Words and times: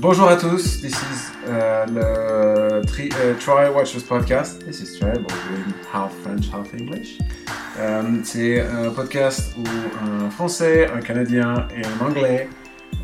Bonjour 0.00 0.28
à 0.28 0.36
tous, 0.36 0.80
this 0.80 0.92
is 0.92 1.30
uh, 1.48 2.82
tri- 2.86 3.08
uh, 3.10 3.34
Try 3.40 3.68
Watchers 3.68 4.04
Podcast. 4.04 4.64
This 4.64 4.80
is 4.80 4.96
Try, 4.96 5.12
doing 5.14 5.74
half 5.92 6.12
French, 6.22 6.48
half 6.52 6.72
English. 6.72 7.18
Um, 7.80 8.22
c'est 8.24 8.60
un 8.60 8.90
podcast 8.90 9.54
où 9.58 9.64
un 10.04 10.30
Français, 10.30 10.88
un 10.94 11.00
Canadien 11.00 11.66
et 11.76 11.84
un 11.84 12.06
Anglais 12.06 12.48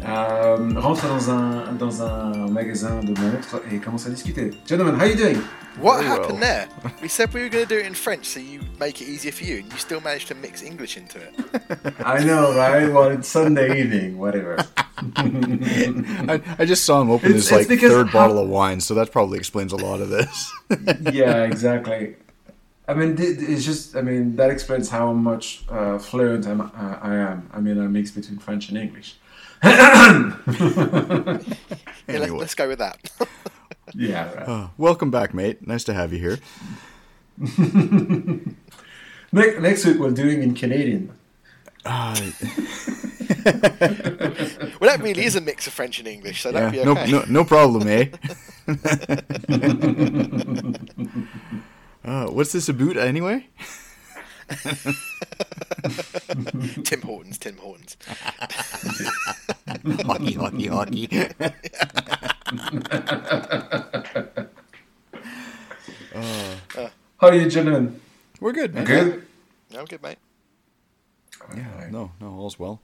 um, 0.05 0.77
rentrent 0.77 1.09
dans 1.09 1.31
un, 1.31 1.73
dans 1.79 2.03
un 2.03 2.49
magasin 2.49 3.01
de 3.01 3.19
montres 3.21 3.61
et 3.73 3.79
commencent 3.79 4.07
à 4.07 4.11
discuter. 4.11 4.51
Gentlemen, 4.67 4.95
how 4.97 5.01
are 5.03 5.07
you 5.09 5.17
doing? 5.17 5.43
What 5.81 5.99
Very 6.03 6.07
happened 6.09 6.41
well. 6.41 6.41
there? 6.41 6.69
We 7.03 7.09
said 7.09 7.33
we 7.35 7.43
were 7.43 7.49
going 7.49 7.67
to 7.67 7.75
do 7.75 7.81
it 7.81 7.87
in 7.87 7.95
French 7.95 8.27
so 8.27 8.39
you 8.39 8.61
make 8.79 9.01
it 9.03 9.09
easier 9.09 9.33
for 9.33 9.43
you, 9.45 9.59
and 9.59 9.73
you 9.73 9.79
still 9.79 10.01
managed 10.01 10.29
to 10.29 10.35
mix 10.37 10.63
English 10.63 10.97
into 10.97 11.19
it. 11.19 11.35
I 12.05 12.23
know, 12.23 12.55
right? 12.55 12.87
Well, 12.93 13.09
it's 13.11 13.27
Sunday 13.29 13.81
evening, 13.83 14.17
whatever. 14.17 14.57
I, 15.17 16.41
I 16.61 16.65
just 16.65 16.85
saw 16.85 17.01
him 17.01 17.11
open 17.11 17.31
It's- 17.31 17.45
his 17.45 17.53
like 17.53 17.61
it's 17.63 17.69
because 17.69 17.91
third 17.93 18.07
how- 18.09 18.13
bottle 18.21 18.39
of 18.39 18.49
wine, 18.49 18.81
so 18.81 18.95
that 18.95 19.11
probably 19.11 19.39
explains 19.39 19.73
a 19.73 19.77
lot 19.77 20.01
of 20.01 20.11
this. 20.11 20.53
yeah, 21.13 21.43
exactly. 21.45 22.17
I 22.87 22.95
mean, 22.95 23.17
th- 23.17 23.39
th- 23.39 23.49
it's 23.49 23.65
just, 23.65 23.97
I 23.97 24.03
mean, 24.03 24.37
that 24.37 24.51
explains 24.51 24.91
how 24.91 25.13
much 25.13 25.65
uh, 25.71 25.99
fluent 25.99 26.47
I'm, 26.47 26.61
uh, 26.61 26.99
I 27.03 27.15
am. 27.15 27.49
I 27.53 27.59
mean, 27.61 27.83
I 27.83 27.87
mix 27.87 28.11
between 28.11 28.39
French 28.39 28.69
and 28.69 28.77
English. 28.79 29.17
Yeah, 32.07 32.19
let's, 32.19 32.27
Anyway. 32.27 32.39
let's 32.39 32.55
go 32.55 32.69
with 32.69 32.79
that. 32.79 33.11
Yeah, 33.97 34.33
right. 34.35 34.49
Uh, 34.49 34.69
welcome 34.77 35.11
back, 35.13 35.35
mate. 35.35 35.65
Nice 35.69 35.85
to 35.85 35.95
have 35.95 36.13
you 36.13 36.19
here. 36.19 36.39
Ne- 39.33 39.59
next 39.61 39.85
week, 39.87 39.99
we're 39.99 40.11
doing 40.11 40.43
in 40.43 40.53
Canadian. 40.55 41.13
Uh, 41.85 42.19
well, 44.81 44.91
that 44.91 45.01
really 45.01 45.25
is 45.25 45.37
a 45.37 45.41
mix 45.41 45.67
of 45.69 45.75
French 45.75 45.99
and 46.01 46.09
English, 46.09 46.43
so 46.43 46.51
yeah, 46.51 46.71
that'd 46.71 46.81
be 47.07 47.13
no, 47.13 47.21
no, 47.21 47.25
no 47.29 47.45
problem, 47.45 47.87
eh? 47.87 48.09
uh, 52.05 52.27
what's 52.31 52.53
this 52.53 52.69
about 52.69 52.97
anyway? 52.97 53.47
Tim 56.85 57.01
Hortons, 57.03 57.39
Tim 57.39 57.57
Hortons. 57.57 57.97
hockey, 60.05 60.33
hockey, 60.35 60.67
hockey. 60.67 61.09
How 67.19 67.29
are 67.29 67.35
you, 67.35 67.49
gentlemen? 67.49 68.01
We're 68.41 68.53
good, 68.53 68.75
man. 68.75 68.85
Good? 68.85 69.27
No, 69.73 69.81
I'm 69.81 69.87
good, 69.87 70.03
mate. 70.03 70.19
Yeah, 71.55 71.89
no, 71.91 72.13
no, 72.21 72.29
all's 72.35 72.59
well. 72.59 72.81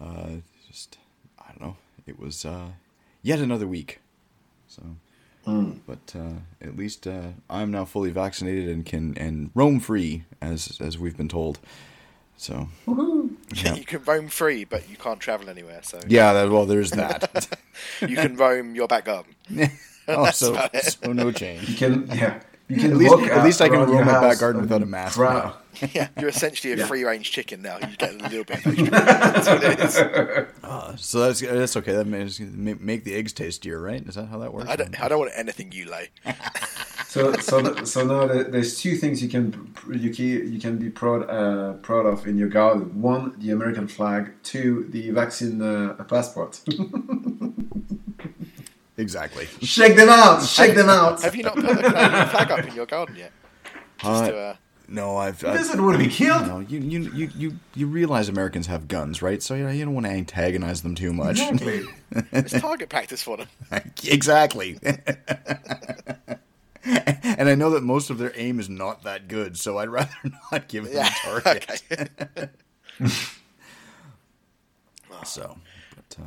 Uh, 0.00 0.36
just, 0.66 0.98
I 1.38 1.50
don't 1.52 1.60
know. 1.60 1.76
It 2.06 2.18
was 2.18 2.44
uh, 2.44 2.68
yet 3.22 3.38
another 3.40 3.66
week. 3.66 4.00
So, 4.68 4.82
but 5.46 6.14
uh, 6.16 6.40
at 6.60 6.76
least 6.76 7.06
uh, 7.06 7.28
I'm 7.50 7.70
now 7.70 7.84
fully 7.84 8.10
vaccinated 8.10 8.68
and 8.68 8.84
can 8.84 9.16
and 9.18 9.50
roam 9.54 9.80
free, 9.80 10.24
as 10.40 10.78
as 10.80 10.98
we've 10.98 11.16
been 11.16 11.28
told. 11.28 11.58
So, 12.36 12.68
Yeah. 12.86 13.74
you 13.74 13.84
can 13.84 14.02
roam 14.04 14.28
free, 14.28 14.64
but 14.64 14.88
you 14.90 14.96
can't 14.96 15.20
travel 15.20 15.48
anywhere, 15.48 15.80
so 15.82 16.00
yeah, 16.08 16.32
that, 16.32 16.50
well, 16.50 16.66
there's 16.66 16.90
that. 16.90 17.56
you 18.00 18.16
can 18.16 18.36
roam 18.36 18.74
your 18.74 18.88
back 18.88 19.04
garden. 19.04 19.34
oh, 20.08 20.30
so, 20.30 20.68
so 20.82 21.12
no 21.12 21.30
change. 21.30 21.68
You 21.68 21.76
can, 21.76 22.06
yeah. 22.08 22.40
You 22.74 22.80
can 22.80 22.90
At 22.92 22.96
least- 22.96 23.14
walk 23.16 23.22
at 23.30 23.44
least 23.44 23.60
I 23.60 23.68
can 23.68 23.76
around 23.78 23.90
roam 23.90 24.06
my 24.06 24.20
back 24.20 24.38
garden 24.38 24.62
without 24.62 24.82
a 24.82 24.86
mask 24.86 25.16
prow- 25.16 25.32
now. 25.32 25.56
Yeah, 25.92 26.06
you're 26.20 26.28
essentially 26.28 26.72
a 26.72 26.76
Yeah. 26.76 26.86
free-range 26.86 27.30
chicken 27.32 27.60
now. 27.62 27.78
You 27.78 27.96
get 27.96 28.14
a 28.14 28.28
little 28.28 28.44
bit. 28.44 28.64
Of 28.64 28.78
extra. 28.78 28.90
That's 28.90 29.48
what 29.48 29.64
it 29.64 29.80
is. 29.80 29.96
Uh, 30.62 30.96
so 31.10 31.18
that's 31.20 31.40
that's 31.40 31.76
okay. 31.78 31.92
That 31.92 32.06
makes 32.06 32.38
make, 32.38 32.80
make 32.80 33.02
the 33.04 33.14
eggs 33.14 33.32
tastier, 33.32 33.80
right? 33.80 34.06
Is 34.06 34.14
that 34.14 34.26
how 34.26 34.38
that 34.38 34.52
works? 34.54 34.68
I 34.70 34.76
don't. 34.76 35.00
I 35.02 35.08
don't 35.08 35.18
want 35.18 35.32
anything 35.34 35.72
you 35.72 35.90
lay. 35.90 36.10
So, 37.08 37.32
so, 37.34 37.84
so 37.84 38.04
now 38.06 38.26
there's 38.26 38.80
two 38.80 38.96
things 38.96 39.22
you 39.22 39.28
can 39.28 39.72
you 39.92 40.10
can, 40.14 40.52
you 40.52 40.58
can 40.60 40.78
be 40.78 40.90
proud 40.90 41.28
uh, 41.28 41.72
proud 41.74 42.06
of 42.06 42.26
in 42.26 42.36
your 42.38 42.48
garden. 42.48 43.00
One, 43.02 43.34
the 43.38 43.50
American 43.50 43.88
flag. 43.88 44.32
Two, 44.44 44.86
the 44.90 45.10
vaccine 45.10 45.60
uh, 45.60 45.94
passport. 46.04 46.60
Exactly. 48.96 49.46
Shake 49.62 49.96
them 49.96 50.08
out! 50.08 50.42
Shake 50.44 50.74
them 50.74 50.88
out! 50.88 51.22
Have 51.22 51.34
you 51.36 51.42
not 51.44 51.54
put 51.54 51.64
a 51.64 51.76
Canadian 51.76 52.28
flag 52.28 52.50
up 52.50 52.64
in 52.66 52.74
your 52.74 52.86
garden 52.86 53.16
yet? 53.16 53.32
Just 53.98 54.24
Uh, 54.24 54.28
to, 54.30 54.36
uh, 54.38 54.56
No, 54.88 55.16
I've. 55.16 55.40
He 55.40 55.46
I've 55.46 55.56
doesn't 55.56 55.82
want 55.82 55.94
to 55.94 55.98
be 55.98 56.04
you 56.04 56.10
killed. 56.10 56.46
know, 56.46 56.60
you, 56.60 56.78
you 56.80 57.00
you 57.14 57.30
you 57.36 57.58
you 57.74 57.86
realize 57.86 58.28
Americans 58.28 58.66
have 58.66 58.86
guns, 58.88 59.22
right? 59.22 59.42
So 59.42 59.54
you 59.54 59.64
know, 59.64 59.70
you 59.70 59.84
don't 59.84 59.94
want 59.94 60.06
to 60.06 60.12
antagonize 60.12 60.82
them 60.82 60.94
too 60.94 61.12
much. 61.12 61.40
Exactly. 61.40 61.84
it's 62.32 62.52
target 62.60 62.88
practice 62.90 63.22
for 63.22 63.36
them. 63.38 63.48
exactly. 64.04 64.78
and 66.84 67.48
I 67.48 67.54
know 67.54 67.70
that 67.70 67.82
most 67.82 68.10
of 68.10 68.18
their 68.18 68.32
aim 68.36 68.60
is 68.60 68.68
not 68.68 69.04
that 69.04 69.26
good, 69.28 69.56
so 69.58 69.78
I'd 69.78 69.88
rather 69.88 70.10
not 70.52 70.68
give 70.68 70.84
them 70.84 70.94
Yeah. 70.96 71.08
a 71.08 71.40
target. 71.40 71.82
okay. 72.30 72.48
So, 75.24 75.56
but 75.94 76.16
uh, 76.20 76.24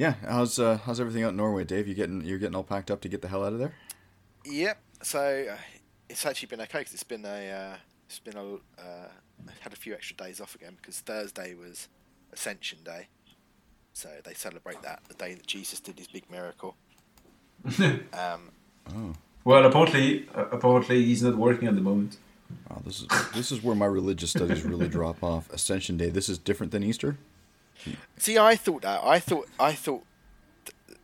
yeah, 0.00 0.14
how's 0.26 0.58
uh, 0.58 0.78
how's 0.78 0.98
everything 0.98 1.24
out 1.24 1.32
in 1.32 1.36
Norway, 1.36 1.62
Dave? 1.62 1.86
You 1.86 1.92
getting 1.92 2.22
you're 2.22 2.38
getting 2.38 2.56
all 2.56 2.64
packed 2.64 2.90
up 2.90 3.02
to 3.02 3.08
get 3.08 3.20
the 3.20 3.28
hell 3.28 3.44
out 3.44 3.52
of 3.52 3.58
there? 3.58 3.74
Yep. 4.46 4.78
So 5.02 5.46
uh, 5.52 5.56
it's 6.08 6.24
actually 6.24 6.46
been 6.46 6.62
okay 6.62 6.78
because 6.78 6.94
it's 6.94 7.02
been 7.02 7.26
a 7.26 7.50
uh, 7.50 7.76
it's 8.06 8.18
been 8.18 8.38
a 8.38 8.54
uh, 8.80 9.08
had 9.60 9.74
a 9.74 9.76
few 9.76 9.92
extra 9.92 10.16
days 10.16 10.40
off 10.40 10.54
again 10.54 10.78
because 10.80 11.00
Thursday 11.00 11.52
was 11.54 11.88
Ascension 12.32 12.78
Day, 12.82 13.08
so 13.92 14.08
they 14.24 14.32
celebrate 14.32 14.80
that 14.80 15.02
the 15.06 15.14
day 15.14 15.34
that 15.34 15.46
Jesus 15.46 15.80
did 15.80 15.98
his 15.98 16.08
big 16.08 16.30
miracle. 16.30 16.76
um, 18.14 19.14
Well, 19.44 19.66
apparently, 19.66 20.26
uh, 20.34 20.46
apparently 20.50 21.04
he's 21.04 21.22
not 21.22 21.36
working 21.36 21.68
at 21.68 21.74
the 21.74 21.82
moment. 21.82 22.16
Oh, 22.70 22.78
this 22.86 23.02
is 23.02 23.06
this 23.34 23.52
is 23.52 23.62
where 23.62 23.76
my 23.76 23.84
religious 23.84 24.30
studies 24.30 24.64
really 24.64 24.88
drop 24.98 25.22
off. 25.22 25.52
Ascension 25.52 25.98
Day. 25.98 26.08
This 26.08 26.30
is 26.30 26.38
different 26.38 26.72
than 26.72 26.82
Easter. 26.82 27.18
See, 28.16 28.38
I 28.38 28.56
thought 28.56 28.82
that 28.82 29.02
I 29.02 29.18
thought 29.18 29.48
I 29.58 29.72
thought 29.72 30.04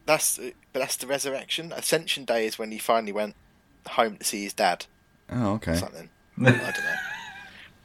that's 0.05 0.39
but 0.39 0.81
that's 0.81 0.97
the 0.97 1.07
resurrection. 1.07 1.73
Ascension 1.73 2.25
Day 2.25 2.47
is 2.47 2.59
when 2.59 2.71
he 2.73 2.79
finally 2.79 3.13
went 3.13 3.35
home 3.89 4.17
to 4.19 4.25
see 4.25 4.45
his 4.45 4.53
dad. 4.53 4.87
Oh, 5.31 5.55
okay. 5.55 5.75
something. 5.75 6.11
I 6.41 6.51
don't 6.51 6.59
know. 6.59 6.73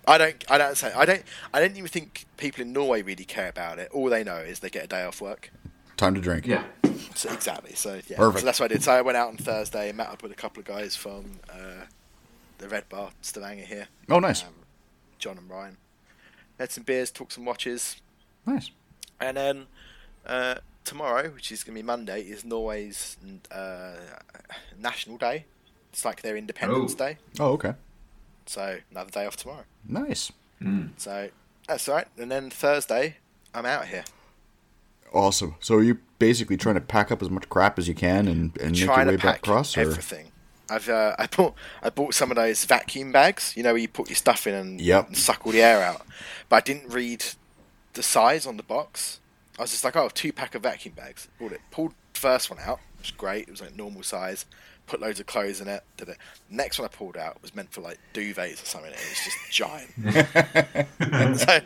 I 0.07 0.18
don't. 0.18 0.44
I 0.52 0.57
don't 0.57 0.75
say. 0.78 0.91
I 0.94 1.06
don't. 1.06 1.24
I 1.53 1.59
don't 1.59 1.78
even 1.78 1.88
think 1.88 2.25
people 2.38 2.62
in 2.62 2.74
Norway 2.74 3.02
really 3.02 3.24
care 3.24 3.47
about 3.50 3.79
it. 3.79 3.90
All 3.91 4.09
they 4.09 4.24
know 4.24 4.38
is 4.38 4.59
they 4.59 4.69
get 4.69 4.84
a 4.84 4.88
day 4.88 5.03
off 5.03 5.22
work. 5.22 5.52
Time 5.96 6.16
to 6.16 6.22
drink. 6.22 6.47
Yeah. 6.47 6.63
So, 7.16 7.31
exactly. 7.31 7.75
So 7.75 8.02
yeah. 8.08 8.18
Perfect. 8.18 8.40
So 8.41 8.46
that's 8.46 8.59
what 8.59 8.72
I 8.72 8.73
did. 8.73 8.84
So 8.84 8.91
I 8.91 9.02
went 9.02 9.18
out 9.18 9.29
on 9.29 9.38
Thursday 9.38 9.90
and 9.90 9.97
met 9.97 10.09
up 10.09 10.23
with 10.23 10.31
a 10.31 10.35
couple 10.35 10.59
of 10.59 10.66
guys 10.66 10.96
from 10.96 11.40
uh, 11.50 11.85
the 12.58 12.68
Red 12.68 12.90
Bar 12.90 13.12
Stavanger 13.22 13.66
here. 13.66 13.88
Oh, 14.09 14.19
nice, 14.19 14.44
Um, 14.44 14.50
John 15.19 15.38
and 15.38 15.50
Ryan. 15.50 15.78
Had 16.59 16.72
some 16.72 16.84
beers, 16.84 17.12
took 17.12 17.31
some 17.31 17.46
watches, 17.46 17.97
nice. 18.46 18.72
And 19.22 19.38
then 19.38 19.68
uh, 20.26 20.56
tomorrow, 20.84 21.30
which 21.30 21.52
is 21.52 21.64
going 21.64 21.76
to 21.76 21.82
be 21.82 21.86
Monday, 21.86 22.22
is 22.22 22.44
Norway's 22.44 23.18
uh, 23.52 23.94
National 24.80 25.18
Day. 25.18 25.46
It's 25.94 26.04
like 26.06 26.22
their 26.22 26.36
Independence 26.38 26.94
Oh. 26.94 26.98
Day. 26.98 27.18
Oh, 27.40 27.52
okay. 27.54 27.74
So 28.46 28.78
another 28.92 29.12
day 29.12 29.26
off 29.26 29.38
tomorrow. 29.38 29.64
Nice. 29.88 30.32
So 30.98 31.30
that's 31.68 31.88
all 31.90 31.96
right. 31.96 32.08
And 32.18 32.30
then 32.32 32.50
Thursday, 32.50 33.18
I'm 33.54 33.66
out 33.66 33.88
here. 33.88 34.04
Awesome. 35.14 35.56
So 35.59 35.76
are 35.76 35.84
you 35.84 35.98
basically 36.20 36.56
trying 36.58 36.76
to 36.76 36.82
pack 36.82 37.12
up 37.12 37.22
as 37.22 37.30
much 37.30 37.50
crap 37.50 37.78
as 37.78 37.88
you 37.88 37.96
can 37.96 38.28
and, 38.28 38.56
and 38.58 38.72
make 38.72 38.80
your 38.80 38.88
trying 38.88 39.08
way 39.08 39.14
to 39.14 39.18
back 39.18 39.26
pack 39.26 39.38
across? 39.40 39.76
Or? 39.78 39.82
everything. 39.82 40.28
I've 40.70 40.88
uh, 40.88 41.16
I 41.20 41.28
bought 41.28 41.53
I 41.84 41.90
bought 41.90 42.14
some 42.14 42.32
of 42.32 42.38
those 42.38 42.64
vacuum 42.64 43.12
bags. 43.12 43.53
You 43.58 43.64
know 43.64 43.74
where 43.74 43.82
you 43.82 43.90
put 43.90 44.08
your 44.09 44.16
stuff 44.16 44.47
in 44.47 44.53
and, 44.53 44.79
Yep. 44.79 45.08
and 45.08 45.17
suck 45.17 45.46
all 45.46 45.52
the 45.52 45.62
air 45.62 45.82
out. 45.84 46.06
But 46.47 46.56
I 46.58 46.62
didn't 46.62 46.94
read 46.94 47.26
the 47.93 48.03
size 48.03 48.46
on 48.46 48.58
the 48.58 48.64
box. 48.64 49.20
I 49.59 49.64
was 49.64 49.72
just 49.72 49.84
like, 49.84 49.96
oh, 49.96 50.09
two 50.14 50.32
pack 50.34 50.55
of 50.55 50.64
vacuum 50.64 50.93
bags. 50.96 51.28
Bought 51.40 51.52
it. 51.52 51.61
Pulled 51.72 51.93
the 52.14 52.20
first 52.20 52.49
one 52.49 52.59
out. 52.59 52.79
It 52.96 53.02
was 53.02 53.11
great. 53.11 53.47
It 53.47 53.52
was 53.52 53.61
like 53.61 53.76
normal 53.76 54.03
size. 54.03 54.46
Put 54.88 54.99
loads 54.99 55.20
of 55.20 55.26
clothes 55.26 55.61
in 55.61 55.67
it. 55.67 55.84
Did 55.97 56.09
it. 56.09 56.17
Next 56.49 56.79
one 56.79 56.85
I 56.91 56.96
pulled 56.96 57.16
out 57.16 57.41
was 57.41 57.55
meant 57.55 57.72
for 57.72 57.82
like 57.82 57.99
duvets 58.14 58.64
or 58.64 58.66
something. 58.66 58.91
It 58.91 58.97
was 58.97 59.23
just 59.23 59.38
giant. 59.52 61.38
so 61.40 61.59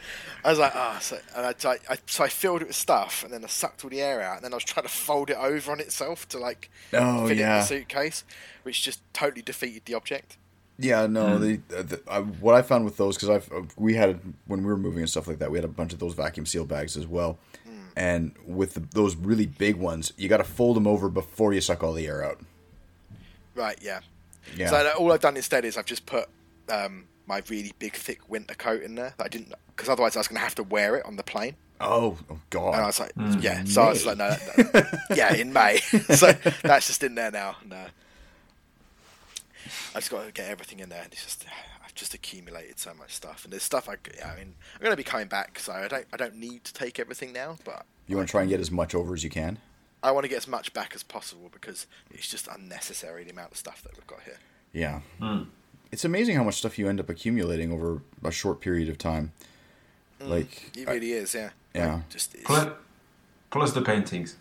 I 0.43 0.49
was 0.49 0.59
like, 0.59 0.75
ah, 0.75 0.97
so, 1.01 1.17
and 1.35 1.45
I, 1.45 1.69
I, 1.69 1.77
I, 1.89 1.97
so 2.05 2.23
I 2.23 2.27
filled 2.27 2.61
it 2.61 2.67
with 2.67 2.75
stuff, 2.75 3.23
and 3.23 3.33
then 3.33 3.43
I 3.43 3.47
sucked 3.47 3.83
all 3.83 3.89
the 3.89 4.01
air 4.01 4.21
out, 4.21 4.37
and 4.37 4.45
then 4.45 4.53
I 4.53 4.57
was 4.57 4.63
trying 4.63 4.85
to 4.85 4.91
fold 4.91 5.29
it 5.29 5.37
over 5.37 5.71
on 5.71 5.79
itself 5.79 6.27
to 6.29 6.37
like 6.37 6.69
Oh, 6.93 7.27
fit 7.27 7.39
it 7.39 7.41
in 7.41 7.47
the 7.49 7.61
suitcase, 7.63 8.23
which 8.63 8.83
just 8.83 9.01
totally 9.13 9.41
defeated 9.41 9.83
the 9.85 9.93
object. 9.95 10.37
Yeah, 10.77 11.07
no. 11.07 11.37
The, 11.37 11.61
uh, 11.75 11.81
the 11.83 12.01
uh, 12.07 12.21
what 12.21 12.55
I 12.55 12.61
found 12.61 12.85
with 12.85 12.97
those 12.97 13.15
because 13.15 13.29
I've 13.29 13.51
uh, 13.51 13.61
we 13.77 13.93
had 13.93 14.19
when 14.47 14.61
we 14.61 14.67
were 14.67 14.77
moving 14.77 14.99
and 14.99 15.09
stuff 15.09 15.27
like 15.27 15.39
that, 15.39 15.51
we 15.51 15.57
had 15.57 15.65
a 15.65 15.69
bunch 15.69 15.93
of 15.93 15.99
those 15.99 16.13
vacuum 16.13 16.45
seal 16.45 16.65
bags 16.65 16.97
as 16.97 17.07
well. 17.07 17.37
And 17.95 18.33
with 18.45 18.73
the, 18.73 18.81
those 18.91 19.15
really 19.15 19.45
big 19.45 19.77
ones, 19.77 20.11
you 20.17 20.27
got 20.27 20.37
to 20.37 20.43
fold 20.43 20.75
them 20.75 20.85
over 20.85 21.09
before 21.09 21.53
you 21.53 21.61
suck 21.61 21.81
all 21.81 21.93
the 21.93 22.07
air 22.07 22.25
out. 22.25 22.39
Right, 23.55 23.77
yeah. 23.81 24.01
Yeah. 24.55 24.69
So 24.69 24.93
all 24.99 25.11
I've 25.13 25.21
done 25.21 25.37
instead 25.37 25.63
is 25.65 25.77
I've 25.77 25.85
just 25.85 26.05
put 26.05 26.27
um, 26.69 27.05
my 27.25 27.41
really 27.49 27.73
big 27.79 27.93
thick 27.93 28.29
winter 28.29 28.53
coat 28.53 28.83
in 28.83 28.95
there. 28.95 29.13
I 29.19 29.27
didn't 29.27 29.53
because 29.67 29.89
otherwise 29.89 30.15
I 30.15 30.19
was 30.19 30.27
going 30.27 30.37
to 30.37 30.43
have 30.43 30.55
to 30.55 30.63
wear 30.63 30.97
it 30.97 31.05
on 31.05 31.15
the 31.15 31.23
plane. 31.23 31.55
Oh, 31.81 32.17
oh 32.29 32.39
God! 32.49 32.73
And 32.73 32.83
I 32.83 32.85
was 32.85 32.99
like, 32.99 33.13
mm. 33.15 33.41
yeah. 33.41 33.63
So 33.65 33.81
May. 33.81 33.87
I 33.87 33.89
was 33.89 34.05
like, 34.05 34.17
no, 34.17 34.35
no. 34.57 34.81
yeah, 35.15 35.33
in 35.33 35.51
May. 35.51 35.77
so 36.15 36.31
that's 36.63 36.87
just 36.87 37.03
in 37.03 37.15
there 37.15 37.31
now. 37.31 37.57
No, 37.65 37.85
I 39.93 39.99
just 39.99 40.11
got 40.11 40.25
to 40.25 40.31
get 40.31 40.49
everything 40.49 40.79
in 40.79 40.89
there. 40.89 41.01
And 41.03 41.11
it's 41.11 41.23
just 41.23 41.45
I've 41.83 41.95
just 41.95 42.13
accumulated 42.13 42.79
so 42.79 42.93
much 42.93 43.13
stuff, 43.13 43.43
and 43.43 43.53
there's 43.53 43.63
stuff 43.63 43.89
I, 43.89 43.93
I 43.93 44.35
mean, 44.35 44.55
I'm 44.75 44.81
going 44.81 44.91
to 44.91 44.97
be 44.97 45.03
coming 45.03 45.27
back, 45.27 45.59
so 45.59 45.73
I 45.73 45.87
don't 45.87 46.05
I 46.13 46.17
don't 46.17 46.35
need 46.35 46.63
to 46.65 46.73
take 46.73 46.99
everything 46.99 47.33
now, 47.33 47.57
but 47.63 47.85
you 48.07 48.15
want 48.15 48.27
to 48.27 48.31
try 48.31 48.41
and 48.41 48.49
get 48.49 48.59
as 48.59 48.71
much 48.71 48.93
over 48.95 49.13
as 49.13 49.23
you 49.23 49.29
can. 49.29 49.59
I 50.03 50.11
want 50.11 50.23
to 50.23 50.29
get 50.29 50.37
as 50.37 50.47
much 50.47 50.71
back 50.73 50.93
as 50.93 51.01
possible 51.01 51.49
because 51.51 51.87
it's 52.11 52.27
just 52.27 52.47
unnecessary 52.47 53.23
the 53.23 53.31
amount 53.31 53.51
of 53.53 53.57
stuff 53.57 53.81
that 53.83 53.95
we've 53.95 54.05
got 54.05 54.21
here. 54.21 54.37
Yeah. 54.71 55.01
Mm. 55.19 55.47
It's 55.91 56.05
amazing 56.05 56.35
how 56.35 56.43
much 56.43 56.55
stuff 56.55 56.77
you 56.77 56.87
end 56.87 56.99
up 56.99 57.09
accumulating 57.09 57.71
over 57.71 58.03
a 58.23 58.31
short 58.31 58.61
period 58.61 58.87
of 58.87 58.99
time. 58.99 59.31
Mm, 60.19 60.29
like 60.29 60.77
it 60.77 60.87
really 60.87 61.13
I, 61.13 61.17
is, 61.17 61.33
yeah. 61.33 61.49
Yeah. 61.73 61.95
Like, 61.95 62.09
just 62.09 62.43
plus, 62.43 62.67
plus 63.49 63.71
the 63.73 63.81
paintings. 63.81 64.35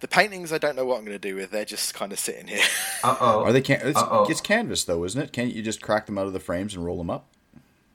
The 0.00 0.08
paintings, 0.08 0.52
I 0.52 0.58
don't 0.58 0.76
know 0.76 0.84
what 0.84 0.98
I'm 0.98 1.04
going 1.04 1.18
to 1.18 1.28
do 1.28 1.36
with. 1.36 1.50
They're 1.50 1.64
just 1.64 1.94
kind 1.94 2.12
of 2.12 2.18
sitting 2.18 2.48
here. 2.48 2.64
Uh 3.04 3.16
oh. 3.20 3.44
Are 3.44 3.52
they? 3.52 3.60
Can- 3.60 3.80
it's, 3.84 4.00
it's, 4.30 4.40
canvas 4.40 4.82
though, 4.82 5.04
isn't 5.04 5.20
it? 5.20 5.32
Can't 5.32 5.54
you 5.54 5.62
just 5.62 5.80
crack 5.82 6.06
them 6.06 6.18
out 6.18 6.26
of 6.26 6.32
the 6.32 6.40
frames 6.40 6.74
and 6.74 6.84
roll 6.84 6.96
them 6.96 7.10
up? 7.10 7.28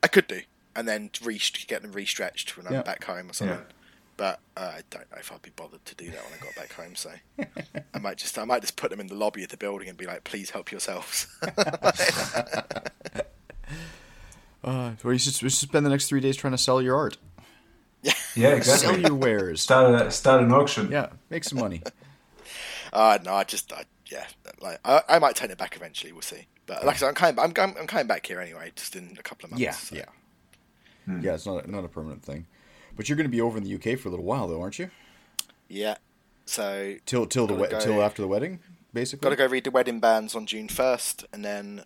I 0.03 0.07
could 0.07 0.27
do, 0.27 0.41
and 0.75 0.87
then 0.87 1.09
re- 1.23 1.41
get 1.67 1.81
them 1.81 1.91
restretched 1.91 2.55
when 2.55 2.67
I'm 2.67 2.73
yeah. 2.73 2.81
back 2.83 3.03
home 3.03 3.29
or 3.29 3.33
something. 3.33 3.57
Yeah. 3.57 3.63
But 4.15 4.39
uh, 4.55 4.73
I 4.75 4.81
don't 4.91 5.11
know 5.11 5.17
if 5.19 5.31
I'd 5.31 5.41
be 5.41 5.49
bothered 5.55 5.83
to 5.83 5.95
do 5.95 6.05
that 6.11 6.23
when 6.23 6.33
I 6.39 6.43
got 6.43 6.55
back 6.55 6.71
home. 6.73 6.93
So 6.95 7.11
I 7.93 7.97
might 7.99 8.17
just 8.17 8.37
I 8.37 8.45
might 8.45 8.61
just 8.61 8.75
put 8.75 8.91
them 8.91 8.99
in 8.99 9.07
the 9.07 9.15
lobby 9.15 9.43
of 9.43 9.49
the 9.49 9.57
building 9.57 9.89
and 9.89 9.97
be 9.97 10.05
like, 10.05 10.23
"Please 10.23 10.51
help 10.51 10.71
yourselves." 10.71 11.27
uh, 11.43 11.63
well, 14.63 15.13
you 15.13 15.17
should, 15.17 15.41
you 15.41 15.49
should 15.49 15.53
spend 15.53 15.85
the 15.85 15.89
next 15.89 16.07
three 16.07 16.21
days 16.21 16.37
trying 16.37 16.51
to 16.51 16.59
sell 16.59 16.81
your 16.81 16.95
art. 16.95 17.17
Yeah, 18.01 18.13
yeah, 18.35 18.49
exactly. 18.49 18.87
Sell 18.87 18.99
your 18.99 19.15
wares. 19.15 19.61
Start 19.61 20.01
a, 20.01 20.11
start 20.11 20.43
an 20.43 20.51
auction. 20.51 20.91
Yeah, 20.91 21.09
make 21.29 21.43
some 21.43 21.59
money. 21.59 21.81
uh, 22.93 23.19
no, 23.23 23.33
I 23.33 23.43
just, 23.43 23.71
I, 23.73 23.85
yeah, 24.07 24.25
like 24.59 24.79
I, 24.83 25.01
I 25.07 25.19
might 25.19 25.35
turn 25.35 25.51
it 25.51 25.57
back 25.57 25.75
eventually. 25.75 26.11
We'll 26.11 26.21
see. 26.21 26.47
But 26.65 26.85
like 26.85 26.95
I 26.95 26.99
said, 26.99 27.07
I'm 27.09 27.15
coming, 27.15 27.39
I'm, 27.39 27.53
I'm, 27.57 27.77
I'm 27.77 27.87
coming 27.87 28.07
back 28.07 28.25
here 28.25 28.39
anyway, 28.39 28.71
just 28.75 28.95
in 28.95 29.15
a 29.19 29.23
couple 29.23 29.45
of 29.45 29.51
months. 29.51 29.61
Yeah, 29.61 29.71
so. 29.71 29.95
yeah, 29.95 30.05
hmm. 31.05 31.21
yeah. 31.21 31.33
It's 31.33 31.45
not 31.45 31.67
not 31.69 31.83
a 31.83 31.87
permanent 31.87 32.23
thing. 32.23 32.47
But 32.95 33.07
you're 33.07 33.15
going 33.15 33.27
to 33.27 33.31
be 33.31 33.41
over 33.41 33.57
in 33.57 33.63
the 33.63 33.75
UK 33.75 33.97
for 33.97 34.09
a 34.09 34.11
little 34.11 34.25
while, 34.25 34.47
though, 34.47 34.61
aren't 34.61 34.77
you? 34.77 34.91
Yeah. 35.67 35.95
So 36.45 36.95
till 37.05 37.25
till 37.25 37.47
the 37.47 37.53
we- 37.53 37.67
go, 37.67 37.79
till 37.79 38.01
after 38.01 38.21
the 38.21 38.27
wedding, 38.27 38.59
basically. 38.93 39.25
Got 39.25 39.29
to 39.29 39.35
go 39.35 39.47
read 39.47 39.63
the 39.63 39.71
wedding 39.71 39.99
banns 39.99 40.35
on 40.35 40.45
June 40.45 40.67
first, 40.67 41.25
and 41.31 41.45
then 41.45 41.83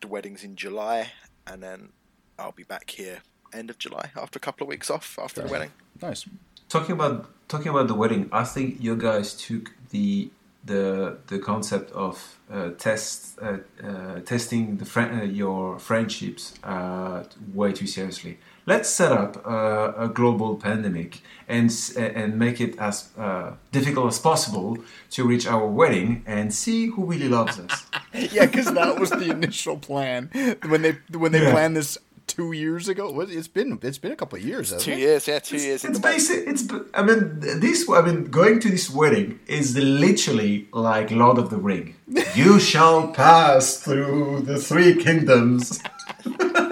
the 0.00 0.08
wedding's 0.08 0.44
in 0.44 0.56
July, 0.56 1.12
and 1.46 1.62
then 1.62 1.90
I'll 2.38 2.52
be 2.52 2.64
back 2.64 2.90
here 2.90 3.22
end 3.52 3.70
of 3.70 3.78
July 3.78 4.10
after 4.16 4.36
a 4.36 4.40
couple 4.40 4.64
of 4.64 4.68
weeks 4.68 4.90
off 4.90 5.18
after 5.22 5.42
the 5.42 5.48
wedding. 5.48 5.72
Nice. 6.02 6.26
Talking 6.68 6.92
about 6.92 7.30
talking 7.48 7.68
about 7.68 7.88
the 7.88 7.94
wedding, 7.94 8.28
I 8.32 8.44
think 8.44 8.82
you 8.82 8.96
guys 8.96 9.34
took 9.34 9.72
the 9.90 10.30
the 10.64 11.18
the 11.28 11.38
concept 11.38 11.92
of 11.92 12.38
uh, 12.50 12.70
test 12.70 13.38
uh, 13.40 13.58
uh, 13.82 14.20
testing 14.20 14.76
the 14.78 14.84
fr- 14.84 15.00
uh, 15.00 15.22
your 15.22 15.78
friendships 15.78 16.54
uh, 16.64 17.24
way 17.54 17.72
too 17.72 17.86
seriously 17.86 18.38
let's 18.66 18.90
set 18.90 19.12
up 19.12 19.44
a, 19.46 19.94
a 19.96 20.08
global 20.08 20.56
pandemic 20.56 21.20
and 21.48 21.72
and 21.96 22.38
make 22.38 22.60
it 22.60 22.78
as 22.78 23.08
uh, 23.16 23.52
difficult 23.72 24.08
as 24.08 24.18
possible 24.18 24.76
to 25.10 25.24
reach 25.24 25.46
our 25.46 25.66
wedding 25.66 26.22
and 26.26 26.52
see 26.52 26.86
who 26.86 27.04
really 27.04 27.28
loves 27.28 27.58
us. 27.58 27.86
yeah, 28.32 28.46
because 28.46 28.72
that 28.72 28.98
was 28.98 29.10
the 29.10 29.30
initial 29.30 29.78
plan 29.78 30.30
when 30.66 30.82
they 30.82 30.98
when 31.16 31.32
they 31.32 31.42
yeah. 31.42 31.52
planned 31.52 31.76
this 31.76 31.96
two 32.26 32.52
years 32.52 32.88
ago. 32.88 33.20
It's 33.20 33.48
been 33.48 33.78
it's 33.82 33.98
been 33.98 34.12
a 34.12 34.16
couple 34.16 34.38
of 34.38 34.44
years. 34.44 34.72
two 34.82 34.92
it? 34.92 34.98
years, 34.98 35.28
yeah, 35.28 35.38
two 35.38 35.56
it's, 35.56 35.64
years. 35.64 35.84
It's 35.84 35.98
basic. 35.98 36.46
It's 36.46 36.64
I 36.94 37.02
mean 37.02 37.40
this. 37.40 37.88
I 37.88 38.02
mean 38.02 38.24
going 38.24 38.60
to 38.60 38.68
this 38.68 38.90
wedding 38.90 39.40
is 39.46 39.76
literally 39.76 40.68
like 40.72 41.10
Lord 41.10 41.38
of 41.38 41.50
the 41.50 41.58
Ring. 41.58 41.94
you 42.34 42.60
shall 42.60 43.08
pass 43.08 43.78
through 43.78 44.42
the 44.42 44.58
three 44.58 44.94
kingdoms. 45.02 45.80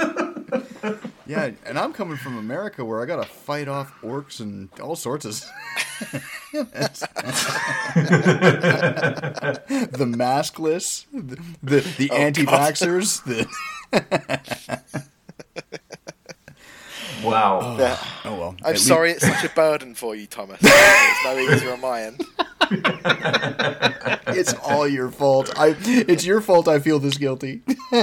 Yeah, 1.27 1.53
and 1.65 1.79
I'm 1.79 1.95
coming 1.95 2.19
from 2.19 2.37
America 2.37 2.85
where 2.85 3.03
I 3.03 3.07
got 3.07 3.23
to 3.23 3.29
fight 3.29 3.67
off 3.67 3.91
orcs 4.03 4.41
and 4.41 4.69
all 4.79 4.95
sorts 4.95 5.25
of. 5.25 5.41
the 6.53 6.67
maskless, 10.07 11.07
the 11.13 11.37
the, 11.63 11.81
the 11.97 12.11
oh, 12.11 12.17
anti-vaxxers, 12.17 13.25
the. 13.25 13.49
Wow. 17.23 17.61
Oh, 17.63 17.77
yeah. 17.79 17.99
oh 18.25 18.39
well. 18.39 18.57
I'm 18.65 18.75
At 18.75 18.79
sorry, 18.81 19.13
least... 19.13 19.25
it's 19.25 19.41
such 19.41 19.51
a 19.51 19.55
burden 19.55 19.95
for 19.95 20.15
you, 20.15 20.27
Thomas. 20.27 20.61
It's 20.65 21.25
no 21.25 21.39
easier 21.39 21.73
on 21.73 21.81
my 21.81 22.03
end. 22.03 22.21
it's 24.37 24.55
all 24.55 24.89
your 24.89 25.11
fault. 25.11 25.53
I. 25.59 25.77
It's 25.79 26.25
your 26.25 26.41
fault. 26.41 26.69
I 26.69 26.79
feel 26.79 26.99
this 26.99 27.17
guilty. 27.19 27.63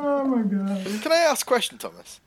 Oh 0.00 0.24
my 0.24 0.42
god. 0.42 1.02
Can 1.02 1.10
I 1.10 1.16
ask 1.16 1.44
a 1.44 1.48
question, 1.48 1.76
Thomas? 1.76 2.20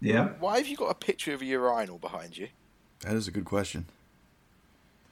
Yeah. 0.00 0.28
Why 0.38 0.58
have 0.58 0.68
you 0.68 0.76
got 0.76 0.90
a 0.90 0.94
picture 0.94 1.34
of 1.34 1.42
a 1.42 1.44
urinal 1.44 1.98
behind 1.98 2.38
you? 2.38 2.48
That 3.00 3.16
is 3.16 3.26
a 3.26 3.32
good 3.32 3.44
question. 3.44 3.86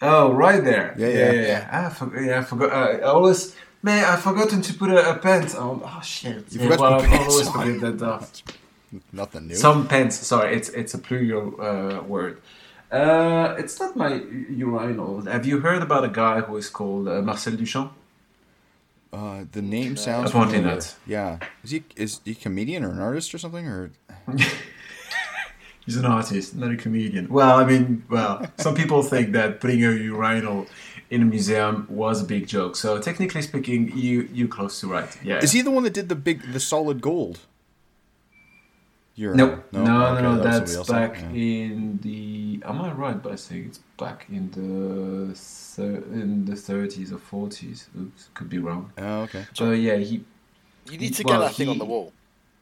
Oh, 0.01 0.33
right 0.33 0.63
there. 0.63 0.95
Yeah, 0.97 1.09
yeah, 1.09 1.33
yeah. 1.33 1.41
yeah. 1.41 1.69
Ah, 1.73 1.87
I 1.87 1.91
forgot. 1.91 2.23
Yeah, 2.23 2.39
I 2.39 2.43
forgot. 2.45 2.73
Uh, 2.73 2.77
I 2.77 3.01
always, 3.03 3.57
man, 3.83 4.05
I've 4.05 4.23
forgotten 4.23 4.63
to 4.63 4.75
put 4.75 4.91
a, 4.91 5.11
a 5.11 5.15
pants 5.19 5.55
on. 5.55 5.83
Oh 5.85 6.01
shit. 6.03 6.53
You 6.53 6.61
yeah, 6.61 6.77
well, 6.77 7.01
I 7.01 7.19
always 7.19 7.49
forget 7.49 7.81
that 7.81 7.99
stuff. 7.99 8.43
Nothing 9.13 9.49
new. 9.49 9.55
Some 9.55 9.87
pants. 9.87 10.17
Sorry, 10.17 10.57
it's 10.57 10.69
it's 10.71 10.95
a 10.95 10.99
plural 10.99 11.61
uh, 11.61 12.03
word. 12.03 12.41
Uh, 12.91 13.55
it's 13.59 13.79
not 13.79 13.97
my 13.97 14.15
urinal. 14.49 15.21
Have 15.23 15.45
you 15.45 15.61
heard 15.61 15.83
about 15.83 16.05
a 16.05 16.09
guy 16.09 16.41
who 16.41 16.57
is 16.57 16.71
called 16.71 17.07
uh, 17.07 17.21
Marcel 17.21 17.53
Duchamp? 17.53 17.91
Uh, 19.13 19.45
the 19.53 19.63
name 19.63 19.97
sounds. 19.97 20.31
familiar. 20.31 20.81
Yeah, 21.07 21.39
is 21.63 21.71
he 21.71 21.85
is 21.97 22.21
he 22.25 22.33
a 22.33 22.35
comedian 22.35 22.85
or 22.85 22.91
an 22.91 23.01
artist 23.01 23.35
or 23.35 23.39
something 23.39 23.67
or? 23.67 23.91
He's 25.85 25.97
an 25.97 26.05
artist, 26.05 26.55
not 26.55 26.71
a 26.71 26.77
comedian. 26.77 27.29
Well, 27.29 27.57
I 27.57 27.65
mean, 27.65 28.05
well, 28.11 28.45
some 28.59 28.75
people 28.75 29.03
think 29.03 29.33
that 29.33 29.59
putting 29.59 29.83
a 29.83 29.91
urinal 29.93 30.67
in 31.11 31.23
a 31.23 31.25
museum 31.25 31.87
was 31.89 32.23
a 32.23 32.25
big 32.25 32.47
joke. 32.47 32.77
So 32.77 33.01
technically 33.01 33.43
speaking, 33.43 33.97
you 33.97 34.29
you 34.33 34.49
close 34.49 34.81
to 34.81 34.89
right. 34.89 35.17
Yeah. 35.23 35.39
Is 35.39 35.53
he 35.53 35.63
the 35.63 35.71
one 35.71 35.85
that 35.85 35.95
did 35.95 36.09
the 36.09 36.15
big 36.15 36.53
the 36.53 36.61
solid 36.61 37.01
gold? 37.01 37.41
Urinal? 39.15 39.49
Nope. 39.49 39.73
No, 39.73 39.85
no, 39.85 40.07
okay, 40.07 40.23
no, 40.23 40.35
no. 40.37 40.43
That's 40.43 40.89
back 40.89 41.17
yeah. 41.17 41.31
in 41.31 41.99
the. 42.03 42.63
Am 42.65 42.81
I 42.81 42.93
right 42.93 43.21
by 43.21 43.35
saying 43.35 43.67
it's 43.67 43.81
back 43.99 44.27
in 44.29 44.51
the 44.53 45.35
in 46.13 46.45
the 46.45 46.53
30s 46.53 47.13
or 47.13 47.19
40s? 47.19 47.87
Oops, 48.01 48.29
could 48.35 48.49
be 48.49 48.59
wrong. 48.59 48.93
Oh, 48.97 49.23
okay. 49.23 49.45
So 49.55 49.73
yeah, 49.73 49.97
he. 49.97 50.25
You 50.89 50.99
need 50.99 51.15
to 51.15 51.25
well, 51.25 51.41
get 51.41 51.45
that 51.47 51.51
he, 51.53 51.65
thing 51.65 51.69
on 51.69 51.79
the 51.79 51.85
wall 51.85 52.13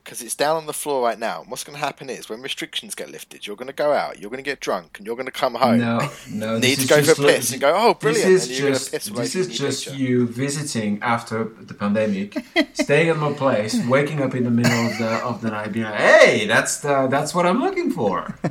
because 0.07 0.23
it's 0.23 0.37
down 0.37 0.57
on 0.57 0.67
the 0.67 0.73
floor 0.73 1.03
right 1.03 1.19
now. 1.19 1.45
What's 1.49 1.65
going 1.65 1.77
to 1.77 1.85
happen 1.85 2.09
is 2.09 2.29
when 2.29 2.41
restrictions 2.41 2.95
get 2.95 3.11
lifted, 3.11 3.45
you're 3.45 3.57
going 3.57 3.67
to 3.67 3.73
go 3.73 3.93
out, 3.93 4.21
you're 4.21 4.31
going 4.31 4.43
to 4.43 4.49
get 4.49 4.61
drunk, 4.61 4.99
and 4.99 5.07
you're 5.07 5.17
going 5.17 5.27
to 5.27 5.33
come 5.33 5.57
home. 5.57 5.79
No, 5.79 6.09
no. 6.31 6.59
need 6.61 6.79
to 6.79 6.87
go 6.87 7.03
for 7.03 7.21
a 7.21 7.27
piss 7.27 7.51
and 7.51 7.61
go, 7.61 7.75
oh, 7.77 7.95
brilliant. 7.95 8.29
This 8.29 8.49
is 8.49 8.57
just, 8.57 8.93
this 8.93 9.35
is 9.35 9.59
just 9.59 9.93
you 9.97 10.29
visiting 10.29 11.03
after 11.03 11.43
the 11.43 11.75
pandemic, 11.75 12.37
staying 12.75 13.09
at 13.09 13.17
my 13.17 13.33
place, 13.33 13.85
waking 13.87 14.23
up 14.23 14.37
in 14.37 14.45
the 14.45 14.51
middle 14.51 14.87
of 14.87 14.97
the 14.99 15.09
of 15.25 15.43
the 15.43 15.51
night, 15.51 15.73
being 15.73 15.87
like, 15.87 15.97
hey, 15.97 16.47
that's 16.47 16.79
the, 16.79 17.09
that's 17.09 17.35
what 17.35 17.45
I'm 17.45 17.59
looking 17.59 17.91
for. 17.91 18.39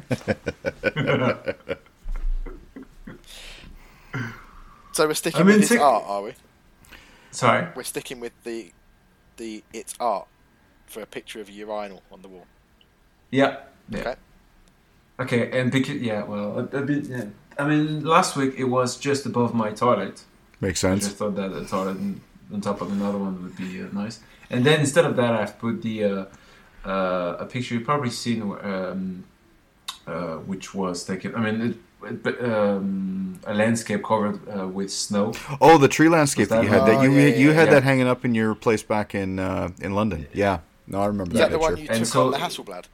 so 4.91 5.07
we're 5.07 5.13
sticking 5.13 5.39
I 5.39 5.43
mean, 5.45 5.62
with 5.62 5.71
its 5.71 5.81
art, 5.81 6.03
are 6.05 6.21
we? 6.21 6.33
Sorry, 7.31 7.69
we're 7.77 7.83
sticking 7.83 8.19
with 8.19 8.33
the 8.43 8.74
the 9.38 9.63
its 9.71 9.95
art 10.01 10.27
for 10.95 11.01
a 11.01 11.11
picture 11.17 11.41
of 11.41 11.49
a 11.49 11.51
urinal 11.51 12.01
on 12.13 12.21
the 12.21 12.29
wall. 12.29 12.47
Yeah. 13.29 13.51
yeah. 13.89 13.99
Okay. 13.99 14.15
Okay, 15.23 15.59
and 15.59 15.67
because 15.71 15.99
yeah, 16.09 16.21
well, 16.23 16.47
a, 16.59 16.63
a, 16.81 16.81
bit. 16.89 17.03
Yeah. 17.05 17.25
I 17.61 17.63
mean, 17.69 18.03
last 18.15 18.35
week 18.39 18.53
it 18.57 18.69
was 18.77 18.89
just 19.07 19.25
above 19.25 19.51
my 19.53 19.69
toilet. 19.71 20.23
Makes 20.61 20.79
sense. 20.79 21.03
I 21.03 21.07
just 21.07 21.17
thought 21.19 21.35
that 21.35 21.51
a 21.51 21.65
toilet 21.65 21.97
on 22.53 22.61
top 22.61 22.79
of 22.81 22.91
another 22.97 23.17
one 23.17 23.35
would 23.43 23.57
be 23.57 23.81
uh, 23.81 23.87
nice. 24.03 24.19
And 24.49 24.65
then 24.67 24.79
instead 24.79 25.05
of 25.09 25.15
that, 25.21 25.33
I've 25.41 25.55
put 25.65 25.81
the 25.81 25.95
uh, 26.03 26.25
uh, 26.93 27.43
a 27.43 27.45
picture 27.45 27.75
you've 27.75 27.89
probably 27.91 28.13
seen, 28.25 28.41
um, 28.41 29.23
uh, 30.07 30.35
which 30.51 30.73
was 30.73 31.03
taken. 31.03 31.35
I 31.35 31.39
mean, 31.45 31.57
it, 31.65 31.77
um, 32.53 33.39
a 33.45 33.53
landscape 33.53 34.03
covered 34.11 34.37
uh, 34.47 34.67
with 34.67 34.91
snow. 34.91 35.33
Oh, 35.59 35.77
the 35.77 35.91
tree 35.97 36.09
landscape 36.09 36.49
that, 36.49 36.57
that, 36.57 36.63
you 36.63 36.69
had. 36.69 36.85
that 36.89 37.03
you 37.03 37.11
oh, 37.11 37.17
yeah, 37.17 37.35
you 37.43 37.51
had 37.51 37.67
yeah. 37.67 37.73
that 37.75 37.83
hanging 37.83 38.07
up 38.07 38.23
in 38.23 38.33
your 38.35 38.53
place 38.55 38.83
back 38.83 39.15
in 39.15 39.39
uh, 39.39 39.69
in 39.81 39.91
London. 39.93 40.27
Yeah. 40.33 40.59
No, 40.87 40.99
I 41.01 41.05
remember 41.07 41.33
Is 41.33 41.39
that. 41.39 41.49
that 41.49 41.57
the 41.57 41.59
one 41.59 41.77
you 41.77 41.87
and 41.89 41.99
took 41.99 42.07
so, 42.07 42.25
on 42.25 42.31
the 42.31 42.37
Hasselblad? 42.37 42.85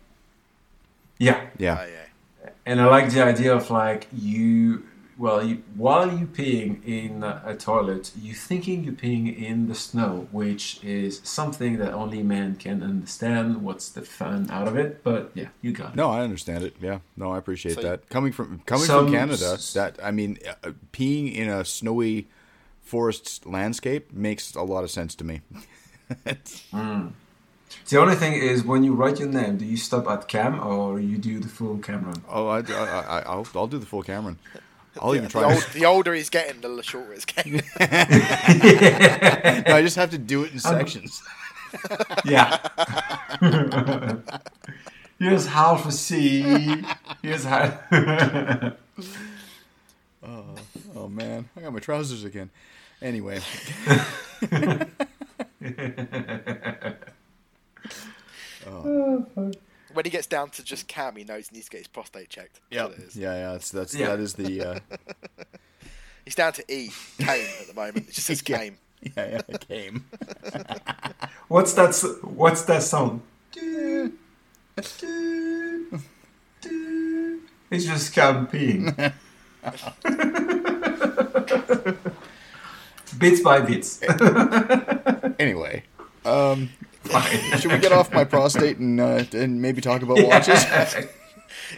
Yeah. 1.17 1.47
Yeah. 1.57 1.77
Oh, 1.81 1.85
yeah. 1.85 2.49
And 2.65 2.79
I 2.81 2.85
like 2.85 3.11
the 3.11 3.23
idea 3.23 3.53
of 3.55 3.69
like 3.69 4.07
you 4.13 4.83
well, 5.21 5.43
you, 5.45 5.61
while 5.75 6.07
you're 6.17 6.27
peeing 6.27 6.83
in 6.83 7.21
a 7.23 7.55
toilet, 7.55 8.11
you 8.19 8.33
thinking 8.33 8.83
you're 8.83 8.93
peeing 8.95 9.39
in 9.39 9.67
the 9.67 9.75
snow, 9.75 10.27
which 10.31 10.83
is 10.83 11.21
something 11.23 11.77
that 11.77 11.93
only 11.93 12.23
man 12.23 12.55
can 12.55 12.81
understand. 12.81 13.61
What's 13.61 13.89
the 13.89 14.01
fun 14.01 14.49
out 14.49 14.67
of 14.67 14.75
it? 14.77 15.03
But 15.03 15.29
yeah, 15.35 15.49
you 15.61 15.73
got 15.73 15.89
it. 15.89 15.95
No, 15.95 16.09
I 16.09 16.21
understand 16.21 16.63
it. 16.63 16.75
Yeah, 16.81 16.99
no, 17.15 17.31
I 17.33 17.37
appreciate 17.37 17.75
So- 17.75 17.83
that. 17.83 18.09
Coming 18.09 18.31
from 18.31 18.63
coming 18.65 18.87
Some- 18.87 19.05
from 19.05 19.13
Canada, 19.13 19.59
that 19.75 19.99
I 20.03 20.09
mean, 20.09 20.39
uh, 20.63 20.71
peeing 20.91 21.31
in 21.35 21.49
a 21.49 21.65
snowy 21.65 22.27
forest 22.81 23.45
landscape 23.45 24.11
makes 24.11 24.55
a 24.55 24.63
lot 24.63 24.83
of 24.83 24.89
sense 24.89 25.13
to 25.15 25.23
me. 25.23 25.41
The 27.89 27.99
only 27.99 28.15
thing 28.15 28.33
is, 28.33 28.63
when 28.63 28.83
you 28.83 28.93
write 28.93 29.19
your 29.19 29.27
name, 29.29 29.57
do 29.57 29.65
you 29.65 29.77
stop 29.77 30.07
at 30.09 30.27
Cam 30.27 30.59
or 30.59 30.99
you 30.99 31.17
do 31.17 31.39
the 31.39 31.47
full 31.47 31.77
Cameron? 31.79 32.21
Oh, 32.29 32.47
I, 32.47 32.59
I, 32.59 32.73
I, 32.73 33.19
I'll, 33.25 33.47
I'll 33.55 33.67
do 33.67 33.77
the 33.77 33.85
full 33.85 34.03
Cameron. 34.03 34.39
I'll 35.01 35.15
even 35.15 35.25
The, 35.25 35.31
try. 35.31 35.43
old, 35.53 35.63
the 35.73 35.85
older 35.85 36.13
he's 36.13 36.29
getting, 36.29 36.59
the 36.61 36.81
shorter 36.83 37.13
it's 37.13 37.25
getting. 37.25 37.53
No, 39.67 39.75
I 39.75 39.81
just 39.81 39.95
have 39.95 40.09
to 40.11 40.17
do 40.17 40.43
it 40.43 40.51
in 40.51 40.55
um, 40.55 40.59
sections. 40.59 41.21
Yeah. 42.25 42.57
Here's 45.19 45.45
half 45.47 45.85
a 45.85 45.91
C. 45.91 46.83
Here's 47.21 47.45
half. 47.45 47.77
oh, 50.21 50.55
Oh 50.93 51.07
man, 51.07 51.47
I 51.55 51.61
got 51.61 51.71
my 51.71 51.79
trousers 51.79 52.25
again. 52.25 52.49
Anyway, 53.01 53.39
when 58.65 60.05
he 60.05 60.09
gets 60.09 60.27
down 60.27 60.49
to 60.51 60.63
just 60.63 60.87
Cam, 60.87 61.15
he 61.15 61.23
knows 61.23 61.49
he 61.49 61.55
needs 61.55 61.65
to 61.67 61.71
get 61.71 61.79
his 61.79 61.87
prostate 61.87 62.29
checked. 62.29 62.59
That's 62.69 62.71
yeah, 62.71 62.83
what 62.85 62.93
it 62.93 62.99
is. 63.03 63.15
yeah, 63.15 63.33
yeah. 63.35 63.51
That's 63.53 63.71
that's 63.71 63.93
Yeah. 63.95 64.07
that 64.09 64.19
is 64.19 64.33
the 64.35 64.61
uh, 64.61 64.79
He's 66.25 66.35
down 66.35 66.53
to 66.53 66.63
E, 66.73 66.91
Kane 67.17 67.45
at 67.61 67.67
the 67.67 67.73
moment. 67.73 67.97
It 68.09 68.11
just 68.13 68.27
says 68.27 68.43
Yeah. 68.47 68.57
Kame. 68.57 68.77
yeah, 69.01 69.11
yeah. 69.31 69.41
It 69.47 69.67
came. 69.67 70.05
What's 71.47 71.73
that? 71.73 71.95
What's 72.23 72.61
that 72.63 72.83
song? 72.83 73.21
It's 77.71 77.85
just 77.85 78.13
Cam 78.13 78.47
peeing. 78.47 79.13
bits 83.17 83.41
by 83.41 83.59
bits. 83.61 84.01
Anyway, 85.39 85.83
um, 86.25 86.69
should 87.59 87.71
we 87.71 87.77
get 87.79 87.91
off 87.91 88.13
my 88.13 88.23
prostate 88.23 88.77
and 88.77 88.99
uh, 88.99 89.23
and 89.33 89.61
maybe 89.61 89.81
talk 89.81 90.01
about 90.01 90.23
watches? 90.23 90.65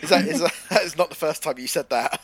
Is 0.02 0.10
that, 0.10 0.28
is 0.28 0.40
that, 0.40 0.54
that 0.70 0.84
is 0.84 0.98
not 0.98 1.10
the 1.10 1.16
first 1.16 1.44
time 1.44 1.60
you 1.60 1.68
said 1.68 1.88
that. 1.90 2.20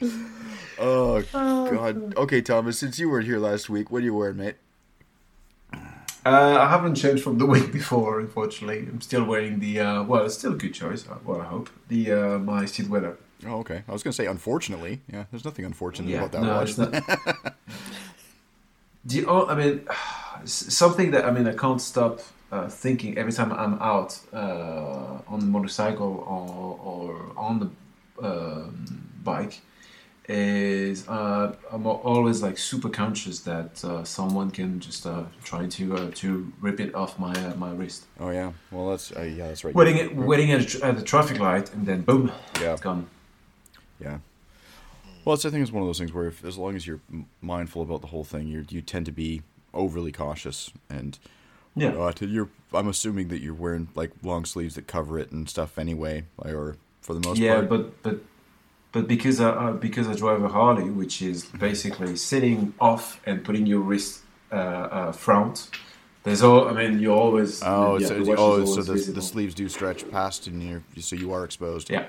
Oh 0.78 1.22
God. 1.32 2.16
Okay, 2.16 2.42
Thomas. 2.42 2.78
Since 2.78 2.98
you 2.98 3.08
weren't 3.08 3.26
here 3.26 3.38
last 3.38 3.70
week, 3.70 3.90
what 3.90 4.02
are 4.02 4.04
you 4.04 4.14
wearing, 4.14 4.36
mate? 4.36 4.56
Uh, 6.26 6.58
I 6.60 6.68
haven't 6.68 6.94
changed 6.94 7.22
from 7.22 7.38
the 7.38 7.46
week 7.54 7.72
before, 7.72 8.20
unfortunately. 8.20 8.80
I'm 8.80 9.00
still 9.00 9.24
wearing 9.24 9.60
the, 9.60 9.80
uh, 9.80 10.02
well, 10.02 10.24
it's 10.24 10.34
still 10.34 10.54
a 10.54 10.56
good 10.56 10.74
choice, 10.74 11.06
uh, 11.08 11.18
well, 11.24 11.40
I 11.40 11.44
hope. 11.44 11.70
The, 11.88 12.12
uh, 12.12 12.38
my 12.38 12.64
seat 12.64 12.88
Weather. 12.88 13.18
Oh, 13.46 13.58
okay. 13.58 13.82
I 13.86 13.92
was 13.92 14.02
gonna 14.02 14.14
say, 14.14 14.26
unfortunately, 14.26 15.02
yeah. 15.12 15.24
There's 15.30 15.44
nothing 15.44 15.64
unfortunate 15.66 16.14
about 16.14 16.32
that 16.32 16.42
no, 16.42 16.56
watch. 16.56 17.54
The, 19.06 19.26
oh, 19.26 19.46
I 19.46 19.54
mean, 19.54 19.86
something 20.44 21.10
that, 21.12 21.24
I 21.24 21.30
mean, 21.30 21.46
I 21.46 21.54
can't 21.54 21.80
stop 21.80 22.20
uh, 22.52 22.68
thinking 22.68 23.18
every 23.18 23.32
time 23.32 23.52
I'm 23.52 23.74
out 23.80 24.18
uh, 24.32 25.18
on 25.28 25.40
the 25.40 25.46
motorcycle 25.46 26.24
or, 26.26 26.78
or 26.82 27.32
on 27.36 27.58
the 27.60 27.70
um, 28.26 28.84
bike 29.24 29.60
is 30.28 31.06
uh, 31.08 31.54
I'm 31.70 31.86
always 31.86 32.42
like 32.42 32.56
super 32.56 32.88
conscious 32.88 33.40
that 33.40 33.84
uh, 33.84 34.04
someone 34.04 34.50
can 34.50 34.80
just 34.80 35.06
uh, 35.06 35.24
try 35.42 35.66
to 35.66 35.96
uh, 35.96 36.10
to 36.14 36.50
rip 36.60 36.80
it 36.80 36.94
off 36.94 37.18
my 37.18 37.32
uh, 37.32 37.54
my 37.56 37.72
wrist. 37.72 38.04
Oh 38.18 38.30
yeah. 38.30 38.52
Well, 38.70 38.90
that's 38.90 39.12
uh, 39.12 39.20
yeah, 39.22 39.48
that's 39.48 39.64
right. 39.64 39.74
waiting 39.74 39.98
at, 40.00 40.16
waiting 40.16 40.50
at 40.52 40.74
a, 40.76 40.86
at 40.86 40.98
a 40.98 41.02
traffic 41.02 41.38
light 41.40 41.72
and 41.74 41.84
then 41.86 42.02
boom, 42.02 42.32
Yeah. 42.60 42.72
it's 42.72 42.80
gone. 42.80 43.06
Yeah. 44.00 44.18
Well, 45.24 45.34
it's 45.34 45.44
I 45.44 45.50
think 45.50 45.62
it's 45.62 45.72
one 45.72 45.82
of 45.82 45.88
those 45.88 45.98
things 45.98 46.12
where 46.12 46.26
if, 46.26 46.44
as 46.44 46.58
long 46.58 46.76
as 46.76 46.86
you're 46.86 47.00
mindful 47.40 47.82
about 47.82 48.00
the 48.00 48.08
whole 48.08 48.24
thing, 48.24 48.46
you 48.46 48.64
you 48.68 48.82
tend 48.82 49.06
to 49.06 49.12
be 49.12 49.42
overly 49.72 50.12
cautious 50.12 50.70
and 50.88 51.18
Yeah. 51.74 51.88
uh, 51.90 52.12
to, 52.12 52.26
you're 52.26 52.50
I'm 52.72 52.88
assuming 52.88 53.28
that 53.28 53.40
you're 53.40 53.54
wearing 53.54 53.88
like 53.94 54.12
long 54.22 54.44
sleeves 54.44 54.74
that 54.74 54.86
cover 54.86 55.18
it 55.18 55.32
and 55.32 55.48
stuff 55.48 55.78
anyway, 55.78 56.24
or 56.38 56.76
for 57.00 57.14
the 57.14 57.26
most 57.26 57.38
yeah, 57.38 57.54
part. 57.54 57.62
Yeah, 57.64 57.68
but 57.68 58.02
but 58.02 58.20
but 58.92 59.08
because 59.08 59.40
I 59.40 59.48
uh, 59.48 59.72
because 59.72 60.08
I 60.08 60.14
drive 60.14 60.42
a 60.42 60.48
Harley, 60.48 60.90
which 60.90 61.22
is 61.22 61.44
basically 61.44 62.16
sitting 62.16 62.74
off 62.80 63.20
and 63.26 63.44
putting 63.44 63.66
your 63.66 63.80
wrist 63.80 64.22
uh, 64.52 64.54
uh, 64.54 65.12
front. 65.12 65.70
There's 66.22 66.42
all. 66.42 66.68
I 66.68 66.72
mean, 66.72 67.00
you 67.00 67.12
always. 67.12 67.62
Oh, 67.62 67.98
yeah, 67.98 68.06
so, 68.06 68.24
the 68.24 68.36
oh, 68.38 68.64
so 68.64 68.82
the, 68.82 69.12
the 69.12 69.20
sleeves 69.20 69.54
do 69.54 69.68
stretch 69.68 70.10
past, 70.10 70.46
and 70.46 70.62
you're 70.62 70.82
so 70.98 71.16
you 71.16 71.32
are 71.32 71.44
exposed. 71.44 71.90
Yeah. 71.90 72.06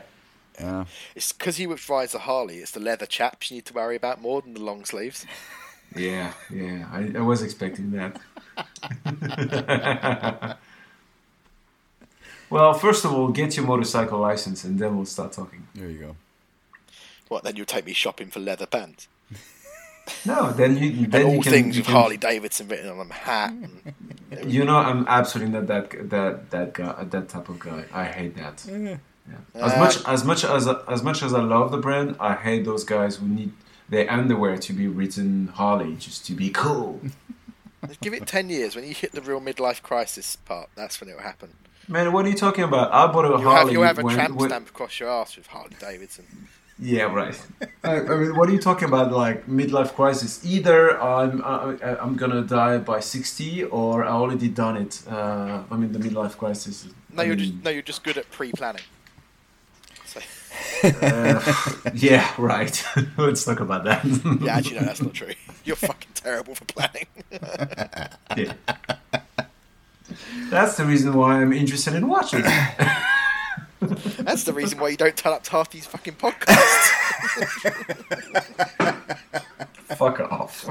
Yeah. 0.60 0.86
It's 1.16 1.32
because 1.32 1.58
he 1.58 1.66
rides 1.66 2.16
a 2.16 2.20
Harley. 2.20 2.58
It's 2.58 2.72
the 2.72 2.80
leather 2.80 3.06
chaps 3.06 3.52
you 3.52 3.56
need 3.56 3.66
to 3.66 3.74
worry 3.74 3.96
about 3.96 4.22
more 4.22 4.42
than 4.42 4.54
the 4.54 4.62
long 4.62 4.86
sleeves. 4.86 5.26
Yeah, 5.96 6.34
yeah. 6.50 6.90
I, 6.92 7.12
I 7.16 7.22
was 7.22 7.42
expecting 7.42 7.92
that. 7.92 8.20
well, 12.50 12.74
first 12.74 13.06
of 13.06 13.14
all, 13.14 13.30
get 13.30 13.56
your 13.56 13.66
motorcycle 13.66 14.20
license, 14.20 14.66
and 14.66 14.78
then 14.78 14.98
we'll 14.98 15.06
start 15.06 15.32
talking. 15.32 15.68
There 15.74 15.88
you 15.90 16.00
go. 16.00 16.16
What? 17.30 17.44
Then 17.44 17.56
you'll 17.56 17.66
take 17.66 17.86
me 17.86 17.94
shopping 17.94 18.30
for 18.30 18.40
leather 18.40 18.66
pants 18.66 19.08
No, 20.26 20.52
then 20.52 20.78
you 20.78 21.08
then 21.08 21.22
and 21.22 21.32
you 21.32 21.38
all 21.38 21.44
can, 21.44 21.52
things 21.52 21.78
you 21.78 21.82
with 21.82 21.88
Harley 21.88 22.18
Davidson 22.18 22.68
written 22.68 22.90
on 22.90 22.98
them, 22.98 23.10
hat. 23.10 23.54
You 24.46 24.66
know, 24.66 24.78
I'm 24.78 25.06
absolutely 25.08 25.54
not 25.54 25.68
that 25.68 26.10
that 26.10 26.50
that 26.52 26.74
guy, 26.74 27.04
that 27.04 27.30
type 27.30 27.50
of 27.50 27.60
guy. 27.60 27.86
I 27.92 28.06
hate 28.06 28.36
that. 28.36 29.00
Yeah. 29.30 29.38
As 29.66 29.74
Uh, 29.74 29.80
much 29.80 29.96
as 30.08 30.24
much 30.24 30.44
as 30.46 30.68
as 30.88 31.02
much 31.04 31.24
as 31.24 31.34
I 31.34 31.42
love 31.42 31.72
the 31.72 31.78
brand, 31.78 32.16
I 32.20 32.36
hate 32.36 32.66
those 32.66 32.84
guys 32.84 33.16
who 33.18 33.28
need 33.28 33.52
their 33.90 34.10
underwear 34.12 34.58
to 34.58 34.74
be 34.74 34.88
written 34.88 35.48
Harley 35.56 35.96
just 35.96 36.26
to 36.28 36.34
be 36.34 36.50
cool. 36.50 37.02
give 38.02 38.14
it 38.14 38.28
ten 38.28 38.50
years. 38.50 38.76
When 38.76 38.86
you 38.86 38.94
hit 38.94 39.12
the 39.14 39.22
real 39.22 39.42
midlife 39.42 39.82
crisis 39.82 40.36
part, 40.36 40.70
that's 40.76 41.00
when 41.00 41.10
it 41.10 41.16
will 41.16 41.24
happen. 41.24 41.50
Man, 41.88 42.12
what 42.14 42.26
are 42.26 42.30
you 42.30 42.36
talking 42.36 42.64
about? 42.64 42.92
I 42.94 43.12
bought 43.12 43.26
a 43.26 43.30
You'll 43.30 43.42
Harley. 43.42 43.60
have, 43.60 43.72
you'll 43.74 43.84
have 43.84 44.00
a 44.00 44.04
when- 44.04 44.16
tramp 44.16 44.36
when- 44.36 44.50
stamp 44.50 44.70
across 44.70 45.00
your 45.00 45.10
ass 45.10 45.38
with 45.38 45.48
Harley 45.48 45.76
Davidson. 45.80 46.26
Yeah, 46.78 47.04
right. 47.04 47.42
I, 47.86 48.02
I 48.02 48.16
mean, 48.18 48.36
what 48.36 48.50
are 48.50 48.52
you 48.52 48.60
talking 48.60 48.90
about? 48.90 49.10
Like 49.14 49.48
midlife 49.48 49.94
crisis? 49.94 50.44
Either 50.46 51.02
I'm 51.02 51.42
I, 51.42 51.78
I- 51.82 52.00
I'm 52.04 52.18
gonna 52.18 52.42
die 52.42 52.80
by 52.80 53.00
sixty, 53.00 53.64
or 53.64 54.04
I 54.04 54.10
already 54.10 54.50
done 54.50 54.76
it. 54.76 55.02
Uh, 55.10 55.64
I 55.72 55.78
mean, 55.78 55.94
the 55.94 56.00
midlife 56.00 56.36
crisis. 56.38 56.86
No, 57.14 57.22
I 57.24 57.28
you're 57.28 57.38
mean, 57.38 57.46
just 57.52 57.64
no, 57.64 57.70
you're 57.72 57.82
just 57.82 58.04
good 58.04 58.18
at 58.18 58.30
pre-planning. 58.30 58.82
So, 60.82 60.90
uh, 61.02 61.90
yeah, 61.94 62.32
right. 62.38 62.84
Let's 63.18 63.44
talk 63.46 63.60
about 63.60 63.84
that. 63.86 64.04
yeah, 64.42 64.56
actually, 64.58 64.80
no, 64.80 64.86
that's 64.86 65.02
not 65.02 65.14
true. 65.22 65.34
You're 65.64 65.76
fucking 65.76 66.12
terrible 66.14 66.56
for 66.56 66.66
planning. 66.66 67.08
Yeah. 68.36 68.54
That's 70.50 70.78
the 70.78 70.86
reason 70.86 71.14
why 71.14 71.42
I'm 71.42 71.52
interested 71.54 71.94
in 71.96 72.08
watching. 72.08 72.44
That's 73.82 74.44
the 74.44 74.54
reason 74.54 74.80
why 74.80 74.90
you 74.90 74.98
don't 74.98 75.16
turn 75.16 75.34
up 75.34 75.44
to 75.44 75.52
half 75.52 75.70
these 75.72 75.86
fucking 75.86 76.16
podcasts. 76.16 76.92
Fuck 79.98 80.20
off. 80.20 80.68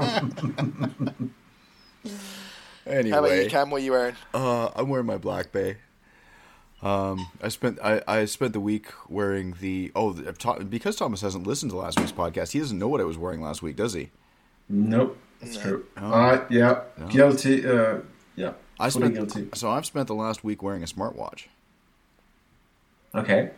Anyway, 2.85 3.09
How 3.09 3.19
about 3.25 3.31
you, 3.43 3.49
Cam? 3.49 3.69
What 3.71 3.81
are 3.81 3.85
you 3.85 3.91
wearing? 3.91 4.15
Uh, 4.33 4.69
I'm 4.75 4.89
wearing 4.89 5.07
my 5.07 5.17
Black 5.17 5.51
Bay. 5.51 5.77
Um, 6.85 7.27
I 7.41 7.47
spent 7.49 7.79
I, 7.83 8.01
I 8.07 8.25
spent 8.25 8.53
the 8.53 8.59
week 8.59 8.87
wearing 9.09 9.55
the 9.59 9.91
oh 9.95 10.13
the, 10.13 10.31
because 10.65 10.95
Thomas 10.95 11.21
hasn't 11.21 11.47
listened 11.47 11.71
to 11.71 11.77
last 11.77 11.99
week's 11.99 12.11
podcast. 12.11 12.51
He 12.51 12.59
doesn't 12.59 12.77
know 12.77 12.87
what 12.87 13.01
I 13.01 13.05
was 13.05 13.17
wearing 13.17 13.41
last 13.41 13.61
week, 13.63 13.75
does 13.75 13.93
he? 13.93 14.11
nope, 14.69 15.17
that's 15.41 15.57
true. 15.57 15.85
No. 15.99 16.13
Uh, 16.13 16.45
yeah, 16.49 16.81
No. 16.99 17.07
guilty. 17.07 17.65
Uh, 17.65 17.99
yeah, 18.35 18.53
I 18.79 18.89
spent 18.89 19.15
guilty. 19.15 19.49
so 19.55 19.69
I've 19.71 19.85
spent 19.85 20.07
the 20.07 20.15
last 20.15 20.43
week 20.43 20.61
wearing 20.61 20.83
a 20.83 20.85
smartwatch, 20.85 21.45
Okay. 23.15 23.49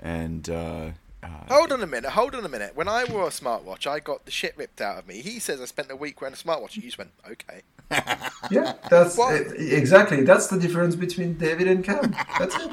and 0.00 0.48
uh, 0.48 0.90
uh, 1.22 1.28
Hold 1.48 1.72
on 1.72 1.82
a 1.82 1.86
minute. 1.86 2.10
Hold 2.10 2.34
on 2.34 2.44
a 2.44 2.48
minute. 2.48 2.72
When 2.76 2.88
I 2.88 3.04
wore 3.04 3.24
a 3.24 3.30
smartwatch, 3.30 3.86
I 3.86 3.98
got 4.00 4.24
the 4.24 4.30
shit 4.30 4.56
ripped 4.56 4.80
out 4.80 4.98
of 4.98 5.06
me. 5.06 5.20
He 5.20 5.38
says 5.38 5.60
I 5.60 5.64
spent 5.64 5.90
a 5.90 5.96
week 5.96 6.20
wearing 6.20 6.34
a 6.34 6.36
smartwatch. 6.36 6.76
You 6.76 6.82
just 6.82 6.98
went, 6.98 7.10
okay. 7.30 7.62
Yeah, 8.50 8.74
that's 8.90 9.16
What? 9.16 9.34
uh, 9.34 9.50
exactly. 9.56 10.22
That's 10.22 10.46
the 10.46 10.58
difference 10.58 10.94
between 10.94 11.34
David 11.34 11.66
and 11.68 11.82
Cam. 11.84 12.14
That's 12.38 12.54
it. 12.54 12.70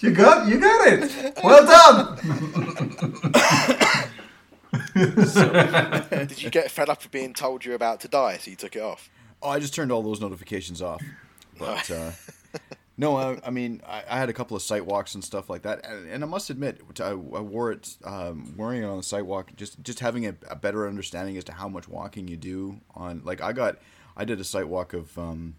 You 0.00 0.10
got, 0.12 0.46
you 0.48 0.58
got 0.60 0.86
it. 0.88 1.38
Well 1.42 1.66
done. 1.66 2.16
Did 6.26 6.42
you 6.42 6.50
get 6.50 6.70
fed 6.70 6.88
up 6.88 7.04
of 7.04 7.10
being 7.10 7.32
told 7.34 7.64
you're 7.64 7.74
about 7.74 8.00
to 8.00 8.08
die, 8.08 8.38
so 8.38 8.50
you 8.50 8.56
took 8.56 8.76
it 8.76 8.82
off? 8.82 9.08
oh, 9.42 9.50
I 9.50 9.58
just 9.58 9.74
turned 9.74 9.92
all 9.92 10.02
those 10.02 10.20
notifications 10.20 10.80
off. 10.82 11.02
But 11.58 11.90
uh, 11.90 12.10
no, 12.98 13.16
I, 13.16 13.38
I 13.44 13.50
mean, 13.50 13.82
I, 13.86 14.02
I, 14.08 14.18
had 14.18 14.30
a 14.30 14.32
couple 14.32 14.56
of 14.56 14.62
site 14.62 14.86
walks 14.86 15.14
and 15.14 15.22
stuff 15.22 15.50
like 15.50 15.62
that, 15.62 15.84
and, 15.84 16.08
and 16.08 16.24
I 16.24 16.26
must 16.26 16.48
admit, 16.48 16.80
I, 17.00 17.10
I 17.10 17.14
wore 17.14 17.70
it, 17.72 17.94
um, 18.04 18.54
wearing 18.56 18.82
it 18.82 18.86
on 18.86 18.96
the 18.96 19.02
site 19.02 19.26
walk, 19.26 19.54
just 19.56 19.82
just 19.82 20.00
having 20.00 20.26
a, 20.26 20.34
a, 20.48 20.56
better 20.56 20.88
understanding 20.88 21.36
as 21.36 21.44
to 21.44 21.52
how 21.52 21.68
much 21.68 21.88
walking 21.88 22.26
you 22.26 22.38
do 22.38 22.80
on. 22.94 23.20
Like, 23.22 23.42
I 23.42 23.52
got, 23.52 23.76
I 24.16 24.24
did 24.24 24.40
a 24.40 24.44
site 24.44 24.68
walk 24.68 24.94
of 24.94 25.16
um, 25.18 25.56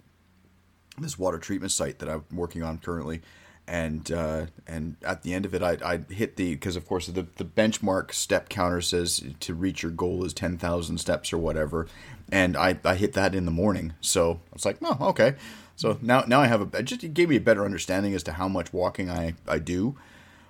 this 0.98 1.20
water 1.20 1.38
treatment 1.38 1.72
site 1.72 2.00
that 2.00 2.10
I'm 2.10 2.26
working 2.32 2.64
on 2.64 2.80
currently, 2.80 3.22
and 3.68 4.12
uh, 4.12 4.48
and 4.66 4.96
at 5.04 5.22
the 5.22 5.36
end 5.36 5.46
of 5.46 5.54
it, 5.54 5.62
I 5.62 5.78
I 5.86 6.00
hit 6.12 6.38
the 6.38 6.56
because 6.56 6.76
of 6.76 6.88
course 6.88 7.06
the 7.06 7.28
the 7.36 7.46
benchmark 7.46 8.14
step 8.14 8.50
counter 8.50 8.82
says 8.82 9.24
to 9.42 9.54
reach 9.54 9.84
your 9.84 9.92
goal 9.92 10.26
is 10.26 10.34
ten 10.34 10.58
thousand 10.58 10.98
steps 10.98 11.32
or 11.32 11.38
whatever, 11.38 11.88
and 12.32 12.58
I 12.58 12.80
I 12.84 12.96
hit 12.96 13.14
that 13.14 13.36
in 13.36 13.46
the 13.46 13.52
morning, 13.52 13.94
so 14.02 14.40
I 14.52 14.54
was 14.54 14.66
like, 14.66 14.78
oh 14.82 14.98
okay. 15.10 15.36
So 15.78 15.98
now 16.02 16.24
now 16.28 16.42
I 16.42 16.48
have 16.48 16.74
a 16.74 16.84
just 16.84 17.04
it 17.04 17.14
gave 17.14 17.30
me 17.30 17.38
a 17.38 17.42
better 17.42 17.64
understanding 17.64 18.14
as 18.14 18.24
to 18.24 18.34
how 18.34 18.50
much 18.50 18.74
walking 18.74 19.10
I 19.10 19.36
I 19.48 19.60
do. 19.60 19.96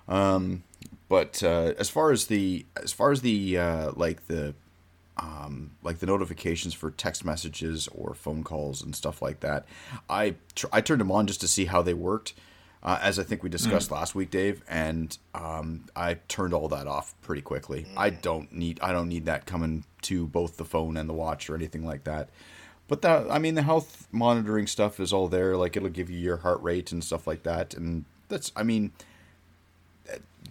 Um, 0.08 0.64
but 1.08 1.42
uh, 1.42 1.74
as 1.78 1.90
far 1.90 2.10
as 2.10 2.26
the 2.26 2.66
as 2.82 2.92
far 2.92 3.12
as 3.12 3.20
the 3.20 3.58
uh, 3.58 3.92
like 3.94 4.26
the 4.26 4.54
um, 5.18 5.72
like 5.82 5.98
the 5.98 6.06
notifications 6.06 6.72
for 6.74 6.90
text 6.90 7.24
messages 7.24 7.88
or 7.88 8.14
phone 8.14 8.42
calls 8.42 8.82
and 8.82 8.96
stuff 8.96 9.20
like 9.20 9.40
that, 9.40 9.66
I 10.08 10.36
tr- 10.54 10.66
I 10.72 10.80
turned 10.80 11.00
them 11.00 11.12
on 11.12 11.26
just 11.26 11.42
to 11.42 11.48
see 11.48 11.66
how 11.66 11.82
they 11.82 11.94
worked. 11.94 12.34
Uh, 12.80 12.96
as 13.02 13.18
I 13.18 13.24
think 13.24 13.42
we 13.42 13.48
discussed 13.50 13.90
mm. 13.90 13.94
last 13.94 14.14
week, 14.14 14.30
Dave, 14.30 14.62
and 14.68 15.18
um, 15.34 15.86
I 15.96 16.14
turned 16.28 16.54
all 16.54 16.68
that 16.68 16.86
off 16.86 17.12
pretty 17.22 17.42
quickly. 17.42 17.82
Mm. 17.82 17.94
I 17.96 18.10
don't 18.10 18.52
need 18.52 18.78
I 18.80 18.92
don't 18.92 19.08
need 19.08 19.26
that 19.26 19.46
coming 19.46 19.84
to 20.02 20.26
both 20.26 20.56
the 20.56 20.64
phone 20.64 20.96
and 20.96 21.08
the 21.08 21.14
watch 21.14 21.50
or 21.50 21.54
anything 21.54 21.84
like 21.84 22.04
that. 22.04 22.30
But 22.88 23.02
that 23.02 23.30
I 23.30 23.38
mean 23.38 23.54
the 23.54 23.62
health 23.62 24.08
monitoring 24.10 24.66
stuff 24.66 24.98
is 24.98 25.12
all 25.12 25.28
there. 25.28 25.56
Like 25.56 25.76
it'll 25.76 25.90
give 25.90 26.10
you 26.10 26.18
your 26.18 26.38
heart 26.38 26.62
rate 26.62 26.90
and 26.90 27.04
stuff 27.04 27.26
like 27.26 27.42
that, 27.42 27.74
and 27.74 28.06
that's 28.28 28.50
I 28.56 28.62
mean 28.62 28.92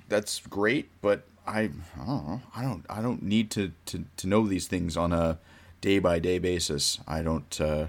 that's 0.07 0.39
great. 0.47 0.89
But 1.01 1.23
I, 1.47 1.61
I 1.61 2.05
don't 2.05 2.27
know. 2.27 2.41
I 2.55 2.61
don't 2.61 2.85
I 2.89 3.01
don't 3.01 3.23
need 3.23 3.49
to 3.51 3.71
to, 3.87 4.05
to 4.17 4.27
know 4.27 4.47
these 4.47 4.67
things 4.67 4.95
on 4.95 5.11
a 5.11 5.39
day 5.81 5.99
by 5.99 6.19
day 6.19 6.39
basis. 6.39 6.99
I 7.07 7.21
don't. 7.23 7.59
Uh, 7.59 7.87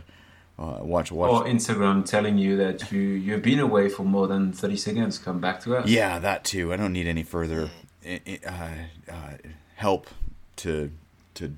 uh, 0.59 0.79
watch 0.83 1.13
watch 1.13 1.31
or 1.31 1.45
Instagram 1.45 2.05
telling 2.05 2.37
you 2.37 2.57
that 2.57 2.91
you 2.91 2.99
you've 2.99 3.43
been 3.43 3.61
away 3.61 3.89
for 3.89 4.03
more 4.03 4.27
than 4.27 4.53
30 4.53 4.77
seconds 4.77 5.17
come 5.17 5.39
back 5.39 5.61
to 5.61 5.77
us 5.77 5.89
yeah 5.89 6.19
that 6.19 6.43
too 6.43 6.73
I 6.73 6.77
don't 6.77 6.93
need 6.93 7.07
any 7.07 7.23
further 7.23 7.71
uh, 8.05 8.51
uh, 9.09 9.29
help 9.77 10.09
to 10.57 10.91
to 11.35 11.55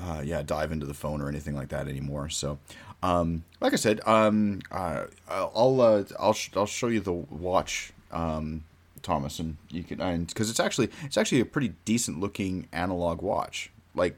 uh, 0.00 0.22
yeah 0.24 0.42
dive 0.42 0.72
into 0.72 0.86
the 0.86 0.94
phone 0.94 1.20
or 1.20 1.28
anything 1.28 1.54
like 1.54 1.68
that 1.68 1.88
anymore. 1.88 2.28
So, 2.28 2.58
um, 3.02 3.44
like 3.60 3.72
I 3.72 3.76
said, 3.76 4.00
um, 4.06 4.60
uh, 4.70 5.04
I'll 5.28 5.80
uh, 5.80 6.04
I'll 6.18 6.32
sh- 6.32 6.50
I'll 6.56 6.66
show 6.66 6.88
you 6.88 7.00
the 7.00 7.12
watch, 7.12 7.92
um, 8.10 8.64
Thomas, 9.02 9.38
and 9.38 9.56
you 9.70 9.84
can 9.84 10.24
because 10.24 10.50
it's 10.50 10.60
actually 10.60 10.90
it's 11.02 11.16
actually 11.16 11.40
a 11.40 11.44
pretty 11.44 11.74
decent 11.84 12.20
looking 12.20 12.68
analog 12.72 13.22
watch. 13.22 13.70
Like, 13.94 14.16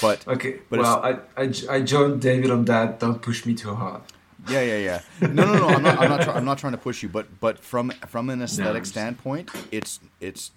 but 0.00 0.26
okay. 0.26 0.60
But 0.68 0.80
well, 0.80 1.02
I, 1.02 1.42
I 1.42 1.52
I 1.70 1.80
joined 1.80 2.20
David 2.20 2.50
on 2.50 2.64
that. 2.66 3.00
Don't 3.00 3.22
push 3.22 3.46
me 3.46 3.54
too 3.54 3.74
hard. 3.74 4.02
Yeah, 4.48 4.62
yeah, 4.62 4.78
yeah. 4.78 5.28
No, 5.28 5.44
no, 5.44 5.58
no. 5.58 5.68
I'm 5.68 5.82
not. 5.82 5.98
I'm 5.98 6.08
not, 6.08 6.22
try, 6.22 6.34
I'm 6.34 6.44
not 6.44 6.58
trying 6.58 6.72
to 6.72 6.78
push 6.78 7.02
you, 7.02 7.08
but 7.08 7.40
but 7.40 7.58
from 7.58 7.90
from 8.06 8.30
an 8.30 8.42
aesthetic 8.42 8.82
no, 8.82 8.84
standpoint, 8.84 9.50
it's 9.70 10.00
it's 10.20 10.52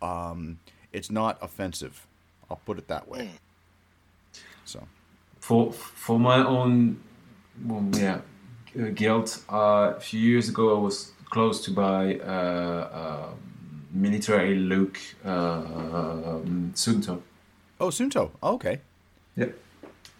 um 0.00 0.58
it's 0.92 1.10
not 1.10 1.38
offensive. 1.40 2.06
I'll 2.50 2.60
put 2.64 2.78
it 2.78 2.88
that 2.88 3.08
way. 3.08 3.30
So, 4.72 4.80
for 5.40 5.72
for 5.72 6.18
my 6.18 6.38
own, 6.46 6.96
well, 7.66 7.84
yeah, 7.92 8.20
uh, 8.78 8.88
guilt. 8.94 9.44
Uh, 9.52 9.94
a 9.96 10.00
few 10.00 10.20
years 10.20 10.48
ago, 10.48 10.64
I 10.76 10.80
was 10.80 11.12
close 11.30 11.64
to 11.64 11.70
buy 11.70 12.16
uh, 12.16 12.88
uh 13.00 13.28
military 13.92 14.54
look 14.54 14.98
uh, 15.24 15.30
um, 15.30 16.72
Suunto. 16.74 17.20
Oh, 17.78 17.90
Suunto. 17.90 18.30
Oh, 18.42 18.54
okay. 18.54 18.80
Yeah. 19.36 19.52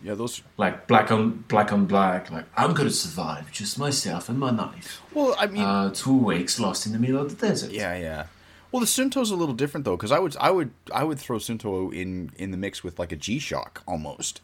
Yeah, 0.05 0.17
those 0.17 0.43
like 0.59 0.89
black 0.89 1.13
on 1.13 1.45
black 1.49 1.73
on 1.73 1.87
black. 1.87 2.31
Like 2.31 2.47
I'm 2.57 2.75
gonna 2.75 2.91
survive, 2.91 3.53
just 3.53 3.79
myself 3.79 4.29
and 4.29 4.39
my 4.39 4.51
knife. 4.51 5.01
Well, 5.15 5.37
I 5.39 5.47
mean, 5.47 5.63
uh, 5.63 5.91
two 5.95 6.17
weeks 6.17 6.59
lost 6.59 6.87
in 6.87 6.93
the 6.93 6.99
middle 6.99 7.21
of 7.23 7.29
the 7.31 7.47
desert. 7.47 7.71
Yeah, 7.71 7.97
yeah. 7.97 8.27
Well, 8.73 8.81
the 8.81 8.87
Suunto's 8.87 9.31
a 9.31 9.37
little 9.37 9.55
different 9.55 9.85
though, 9.85 9.97
because 9.97 10.11
I 10.11 10.19
would 10.19 10.35
I 10.41 10.51
would 10.51 10.71
I 10.93 11.05
would 11.05 11.19
throw 11.19 11.37
Suunto 11.37 11.95
in 11.95 12.33
in 12.37 12.51
the 12.51 12.57
mix 12.57 12.83
with 12.83 12.99
like 12.99 13.13
a 13.13 13.17
G 13.17 13.39
Shock 13.39 13.83
almost. 13.87 14.41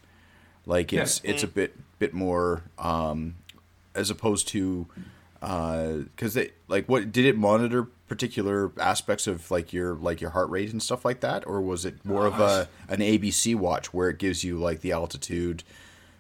Like 0.67 0.93
it's 0.93 1.23
yeah. 1.25 1.31
it's 1.31 1.43
a 1.43 1.49
bit 1.49 1.75
bit 1.99 2.13
more 2.13 2.63
um, 2.79 3.37
as 3.95 4.11
opposed 4.11 4.47
to 4.49 4.87
because 5.41 6.37
uh, 6.37 6.41
they 6.41 6.51
like 6.69 6.87
what 6.89 7.11
did 7.11 7.25
it 7.25 7.39
monitor 7.39 7.85
particular 8.07 8.71
aspects 8.79 9.27
of 9.27 9.51
like 9.51 9.73
your 9.73 9.95
like 9.95 10.21
your 10.21 10.31
heart 10.31 10.51
rate 10.51 10.73
and 10.73 10.83
stuff 10.83 11.07
like 11.07 11.21
that, 11.21 11.47
or 11.47 11.63
was 11.63 11.87
it 11.87 12.05
more 12.05 12.27
of 12.27 12.39
a 12.39 12.69
an 12.91 12.99
ABC 12.99 13.55
watch 13.55 13.95
where 13.95 14.11
it 14.11 14.19
gives 14.19 14.45
you 14.45 14.59
like 14.59 14.83
the 14.83 14.93
altitude? 14.93 15.65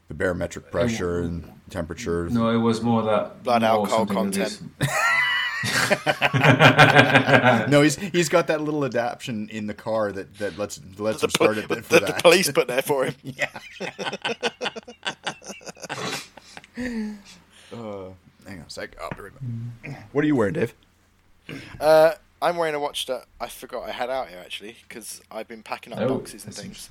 the 0.08 0.14
barometric 0.14 0.70
pressure 0.70 1.20
and 1.20 1.52
temperature. 1.68 2.28
No, 2.30 2.48
it 2.48 2.56
was 2.56 2.80
more 2.80 3.02
that 3.02 3.42
blood 3.42 3.62
alcohol 3.62 4.06
content. 4.06 4.58
no, 7.68 7.82
he's 7.82 7.96
he's 7.96 8.28
got 8.28 8.46
that 8.46 8.60
little 8.60 8.84
adaptation 8.84 9.48
in 9.48 9.66
the 9.66 9.74
car 9.74 10.12
that, 10.12 10.38
that 10.38 10.56
lets 10.56 10.80
lets 10.98 11.20
the, 11.20 11.26
him 11.26 11.30
start 11.30 11.58
it 11.58 11.66
for 11.66 11.74
the, 11.74 12.00
that. 12.00 12.06
The 12.06 12.12
police 12.22 12.48
put 12.52 12.68
there 12.68 12.82
for 12.82 13.06
him. 13.06 13.14
yeah. 13.24 13.48
uh, 17.72 18.10
hang 18.46 18.60
on 18.60 18.66
a 18.66 18.70
sec. 18.70 18.96
Oh, 19.00 19.10
what 20.12 20.22
are 20.22 20.28
you 20.28 20.36
wearing, 20.36 20.54
Dave? 20.54 20.74
Uh, 21.80 22.12
I'm 22.40 22.56
wearing 22.56 22.76
a 22.76 22.80
watch 22.80 23.06
that 23.06 23.24
I 23.40 23.48
forgot 23.48 23.88
I 23.88 23.90
had 23.90 24.10
out 24.10 24.28
here 24.28 24.38
actually 24.38 24.76
because 24.88 25.20
I've 25.28 25.48
been 25.48 25.64
packing 25.64 25.92
up 25.92 25.98
oh, 25.98 26.18
boxes 26.18 26.44
and 26.44 26.54
things, 26.54 26.88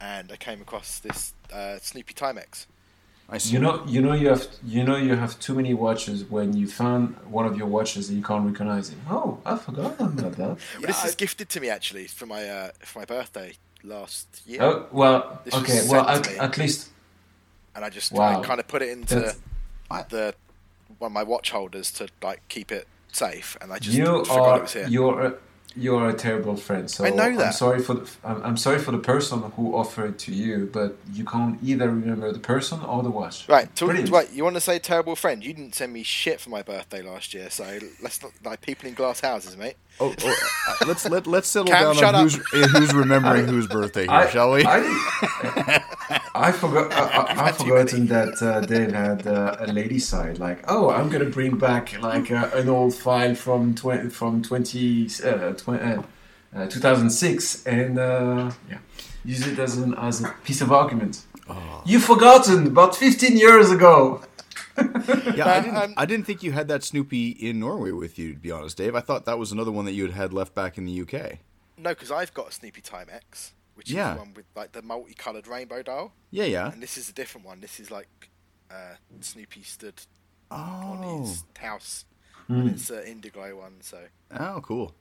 and 0.00 0.30
I 0.30 0.36
came 0.36 0.60
across 0.60 1.00
this 1.00 1.34
uh, 1.52 1.78
Snoopy 1.80 2.14
Timex. 2.14 2.66
I 3.28 3.38
see. 3.38 3.54
You 3.54 3.58
know, 3.58 3.82
you 3.86 4.00
know, 4.00 4.12
you 4.12 4.28
have, 4.28 4.46
you 4.64 4.84
know, 4.84 4.96
you 4.96 5.16
have 5.16 5.38
too 5.40 5.54
many 5.54 5.74
watches. 5.74 6.24
When 6.24 6.56
you 6.56 6.68
found 6.68 7.16
one 7.28 7.44
of 7.44 7.56
your 7.56 7.66
watches 7.66 8.08
and 8.08 8.18
you 8.18 8.24
can't 8.24 8.46
recognize 8.46 8.90
it. 8.90 8.98
Oh, 9.10 9.38
I 9.44 9.56
forgot 9.56 9.98
about 9.98 10.16
that. 10.16 10.38
well, 10.38 10.58
yeah, 10.80 10.86
this 10.86 11.04
I... 11.04 11.08
is 11.08 11.14
gifted 11.16 11.48
to 11.50 11.60
me 11.60 11.68
actually 11.68 12.06
for 12.06 12.26
my 12.26 12.48
uh, 12.48 12.70
for 12.80 13.00
my 13.00 13.04
birthday 13.04 13.54
last 13.82 14.42
year. 14.46 14.62
Oh 14.62 14.86
well, 14.92 15.40
this 15.44 15.54
okay. 15.54 15.82
Well, 15.88 16.06
at, 16.08 16.30
at, 16.36 16.56
least. 16.58 16.90
And 17.74 17.84
I 17.84 17.90
just 17.90 18.12
wow. 18.12 18.40
I 18.40 18.44
kind 18.44 18.60
of 18.60 18.68
put 18.68 18.82
it 18.82 18.90
into 18.90 19.34
That's... 19.90 20.08
the 20.08 20.34
one 20.98 21.10
of 21.10 21.12
my 21.12 21.24
watch 21.24 21.50
holders 21.50 21.90
to 21.92 22.08
like 22.22 22.46
keep 22.48 22.70
it 22.70 22.86
safe, 23.12 23.56
and 23.60 23.72
I 23.72 23.78
just 23.78 23.96
you 23.96 24.24
forgot 24.24 24.38
are, 24.38 24.58
it 24.58 24.62
was 24.62 24.72
here. 24.72 24.86
You're 24.88 25.38
you're 25.76 26.08
a 26.08 26.14
terrible 26.14 26.56
friend. 26.56 26.90
So 26.90 27.04
I 27.04 27.10
know 27.10 27.36
that. 27.36 27.46
I'm 27.46 27.52
sorry 27.52 27.80
for 27.80 27.94
the, 27.94 28.10
I'm 28.24 28.56
sorry 28.56 28.78
for 28.78 28.92
the 28.92 28.98
person 28.98 29.42
who 29.56 29.76
offered 29.76 30.10
it 30.10 30.18
to 30.20 30.32
you, 30.32 30.70
but 30.72 30.96
you 31.12 31.24
can't 31.24 31.58
either 31.62 31.88
remember 31.88 32.32
the 32.32 32.38
person 32.38 32.80
or 32.80 33.02
the 33.02 33.10
watch. 33.10 33.48
Right. 33.48 33.74
To, 33.76 33.86
right. 33.86 34.32
You 34.32 34.44
want 34.44 34.56
to 34.56 34.60
say 34.60 34.78
terrible 34.78 35.16
friend? 35.16 35.44
You 35.44 35.52
didn't 35.52 35.74
send 35.74 35.92
me 35.92 36.02
shit 36.02 36.40
for 36.40 36.50
my 36.50 36.62
birthday 36.62 37.02
last 37.02 37.34
year, 37.34 37.50
so 37.50 37.78
let's 38.02 38.22
not 38.22 38.32
like 38.44 38.62
people 38.62 38.88
in 38.88 38.94
glass 38.94 39.20
houses, 39.20 39.56
mate. 39.56 39.76
Oh, 39.98 40.14
oh 40.24 40.36
uh, 40.68 40.86
let's 40.86 41.08
let 41.08 41.26
let's 41.26 41.48
settle 41.48 41.72
Cam, 41.72 41.96
down 41.96 42.14
on 42.14 42.22
who's, 42.24 42.36
eh, 42.36 42.68
who's 42.68 42.92
remembering 42.92 43.46
whose 43.46 43.66
birthday 43.66 44.02
here, 44.02 44.10
I, 44.10 44.28
shall 44.28 44.52
we? 44.52 44.62
I, 44.64 45.82
I 46.34 46.52
forgot. 46.52 46.92
I, 46.92 47.46
I 47.46 47.52
forgotten 47.52 48.06
that 48.08 48.42
uh, 48.42 48.60
Dave 48.60 48.92
had 48.92 49.26
uh, 49.26 49.56
a 49.60 49.72
lady 49.72 49.98
side. 49.98 50.38
Like, 50.38 50.64
oh, 50.68 50.90
I'm 50.90 51.08
gonna 51.08 51.30
bring 51.30 51.56
back 51.56 51.98
like 52.02 52.30
uh, 52.30 52.50
an 52.52 52.68
old 52.68 52.94
file 52.94 53.34
from 53.34 53.74
twenty 53.74 54.10
from 54.10 54.42
twenty. 54.42 55.08
Uh, 55.24 55.52
20, 55.52 56.02
uh, 56.54 56.66
2006, 56.68 57.66
and 57.66 57.96
yeah, 57.96 58.78
use 59.24 59.46
it 59.46 59.58
as 59.58 59.78
an 59.78 59.94
as 59.94 60.22
a 60.22 60.34
piece 60.44 60.60
of 60.60 60.72
argument. 60.72 61.22
Oh. 61.48 61.82
You've 61.86 62.04
forgotten 62.04 62.66
about 62.66 62.96
15 62.96 63.36
years 63.36 63.70
ago 63.70 64.22
yeah, 65.34 65.48
I 65.48 65.60
didn't, 65.60 65.94
I 65.96 66.06
didn't 66.06 66.26
think 66.26 66.42
you 66.42 66.52
had 66.52 66.68
that 66.68 66.84
Snoopy 66.84 67.30
in 67.30 67.60
Norway 67.60 67.90
with 67.90 68.18
you, 68.18 68.34
to 68.34 68.38
be 68.38 68.50
honest, 68.50 68.76
Dave. 68.76 68.94
I 68.94 69.00
thought 69.00 69.24
that 69.24 69.38
was 69.38 69.52
another 69.52 69.72
one 69.72 69.84
that 69.84 69.92
you 69.92 70.04
had 70.04 70.14
had 70.14 70.32
left 70.32 70.54
back 70.54 70.78
in 70.78 70.84
the 70.84 71.00
UK. 71.02 71.38
No, 71.78 71.90
because 71.90 72.10
I've 72.10 72.32
got 72.34 72.48
a 72.48 72.52
Snoopy 72.52 72.80
Timex, 72.82 73.52
which 73.74 73.90
yeah. 73.90 74.10
is 74.10 74.14
the 74.14 74.20
one 74.20 74.34
with 74.34 74.46
like 74.54 74.72
the 74.72 74.82
multicolored 74.82 75.46
rainbow 75.46 75.82
dial. 75.82 76.12
Yeah, 76.30 76.44
yeah. 76.44 76.72
And 76.72 76.82
this 76.82 76.96
is 76.96 77.08
a 77.08 77.12
different 77.12 77.46
one. 77.46 77.60
This 77.60 77.80
is 77.80 77.90
like 77.90 78.30
uh, 78.70 78.94
Snoopy 79.20 79.62
stood 79.62 80.00
oh. 80.50 80.56
on 80.56 81.20
his 81.22 81.44
house, 81.58 82.04
mm. 82.48 82.60
and 82.60 82.70
it's 82.70 82.90
an 82.90 83.04
indigo 83.04 83.56
one. 83.56 83.76
So. 83.80 83.98
Oh, 84.38 84.60
cool. 84.62 84.94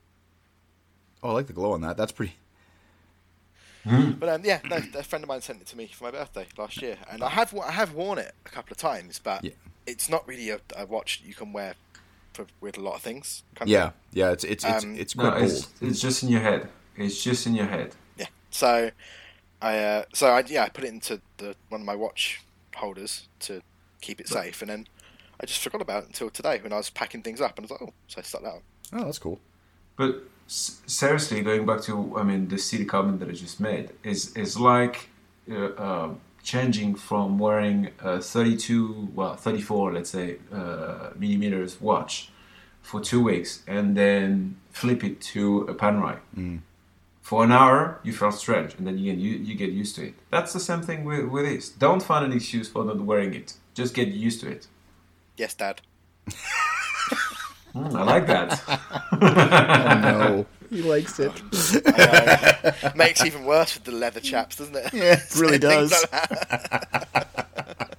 Oh, 1.23 1.29
I 1.29 1.33
like 1.33 1.47
the 1.47 1.53
glow 1.53 1.71
on 1.71 1.81
that. 1.81 1.97
That's 1.97 2.11
pretty. 2.11 2.35
Mm. 3.85 4.19
But 4.19 4.29
um, 4.29 4.41
yeah, 4.43 4.59
no, 4.67 4.77
a 4.77 5.03
friend 5.03 5.23
of 5.23 5.27
mine 5.27 5.41
sent 5.41 5.61
it 5.61 5.67
to 5.67 5.77
me 5.77 5.87
for 5.87 6.05
my 6.05 6.11
birthday 6.11 6.47
last 6.57 6.81
year, 6.81 6.97
and 7.09 7.23
I 7.23 7.29
have 7.29 7.53
I 7.57 7.71
have 7.71 7.93
worn 7.93 8.17
it 8.17 8.33
a 8.45 8.49
couple 8.49 8.71
of 8.71 8.77
times, 8.77 9.19
but 9.23 9.43
yeah. 9.43 9.51
it's 9.85 10.09
not 10.09 10.27
really 10.27 10.49
a, 10.49 10.59
a, 10.75 10.85
watch 10.85 11.21
you 11.23 11.35
can 11.35 11.53
wear 11.53 11.75
for, 12.33 12.47
with 12.61 12.77
a 12.77 12.81
lot 12.81 12.95
of 12.95 13.01
things. 13.01 13.43
Yeah, 13.65 13.87
of. 13.87 13.93
yeah, 14.11 14.31
it's 14.31 14.43
it's 14.43 14.65
it's, 14.65 14.83
um, 14.83 14.95
it's 14.95 15.13
quite 15.13 15.39
no, 15.39 15.45
it's, 15.45 15.67
it's, 15.81 15.99
just 15.99 16.23
in 16.23 16.29
your 16.29 16.41
head. 16.41 16.67
It's 16.97 17.23
just 17.23 17.45
in 17.45 17.53
your 17.53 17.67
head. 17.67 17.95
Yeah. 18.17 18.27
So 18.49 18.89
I 19.61 19.77
uh, 19.77 20.03
so 20.13 20.29
I 20.29 20.43
yeah 20.47 20.63
I 20.63 20.69
put 20.69 20.83
it 20.83 20.89
into 20.93 21.21
the 21.37 21.55
one 21.69 21.81
of 21.81 21.85
my 21.85 21.95
watch 21.95 22.41
holders 22.75 23.27
to 23.41 23.61
keep 24.01 24.19
it 24.19 24.27
safe, 24.27 24.61
and 24.63 24.69
then 24.69 24.87
I 25.39 25.45
just 25.45 25.59
forgot 25.59 25.81
about 25.81 26.03
it 26.03 26.07
until 26.07 26.31
today 26.31 26.59
when 26.61 26.73
I 26.73 26.77
was 26.77 26.89
packing 26.89 27.21
things 27.21 27.39
up, 27.39 27.59
and 27.59 27.65
I 27.65 27.65
was 27.65 27.71
like, 27.71 27.81
oh, 27.83 27.93
so 28.07 28.19
I 28.19 28.21
stuck 28.23 28.41
that 28.41 28.53
on. 28.53 28.61
Oh, 28.93 29.05
that's 29.05 29.19
cool. 29.19 29.39
But 29.97 30.23
s- 30.47 30.81
seriously, 30.85 31.41
going 31.41 31.65
back 31.65 31.81
to 31.83 32.17
I 32.17 32.23
mean 32.23 32.47
the 32.47 32.57
silly 32.57 32.85
comment 32.85 33.19
that 33.19 33.29
I 33.29 33.33
just 33.33 33.59
made 33.59 33.89
is 34.03 34.35
is 34.35 34.57
like 34.59 35.09
uh, 35.49 35.55
uh, 35.55 36.09
changing 36.43 36.95
from 36.95 37.39
wearing 37.39 37.89
a 37.99 38.21
32 38.21 39.09
well 39.15 39.35
34 39.35 39.93
let's 39.93 40.09
say 40.11 40.37
uh, 40.53 41.09
millimeters 41.17 41.79
watch 41.81 42.29
for 42.81 43.01
two 43.01 43.23
weeks 43.23 43.63
and 43.67 43.95
then 43.97 44.57
flip 44.71 45.03
it 45.03 45.19
to 45.21 45.61
a 45.61 45.73
panerai. 45.73 46.19
Mm. 46.37 46.59
For 47.21 47.43
an 47.43 47.51
hour, 47.51 47.99
you 48.03 48.13
felt 48.13 48.35
strange, 48.35 48.75
and 48.75 48.85
then 48.85 48.99
you 48.99 49.11
get 49.11 49.19
you, 49.19 49.31
you 49.37 49.55
get 49.55 49.71
used 49.71 49.95
to 49.95 50.05
it. 50.09 50.13
That's 50.29 50.53
the 50.53 50.59
same 50.59 50.83
thing 50.83 51.05
with, 51.05 51.25
with 51.25 51.45
this. 51.45 51.69
Don't 51.69 52.03
find 52.03 52.23
an 52.23 52.31
excuse 52.31 52.69
for 52.69 52.85
not 52.85 52.99
wearing 52.99 53.33
it. 53.33 53.53
Just 53.73 53.95
get 53.95 54.09
used 54.09 54.41
to 54.41 54.47
it. 54.51 54.67
Yes, 55.35 55.55
Dad. 55.55 55.81
Mm, 57.75 57.93
I 57.99 58.03
like 58.03 58.27
that. 58.27 58.61
oh 59.11 59.99
no, 60.01 60.45
he 60.69 60.81
likes 60.81 61.19
it. 61.19 61.33
Makes 62.95 63.21
it 63.21 63.27
even 63.27 63.43
worse 63.45 63.75
with 63.75 63.83
the 63.83 63.91
leather 63.91 64.21
chaps, 64.21 64.55
doesn't 64.55 64.75
it? 64.75 64.93
Yeah, 64.93 65.13
it 65.19 65.35
really 65.35 65.57
does. 65.71 65.91
like. 66.11 66.85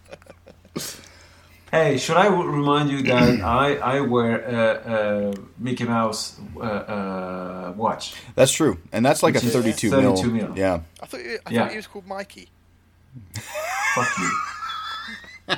Hey, 1.73 1.99
should 1.99 2.17
I 2.17 2.29
remind 2.29 2.91
you 2.91 3.03
that 3.03 3.41
I, 3.45 3.77
I 3.77 4.01
wear 4.01 4.39
a, 4.41 5.33
a 5.33 5.35
Mickey 5.59 5.85
Mouse 5.85 6.39
uh, 6.57 6.61
uh, 6.61 7.73
watch? 7.77 8.15
That's 8.37 8.53
true, 8.53 8.79
and 8.93 9.05
that's 9.05 9.23
like 9.23 9.35
a 9.35 9.39
Which 9.39 9.45
is 9.47 9.53
32, 9.53 9.91
32 9.91 10.31
mil. 10.31 10.47
mil. 10.49 10.57
Yeah, 10.59 10.81
I 11.03 11.07
thought 11.07 11.21
you, 11.25 11.39
I 11.45 11.51
Yeah. 11.51 11.62
thought 11.62 11.71
he 11.73 11.77
was 11.77 11.87
called 11.89 12.07
Mikey. 12.07 12.49
Fuck 13.95 14.09
you. 14.19 15.57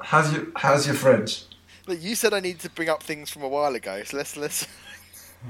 how's 0.00 0.32
your 0.34 0.46
How's 0.56 0.86
your 0.86 0.96
French? 0.96 1.44
But 1.88 2.00
you 2.00 2.14
said 2.14 2.34
I 2.34 2.40
needed 2.40 2.60
to 2.60 2.70
bring 2.70 2.90
up 2.90 3.02
things 3.02 3.30
from 3.30 3.42
a 3.42 3.48
while 3.48 3.74
ago, 3.74 4.02
so 4.04 4.16
let's 4.18 4.36
let's. 4.36 4.66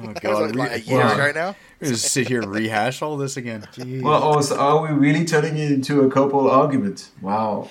Oh 0.03 0.13
that 0.13 0.23
was 0.23 0.55
like, 0.55 0.55
like 0.55 0.73
a 0.73 0.81
year 0.81 0.99
wow. 0.99 1.15
ago 1.15 1.33
now. 1.35 1.57
We're 1.81 1.89
just 1.89 2.13
sit 2.13 2.29
here 2.29 2.43
and 2.43 2.53
rehash 2.53 3.01
all 3.01 3.17
this 3.17 3.39
again. 3.39 3.67
Jeez. 3.73 4.03
Well, 4.07 4.23
also, 4.23 4.55
are 4.59 4.83
we 4.83 4.91
really 4.91 5.25
turning 5.25 5.57
it 5.57 5.73
into 5.73 6.03
a 6.03 6.11
couple 6.11 6.51
argument? 6.51 7.09
Wow. 7.23 7.71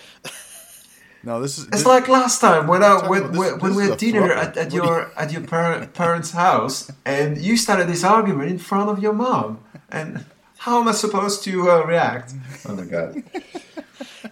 no, 1.23 1.39
this 1.39 1.59
is 1.59 1.65
It's 1.65 1.77
this- 1.77 1.85
like 1.85 2.07
last 2.07 2.41
time 2.41 2.65
when 2.65 2.81
I 2.81 3.07
when, 3.07 3.31
this- 3.31 3.37
when, 3.37 3.59
when 3.59 3.69
this 3.71 3.77
we 3.77 3.83
is 3.83 3.89
had 3.91 3.99
dinner 3.99 4.31
at, 4.33 4.57
at 4.57 4.73
your 4.73 5.11
at 5.21 5.31
your 5.31 5.43
par- 5.45 5.85
parents' 5.93 6.31
house, 6.31 6.91
and 7.05 7.37
you 7.37 7.55
started 7.55 7.87
this 7.87 8.03
argument 8.03 8.49
in 8.49 8.57
front 8.57 8.89
of 8.89 8.97
your 8.97 9.13
mom. 9.13 9.59
And 9.89 10.25
how 10.57 10.81
am 10.81 10.87
I 10.87 10.93
supposed 10.93 11.43
to 11.43 11.69
uh, 11.69 11.83
react? 11.83 12.33
Oh 12.67 12.75
my 12.75 12.85
god! 12.85 13.23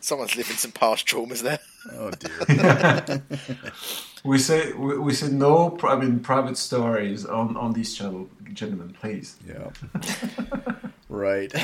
Someone's 0.02 0.36
living 0.36 0.58
some 0.58 0.72
past 0.72 1.06
traumas 1.06 1.44
there. 1.44 1.60
oh 1.94 2.10
dear. 2.10 3.22
We 4.26 4.40
say 4.40 4.72
we, 4.74 4.98
we 4.98 5.14
say 5.14 5.28
no. 5.30 5.70
pri- 5.70 5.94
I 5.94 5.96
mean, 6.00 6.20
private 6.20 6.58
stories 6.58 7.26
on 7.26 7.56
on 7.56 7.74
this 7.74 7.94
channel, 7.96 8.28
gentlemen, 8.54 8.96
please. 9.00 9.38
Yeah. 9.48 9.70
right. 11.10 11.54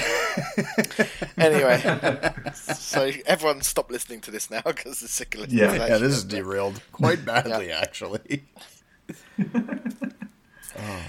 Anyway, 1.38 1.82
so 2.54 3.12
everyone 3.26 3.62
stop 3.62 3.90
listening 3.90 4.22
to 4.22 4.32
this 4.32 4.50
now 4.52 4.62
because 4.64 5.00
they're 5.00 5.10
sick 5.10 5.34
of. 5.36 5.52
Yeah. 5.52 5.74
Yeah, 5.74 5.98
this 5.98 6.14
is 6.14 6.24
derailed 6.24 6.82
quite 6.92 7.26
badly, 7.32 7.72
actually. 7.72 8.44
oh. 10.78 11.02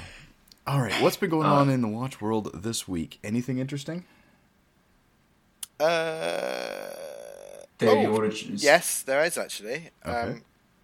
All 0.66 0.80
right, 0.80 0.94
what's 1.02 1.16
been 1.16 1.28
going 1.30 1.46
on 1.46 1.68
in 1.68 1.82
the 1.82 1.88
watch 1.88 2.20
world 2.20 2.50
this 2.62 2.88
week? 2.88 3.18
Anything 3.22 3.58
interesting? 3.58 4.04
Uh, 5.78 6.88
Dave, 7.78 7.88
oh, 7.90 8.00
you 8.00 8.12
wanna 8.12 8.30
choose? 8.30 8.62
yes, 8.64 9.02
there 9.02 9.22
is 9.24 9.36
actually. 9.36 9.90
Okay. 10.06 10.32
Um, 10.32 10.42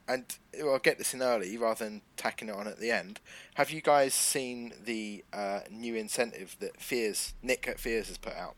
and 0.08 0.24
I'll 0.60 0.78
get 0.78 0.98
this 0.98 1.12
in 1.14 1.22
early 1.22 1.56
rather 1.58 1.84
than 1.84 2.00
tacking 2.16 2.48
it 2.48 2.54
on 2.54 2.66
at 2.66 2.78
the 2.80 2.90
end. 2.90 3.20
Have 3.54 3.70
you 3.70 3.80
guys 3.80 4.14
seen 4.14 4.72
the 4.84 5.24
uh, 5.32 5.60
new 5.70 5.94
incentive 5.94 6.56
that 6.60 6.80
Fears 6.80 7.34
Nick 7.42 7.68
at 7.68 7.78
Fears 7.78 8.08
has 8.08 8.18
put 8.18 8.34
out? 8.34 8.54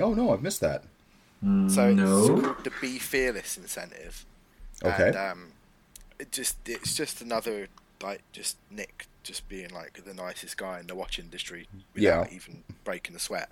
Oh 0.00 0.12
no, 0.14 0.32
I've 0.32 0.42
missed 0.42 0.60
that. 0.60 0.84
Mm, 1.44 1.70
So 1.70 1.88
it's 1.88 1.96
no. 1.96 2.40
called 2.40 2.64
the 2.64 2.72
Be 2.80 2.98
Fearless 2.98 3.56
incentive. 3.56 4.26
Okay. 4.84 5.08
And, 5.08 5.16
um, 5.16 5.52
it 6.18 6.32
just 6.32 6.56
it's 6.68 6.94
just 6.96 7.22
another 7.22 7.68
like 8.02 8.22
just 8.32 8.56
Nick 8.70 9.06
just 9.22 9.48
being 9.48 9.70
like 9.70 10.04
the 10.04 10.14
nicest 10.14 10.56
guy 10.56 10.80
in 10.80 10.86
the 10.88 10.94
watch 10.94 11.18
industry 11.18 11.68
without 11.94 12.30
Yeah. 12.30 12.34
even 12.36 12.64
breaking 12.84 13.12
the 13.14 13.20
sweat. 13.20 13.48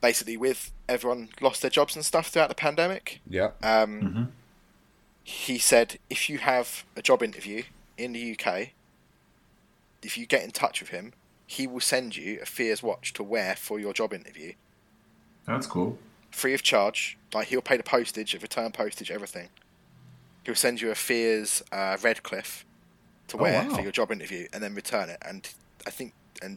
Basically, 0.00 0.36
with 0.36 0.70
everyone 0.88 1.30
lost 1.40 1.62
their 1.62 1.70
jobs 1.70 1.96
and 1.96 2.04
stuff 2.04 2.28
throughout 2.28 2.48
the 2.50 2.54
pandemic, 2.54 3.20
Yeah. 3.26 3.50
um, 3.62 4.00
Mhm. 4.02 4.28
He 5.28 5.58
said 5.58 5.98
if 6.08 6.30
you 6.30 6.38
have 6.38 6.84
a 6.96 7.02
job 7.02 7.22
interview 7.22 7.62
in 7.98 8.14
the 8.14 8.32
UK, 8.34 8.68
if 10.02 10.16
you 10.16 10.24
get 10.24 10.42
in 10.42 10.50
touch 10.50 10.80
with 10.80 10.88
him, 10.88 11.12
he 11.46 11.66
will 11.66 11.80
send 11.80 12.16
you 12.16 12.38
a 12.40 12.46
Fears 12.46 12.82
watch 12.82 13.12
to 13.12 13.22
wear 13.22 13.54
for 13.54 13.78
your 13.78 13.92
job 13.92 14.14
interview, 14.14 14.54
That's 15.44 15.66
cool. 15.66 15.98
free 16.30 16.54
of 16.54 16.62
charge. 16.62 17.18
Like 17.34 17.48
he'll 17.48 17.60
pay 17.60 17.76
the 17.76 17.82
postage, 17.82 18.32
the 18.32 18.38
return 18.38 18.72
postage, 18.72 19.10
everything. 19.10 19.50
He'll 20.44 20.54
send 20.54 20.80
you 20.80 20.90
a 20.90 20.94
Fears 20.94 21.62
uh, 21.72 21.98
Redcliffe 22.02 22.64
to 23.28 23.36
Oh, 23.36 23.42
wear 23.42 23.68
wow. 23.68 23.74
for 23.74 23.82
your 23.82 23.92
job 23.92 24.10
interview, 24.10 24.48
and 24.54 24.62
then 24.62 24.74
return 24.74 25.10
it. 25.10 25.18
And 25.20 25.46
I 25.86 25.90
think, 25.90 26.14
and 26.40 26.56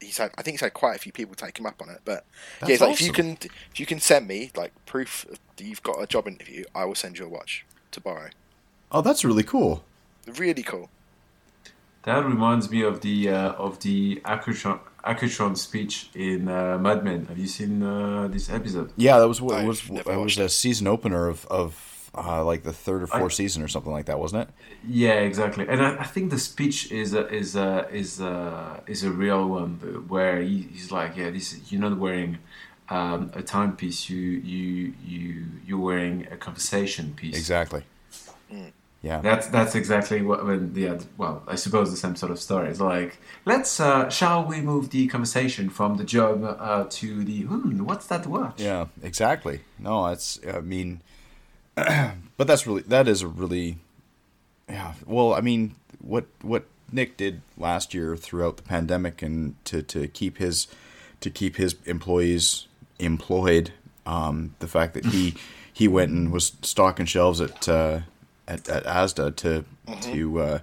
he's 0.00 0.18
had, 0.18 0.32
I 0.36 0.42
think 0.42 0.54
he's 0.54 0.60
had 0.62 0.74
quite 0.74 0.96
a 0.96 0.98
few 0.98 1.12
people 1.12 1.36
take 1.36 1.56
him 1.56 1.66
up 1.66 1.80
on 1.80 1.88
it. 1.88 2.00
But 2.04 2.24
That's 2.58 2.68
yeah, 2.70 2.74
he's 2.74 2.80
like, 2.80 2.92
if 2.94 3.00
you 3.02 3.12
can, 3.12 3.38
if 3.70 3.78
you 3.78 3.86
can 3.86 4.00
send 4.00 4.26
me 4.26 4.50
like 4.56 4.72
proof 4.86 5.24
that 5.56 5.64
you've 5.64 5.84
got 5.84 6.02
a 6.02 6.06
job 6.08 6.26
interview, 6.26 6.64
I 6.74 6.84
will 6.84 6.96
send 6.96 7.16
you 7.16 7.26
a 7.26 7.28
watch 7.28 7.64
to 7.92 8.00
buy. 8.00 8.30
Oh, 8.90 9.02
that's 9.02 9.24
really 9.24 9.42
cool. 9.42 9.84
Really 10.26 10.62
cool. 10.62 10.88
That 12.04 12.24
reminds 12.24 12.70
me 12.70 12.82
of 12.82 13.00
the 13.00 13.28
uh, 13.28 13.52
of 13.52 13.80
the 13.80 14.22
Accutron, 14.24 14.80
Accutron 15.04 15.56
speech 15.56 16.10
in 16.14 16.48
uh, 16.48 16.78
Mad 16.78 17.04
Men. 17.04 17.26
Have 17.26 17.38
you 17.38 17.46
seen 17.46 17.82
uh, 17.82 18.28
this 18.28 18.48
episode? 18.50 18.92
Yeah, 18.96 19.18
that 19.18 19.28
was 19.28 19.40
what 19.40 19.56
I've 19.56 19.66
was 19.66 19.90
never 19.90 20.12
it 20.12 20.16
was 20.16 20.36
watched 20.36 20.38
a 20.38 20.48
season 20.48 20.86
opener 20.86 21.28
of 21.28 21.44
of 21.46 22.10
uh, 22.14 22.44
like 22.44 22.62
the 22.62 22.72
third 22.72 23.02
or 23.02 23.08
I- 23.12 23.18
fourth 23.18 23.34
season 23.34 23.62
or 23.62 23.68
something 23.68 23.92
like 23.92 24.06
that, 24.06 24.18
wasn't 24.18 24.48
it? 24.48 24.54
Yeah, 24.88 25.14
exactly. 25.14 25.66
And 25.68 25.82
I, 25.82 25.98
I 25.98 26.04
think 26.04 26.30
the 26.30 26.38
speech 26.38 26.90
is 26.90 27.12
a, 27.12 27.28
is 27.28 27.56
a, 27.56 27.88
is 27.92 28.20
a, 28.20 28.82
is 28.86 29.04
a 29.04 29.10
real 29.10 29.46
one 29.46 30.04
where 30.08 30.40
he, 30.40 30.62
he's 30.72 30.90
like, 30.90 31.16
yeah, 31.16 31.30
this 31.30 31.70
you're 31.70 31.80
not 31.80 31.98
wearing 31.98 32.38
um, 32.90 33.30
a 33.34 33.42
timepiece. 33.42 34.08
You 34.08 34.18
you 34.20 34.94
you 35.04 35.46
you're 35.66 35.78
wearing 35.78 36.26
a 36.30 36.36
conversation 36.36 37.14
piece. 37.14 37.36
Exactly. 37.36 37.84
Mm. 38.52 38.72
Yeah. 39.02 39.20
That's 39.20 39.46
that's 39.46 39.74
exactly 39.74 40.22
what 40.22 40.44
when 40.44 40.72
the 40.74 41.04
well, 41.16 41.42
I 41.46 41.54
suppose 41.54 41.90
the 41.90 41.96
same 41.96 42.16
sort 42.16 42.32
of 42.32 42.40
story. 42.40 42.68
It's 42.68 42.80
like, 42.80 43.18
let's 43.44 43.78
uh, 43.78 44.08
shall 44.08 44.44
we 44.44 44.60
move 44.60 44.90
the 44.90 45.06
conversation 45.06 45.70
from 45.70 45.96
the 45.98 46.04
job 46.04 46.42
uh, 46.42 46.86
to 46.90 47.24
the 47.24 47.42
hmm, 47.42 47.84
what's 47.84 48.06
that 48.08 48.26
watch? 48.26 48.60
Yeah, 48.60 48.86
exactly. 49.02 49.60
No, 49.78 50.08
that's 50.08 50.40
I 50.52 50.60
mean, 50.60 51.00
but 51.74 52.46
that's 52.46 52.66
really 52.66 52.82
that 52.82 53.06
is 53.06 53.22
a 53.22 53.28
really, 53.28 53.78
yeah. 54.68 54.94
Well, 55.06 55.32
I 55.32 55.42
mean, 55.42 55.76
what 56.00 56.26
what 56.42 56.64
Nick 56.90 57.16
did 57.16 57.42
last 57.56 57.94
year 57.94 58.16
throughout 58.16 58.56
the 58.56 58.64
pandemic 58.64 59.22
and 59.22 59.54
to 59.66 59.82
to 59.82 60.08
keep 60.08 60.38
his 60.38 60.66
to 61.20 61.30
keep 61.30 61.56
his 61.56 61.76
employees 61.84 62.67
employed. 62.98 63.72
Um, 64.06 64.54
the 64.58 64.68
fact 64.68 64.94
that 64.94 65.06
he 65.06 65.34
he 65.72 65.86
went 65.86 66.10
and 66.10 66.32
was 66.32 66.52
stocking 66.62 67.06
shelves 67.06 67.40
at 67.40 67.68
uh, 67.68 68.00
at, 68.46 68.68
at 68.68 68.84
ASDA 68.84 69.36
to 69.36 69.64
to 70.12 70.40
uh, 70.40 70.58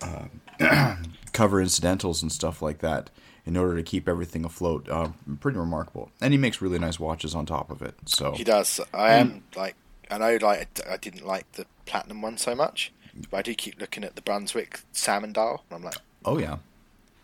uh, 0.00 0.96
cover 1.32 1.60
incidentals 1.60 2.22
and 2.22 2.32
stuff 2.32 2.62
like 2.62 2.78
that 2.78 3.10
in 3.44 3.56
order 3.56 3.76
to 3.76 3.82
keep 3.82 4.08
everything 4.08 4.44
afloat. 4.44 4.88
Uh, 4.88 5.10
pretty 5.40 5.58
remarkable, 5.58 6.10
and 6.20 6.32
he 6.32 6.38
makes 6.38 6.62
really 6.62 6.78
nice 6.78 6.98
watches 6.98 7.34
on 7.34 7.46
top 7.46 7.70
of 7.70 7.82
it. 7.82 7.94
So 8.06 8.32
He 8.32 8.44
does. 8.44 8.80
I 8.94 9.14
am 9.14 9.44
like, 9.56 9.76
I 10.10 10.18
know, 10.18 10.38
like 10.40 10.80
I 10.88 10.96
didn't 10.96 11.26
like 11.26 11.50
the 11.52 11.66
platinum 11.86 12.22
one 12.22 12.38
so 12.38 12.54
much, 12.54 12.92
but 13.30 13.38
I 13.38 13.42
do 13.42 13.54
keep 13.54 13.80
looking 13.80 14.04
at 14.04 14.16
the 14.16 14.22
Brunswick 14.22 14.80
salmon 14.92 15.32
dial, 15.32 15.64
and 15.70 15.76
I'm 15.76 15.84
like, 15.84 15.98
oh 16.24 16.38
yeah, 16.38 16.56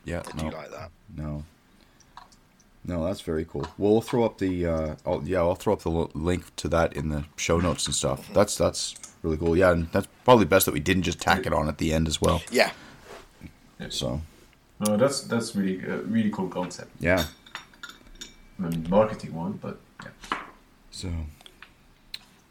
yeah, 0.04 0.22
I 0.26 0.36
do 0.36 0.50
no, 0.50 0.56
like 0.56 0.70
that. 0.70 0.90
no, 1.16 1.44
no, 2.88 3.04
that's 3.04 3.20
very 3.20 3.44
cool. 3.44 3.66
We'll 3.76 4.00
throw 4.00 4.24
up 4.24 4.38
the 4.38 4.66
uh, 4.66 4.94
I'll, 5.06 5.22
yeah, 5.24 5.38
I'll 5.40 5.54
throw 5.54 5.74
up 5.74 5.82
the 5.82 5.90
l- 5.90 6.10
link 6.14 6.56
to 6.56 6.68
that 6.68 6.94
in 6.94 7.10
the 7.10 7.24
show 7.36 7.58
notes 7.60 7.86
and 7.86 7.94
stuff. 7.94 8.28
That's 8.32 8.56
that's 8.56 8.94
really 9.22 9.36
cool. 9.36 9.56
Yeah, 9.56 9.72
and 9.72 9.88
that's 9.92 10.08
probably 10.24 10.46
best 10.46 10.64
that 10.66 10.72
we 10.72 10.80
didn't 10.80 11.02
just 11.02 11.20
tack 11.20 11.46
it 11.46 11.52
on 11.52 11.68
at 11.68 11.78
the 11.78 11.92
end 11.92 12.08
as 12.08 12.20
well. 12.20 12.42
Yeah, 12.50 12.72
So 13.90 14.20
No, 14.80 14.96
that's 14.96 15.20
that's 15.22 15.54
really 15.54 15.84
a 15.84 15.98
really 15.98 16.30
cool 16.30 16.48
concept. 16.48 16.90
yeah, 16.98 17.26
I 18.58 18.62
mean, 18.62 18.86
marketing 18.88 19.34
one, 19.34 19.52
but 19.62 19.78
yeah. 20.02 20.38
so 20.90 21.12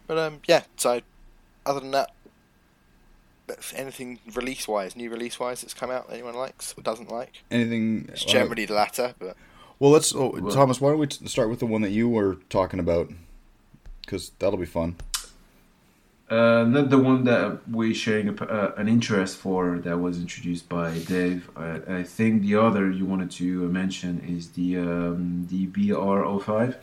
but 0.06 0.18
um, 0.18 0.40
yeah. 0.48 0.64
So 0.78 1.02
other 1.66 1.80
than 1.80 1.92
that, 1.92 2.12
if 3.50 3.74
anything 3.76 4.20
release 4.36 4.68
wise, 4.68 4.96
new 4.96 5.10
release 5.10 5.40
wise 5.40 5.62
that's 5.62 5.74
come 5.74 5.90
out 5.90 6.08
that 6.08 6.14
anyone 6.14 6.36
likes 6.36 6.76
or 6.78 6.84
doesn't 6.84 7.10
like? 7.10 7.42
anything? 7.50 8.08
It's 8.10 8.24
uh, 8.24 8.30
generally 8.30 8.66
the 8.66 8.74
latter, 8.76 9.16
but 9.20 9.36
Well, 9.80 9.92
let's. 9.92 10.14
Oh, 10.16 10.32
Well- 10.40 10.54
Thomas, 10.54 10.82
why 10.82 10.90
don't 10.92 11.00
we 11.00 11.08
t- 11.08 11.28
start 11.28 11.50
with 11.50 11.60
the 11.60 11.66
one 11.66 11.82
that 11.82 11.92
you 11.92 12.10
were 12.10 12.38
talking 12.50 12.80
about? 12.80 13.12
Because 14.02 14.32
that'll 14.40 14.58
be 14.58 14.66
fun. 14.66 14.96
Uh, 16.30 16.66
not 16.68 16.90
the 16.90 16.98
one 16.98 17.24
that 17.24 17.62
we're 17.70 17.94
sharing 17.94 18.28
a, 18.28 18.34
uh, 18.44 18.74
an 18.76 18.90
interest 18.90 19.38
for 19.38 19.80
that 19.80 19.98
was 19.98 20.20
introduced 20.20 20.68
by 20.68 20.98
Dave. 21.00 21.50
I, 21.56 22.00
I, 22.00 22.04
think 22.04 22.42
the 22.42 22.56
other 22.56 22.92
you 22.92 23.06
wanted 23.06 23.32
to 23.32 23.70
mention 23.70 24.20
is 24.28 24.50
the 24.50 24.78
um, 24.78 25.48
the 25.50 25.68
BR05. 25.68 26.76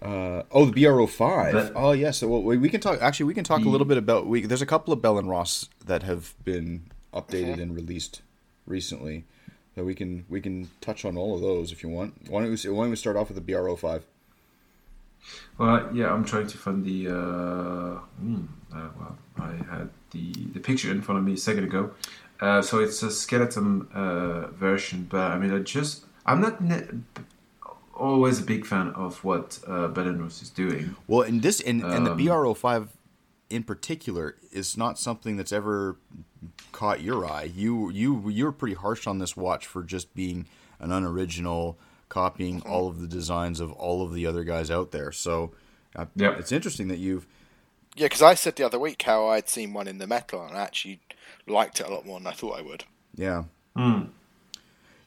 Uh, 0.00 0.42
oh, 0.52 0.66
the 0.66 0.84
BR05. 0.84 1.52
But, 1.52 1.72
oh, 1.74 1.92
yes. 1.92 2.22
well, 2.22 2.42
we 2.42 2.68
can 2.68 2.80
talk. 2.80 3.02
Actually, 3.02 3.26
we 3.26 3.34
can 3.34 3.42
talk 3.42 3.62
the, 3.62 3.68
a 3.68 3.70
little 3.70 3.86
bit 3.86 3.98
about. 3.98 4.28
We, 4.28 4.42
there's 4.42 4.62
a 4.62 4.66
couple 4.66 4.92
of 4.92 5.02
Bell 5.02 5.18
and 5.18 5.28
Ross 5.28 5.68
that 5.84 6.04
have 6.04 6.34
been 6.44 6.84
updated 7.12 7.54
uh-huh. 7.54 7.62
and 7.62 7.74
released 7.74 8.22
recently. 8.66 9.24
So 9.76 9.84
we 9.84 9.94
can 9.94 10.24
we 10.30 10.40
can 10.40 10.70
touch 10.80 11.04
on 11.04 11.18
all 11.18 11.34
of 11.34 11.42
those 11.42 11.70
if 11.70 11.82
you 11.82 11.90
want. 11.90 12.14
Why 12.30 12.40
don't 12.40 12.50
we, 12.50 12.70
why 12.70 12.84
don't 12.84 12.90
we 12.90 12.96
start 12.96 13.14
off 13.14 13.28
with 13.28 13.36
the 13.36 13.52
BR05? 13.52 14.00
Well, 15.58 15.90
yeah, 15.92 16.10
I'm 16.10 16.24
trying 16.24 16.46
to 16.46 16.56
find 16.56 16.82
the. 16.82 17.08
Uh, 17.08 18.00
mm, 18.24 18.46
uh, 18.74 18.88
well, 18.98 19.18
I 19.38 19.52
had 19.70 19.90
the 20.12 20.32
the 20.54 20.60
picture 20.60 20.90
in 20.90 21.02
front 21.02 21.18
of 21.18 21.24
me 21.26 21.34
a 21.34 21.36
second 21.36 21.64
ago. 21.64 21.90
Uh, 22.40 22.62
so 22.62 22.78
it's 22.78 23.02
a 23.02 23.10
skeleton 23.10 23.86
uh, 23.92 24.46
version, 24.48 25.06
but 25.10 25.32
I 25.32 25.38
mean, 25.38 25.52
I 25.52 25.58
just 25.58 26.06
I'm 26.24 26.40
not 26.40 26.62
ne- 26.62 26.88
always 27.94 28.40
a 28.40 28.44
big 28.44 28.64
fan 28.64 28.88
of 28.90 29.22
what 29.24 29.58
uh, 29.66 29.88
Bell 29.88 30.08
and 30.08 30.22
Ross 30.22 30.40
is 30.40 30.48
doing. 30.48 30.96
Well, 31.06 31.22
in 31.22 31.40
this, 31.40 31.60
in, 31.60 31.82
um, 31.82 31.92
and 31.92 32.06
the 32.06 32.14
BR05 32.14 32.88
in 33.50 33.62
particular 33.62 34.36
is 34.52 34.76
not 34.76 34.98
something 34.98 35.36
that's 35.36 35.52
ever 35.52 35.96
caught 36.72 37.00
your 37.00 37.26
eye. 37.26 37.50
You 37.54 37.90
you 37.90 38.28
you're 38.28 38.52
pretty 38.52 38.74
harsh 38.74 39.06
on 39.06 39.18
this 39.18 39.36
watch 39.36 39.66
for 39.66 39.82
just 39.82 40.14
being 40.14 40.46
an 40.78 40.92
unoriginal 40.92 41.78
copying 42.08 42.60
mm-hmm. 42.60 42.70
all 42.70 42.88
of 42.88 43.00
the 43.00 43.06
designs 43.06 43.60
of 43.60 43.72
all 43.72 44.02
of 44.02 44.12
the 44.12 44.26
other 44.26 44.44
guys 44.44 44.70
out 44.70 44.90
there. 44.90 45.12
So 45.12 45.52
uh, 45.94 46.06
yeah. 46.14 46.36
it's 46.38 46.52
interesting 46.52 46.88
that 46.88 46.98
you've. 46.98 47.26
Yeah, 47.96 48.06
because 48.06 48.22
I 48.22 48.34
said 48.34 48.56
the 48.56 48.66
other 48.66 48.78
week 48.78 49.02
how 49.02 49.28
I'd 49.28 49.48
seen 49.48 49.72
one 49.72 49.88
in 49.88 49.98
the 49.98 50.06
metal 50.06 50.44
and 50.44 50.56
I 50.56 50.62
actually 50.62 51.00
liked 51.46 51.80
it 51.80 51.86
a 51.86 51.90
lot 51.90 52.04
more 52.04 52.18
than 52.18 52.26
I 52.26 52.32
thought 52.32 52.58
I 52.58 52.62
would. 52.62 52.84
Yeah. 53.14 53.44
Mm. 53.76 54.08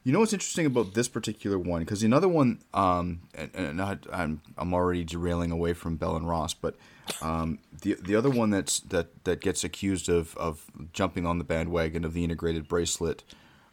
You 0.10 0.14
know 0.14 0.22
what's 0.22 0.34
interesting 0.34 0.66
about 0.66 0.96
this 0.96 1.08
particular 1.08 1.60
one? 1.60 1.82
Because 1.82 2.02
another 2.02 2.28
one, 2.28 2.64
um, 2.74 3.22
and, 3.36 3.52
and 3.54 3.80
I, 3.80 4.00
I'm 4.12 4.42
I'm 4.58 4.74
already 4.74 5.04
derailing 5.04 5.52
away 5.52 5.74
from 5.74 5.98
Bell 5.98 6.16
and 6.16 6.28
Ross, 6.28 6.56
but 6.56 6.78
um, 7.22 7.60
the 7.84 7.94
the 7.94 8.16
other 8.16 8.32
one 8.32 8.50
that's 8.50 8.80
that 8.80 9.24
that 9.26 9.40
gets 9.40 9.64
accused 9.64 10.10
of 10.10 10.36
of 10.36 10.66
jumping 10.94 11.28
on 11.28 11.38
the 11.38 11.44
bandwagon 11.44 12.04
of 12.04 12.14
the 12.14 12.24
integrated 12.24 12.68
bracelet, 12.68 13.24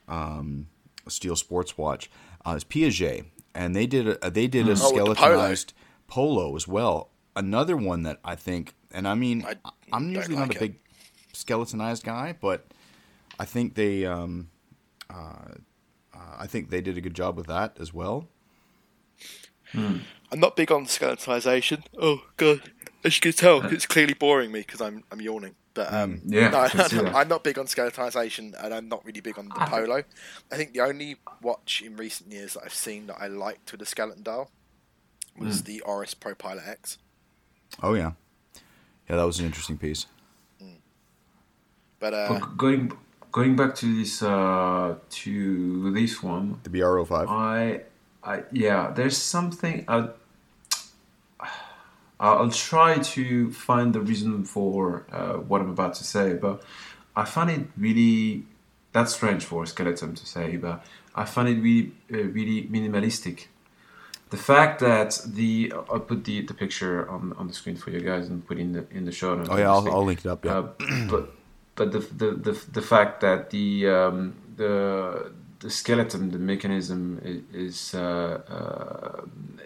um, 0.08 0.66
steel 1.08 1.36
sports 1.36 1.78
watch 1.78 2.10
uh, 2.44 2.50
is 2.50 2.64
Piaget, 2.64 3.24
and 3.54 3.74
they 3.74 3.86
did 3.86 4.06
a 4.06 4.30
they 4.30 4.46
did 4.46 4.68
a 4.68 4.72
oh, 4.72 4.74
skeletonized 4.74 5.72
polo. 6.06 6.54
as 6.54 6.68
well. 6.68 7.08
Another 7.34 7.78
one 7.78 8.02
that 8.02 8.20
I 8.22 8.34
think, 8.34 8.74
and 8.92 9.08
I 9.08 9.14
mean, 9.14 9.46
I, 9.46 9.96
am 9.96 10.10
usually 10.10 10.36
like 10.36 10.48
not 10.48 10.56
a 10.56 10.60
big 10.60 10.80
skeletonized 11.32 12.04
guy, 12.04 12.34
but 12.38 12.66
I 13.40 13.46
think 13.46 13.74
they, 13.74 14.04
um, 14.04 14.50
uh, 15.08 15.54
uh, 16.16 16.36
I 16.38 16.46
think 16.46 16.70
they 16.70 16.80
did 16.80 16.96
a 16.96 17.00
good 17.00 17.14
job 17.14 17.36
with 17.36 17.46
that 17.46 17.76
as 17.78 17.92
well. 17.92 18.28
Hmm. 19.72 19.98
I'm 20.32 20.40
not 20.40 20.56
big 20.56 20.72
on 20.72 20.86
skeletonization. 20.86 21.84
Oh 21.98 22.22
god, 22.36 22.72
as 23.04 23.16
you 23.16 23.20
can 23.20 23.32
tell, 23.32 23.64
it's 23.66 23.86
clearly 23.86 24.14
boring 24.14 24.52
me 24.52 24.60
because 24.60 24.80
I'm 24.80 25.04
I'm 25.10 25.20
yawning. 25.20 25.54
But 25.74 25.92
um, 25.92 26.20
mm, 26.20 26.32
yeah, 26.32 26.48
no, 26.48 27.10
I'm 27.14 27.28
not 27.28 27.44
big 27.44 27.58
on 27.58 27.66
skeletonization, 27.66 28.54
and 28.62 28.72
I'm 28.72 28.88
not 28.88 29.04
really 29.04 29.20
big 29.20 29.38
on 29.38 29.48
the 29.48 29.54
polo. 29.54 30.02
I 30.50 30.56
think 30.56 30.72
the 30.72 30.80
only 30.80 31.16
watch 31.42 31.82
in 31.84 31.96
recent 31.96 32.32
years 32.32 32.54
that 32.54 32.62
I've 32.64 32.74
seen 32.74 33.08
that 33.08 33.16
I 33.20 33.26
liked 33.26 33.72
with 33.72 33.80
the 33.80 33.86
skeleton 33.86 34.22
dial 34.22 34.50
was 35.38 35.60
mm. 35.60 35.66
the 35.66 35.80
Oris 35.82 36.14
Pro 36.14 36.34
Pilot 36.34 36.64
X. 36.66 36.98
Oh 37.82 37.92
yeah, 37.92 38.12
yeah, 39.08 39.16
that 39.16 39.24
was 39.24 39.38
an 39.38 39.46
interesting 39.46 39.76
piece. 39.76 40.06
Mm. 40.62 40.76
But, 42.00 42.14
uh, 42.14 42.38
going 42.56 42.92
going 43.36 43.54
back 43.54 43.74
to 43.74 43.86
this 43.98 44.22
uh, 44.22 44.96
to 45.10 45.92
this 45.92 46.22
one, 46.22 46.58
the 46.62 46.70
BR05. 46.70 47.26
I, 47.28 47.82
I 48.24 48.44
yeah, 48.50 48.90
there's 48.96 49.18
something. 49.18 49.84
Uh, 49.86 50.08
I'll 52.18 52.50
try 52.50 52.96
to 53.14 53.52
find 53.52 53.94
the 53.94 54.00
reason 54.00 54.44
for 54.44 55.06
uh, 55.12 55.34
what 55.34 55.60
I'm 55.60 55.68
about 55.68 55.94
to 55.96 56.04
say, 56.04 56.32
but 56.32 56.62
I 57.14 57.26
find 57.26 57.50
it 57.50 57.66
really 57.76 58.44
that's 58.92 59.14
strange 59.14 59.44
for 59.44 59.64
a 59.64 59.66
skeleton 59.66 60.14
to 60.14 60.26
say, 60.26 60.56
but 60.56 60.82
I 61.14 61.26
find 61.26 61.46
it 61.50 61.60
really 61.60 61.92
uh, 62.12 62.28
really 62.38 62.66
minimalistic. 62.68 63.48
The 64.30 64.38
fact 64.38 64.80
that 64.80 65.20
the 65.26 65.74
I'll 65.90 66.00
put 66.00 66.24
the, 66.24 66.40
the 66.40 66.54
picture 66.54 67.08
on, 67.10 67.34
on 67.34 67.48
the 67.48 67.52
screen 67.52 67.76
for 67.76 67.90
you 67.90 68.00
guys 68.00 68.28
and 68.28 68.44
put 68.46 68.58
in 68.58 68.72
the 68.72 68.86
in 68.90 69.04
the 69.04 69.12
show 69.12 69.34
notes. 69.34 69.50
Oh 69.52 69.58
yeah, 69.58 69.70
I'll, 69.70 69.86
I'll, 69.88 70.04
link 70.04 70.20
it 70.24 70.28
up. 70.28 70.42
Yeah, 70.44 70.58
uh, 70.58 70.68
but 71.10 71.35
but 71.76 71.92
the, 71.92 72.00
the 72.00 72.30
the 72.32 72.64
the 72.72 72.82
fact 72.82 73.20
that 73.20 73.50
the 73.50 73.88
um, 73.88 74.34
the 74.56 75.32
the 75.60 75.70
skeleton, 75.70 76.30
the 76.30 76.38
mechanism 76.38 77.20
is 77.24 77.42
is, 77.52 77.94
uh, 77.94 78.40
uh, 78.48 79.22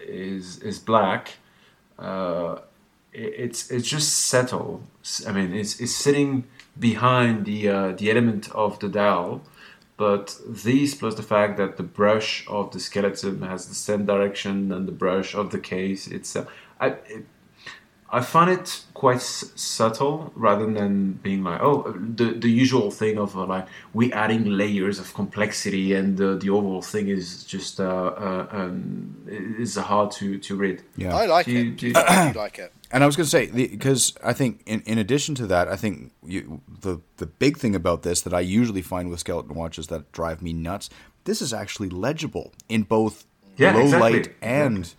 is, 0.06 0.58
is 0.58 0.78
black 0.78 1.32
uh, 2.00 2.60
it's 3.12 3.70
it's 3.70 3.88
just 3.88 4.26
settle. 4.26 4.82
I 5.26 5.32
mean, 5.32 5.54
it's 5.54 5.80
it's 5.80 5.94
sitting 5.94 6.44
behind 6.78 7.44
the 7.44 7.68
uh, 7.68 7.92
the 7.92 8.10
element 8.10 8.50
of 8.52 8.78
the 8.78 8.88
dial, 8.88 9.42
but 9.96 10.36
these 10.46 10.94
plus 10.94 11.16
the 11.16 11.22
fact 11.22 11.56
that 11.58 11.76
the 11.76 11.82
brush 11.82 12.46
of 12.48 12.70
the 12.70 12.80
skeleton 12.80 13.42
has 13.42 13.66
the 13.66 13.74
same 13.74 14.06
direction 14.06 14.72
and 14.72 14.86
the 14.86 14.92
brush 14.92 15.34
of 15.34 15.50
the 15.50 15.58
case. 15.58 16.06
It's 16.06 16.36
I. 16.80 16.86
It, 16.86 17.26
I 18.12 18.22
find 18.22 18.50
it 18.50 18.84
quite 18.92 19.16
s- 19.18 19.52
subtle 19.54 20.32
rather 20.34 20.66
than 20.70 21.12
being 21.22 21.44
like, 21.44 21.60
oh, 21.62 21.92
the, 21.92 22.32
the 22.32 22.50
usual 22.50 22.90
thing 22.90 23.18
of 23.18 23.36
uh, 23.36 23.46
like 23.46 23.68
we 23.94 24.12
adding 24.12 24.44
layers 24.44 24.98
of 24.98 25.14
complexity 25.14 25.94
and 25.94 26.16
the, 26.16 26.36
the 26.36 26.50
overall 26.50 26.82
thing 26.82 27.08
is 27.08 27.44
just 27.44 27.78
uh, 27.80 27.84
uh, 27.84 28.46
um, 28.50 29.16
is 29.58 29.76
hard 29.76 30.10
to, 30.12 30.38
to 30.38 30.56
read. 30.56 30.82
Yeah, 30.96 31.14
I 31.14 31.26
like 31.26 31.46
do 31.46 31.52
you, 31.52 31.70
it. 31.70 31.76
Do 31.76 31.86
you, 31.88 31.92
I 31.96 32.32
like 32.36 32.58
it. 32.58 32.72
And 32.90 33.04
I 33.04 33.06
was 33.06 33.14
going 33.14 33.26
to 33.26 33.30
say 33.30 33.46
because 33.46 34.16
I 34.24 34.32
think 34.32 34.62
in, 34.66 34.80
in 34.80 34.98
addition 34.98 35.36
to 35.36 35.46
that, 35.46 35.68
I 35.68 35.76
think 35.76 36.12
you, 36.24 36.60
the 36.66 37.00
the 37.18 37.26
big 37.26 37.58
thing 37.58 37.76
about 37.76 38.02
this 38.02 38.22
that 38.22 38.34
I 38.34 38.40
usually 38.40 38.82
find 38.82 39.08
with 39.08 39.20
skeleton 39.20 39.54
watches 39.54 39.86
that 39.86 40.10
drive 40.10 40.42
me 40.42 40.52
nuts, 40.52 40.90
this 41.24 41.40
is 41.40 41.52
actually 41.52 41.90
legible 41.90 42.52
in 42.68 42.82
both 42.82 43.24
yeah, 43.56 43.72
low 43.72 43.82
exactly. 43.82 44.12
light 44.12 44.34
and. 44.42 44.92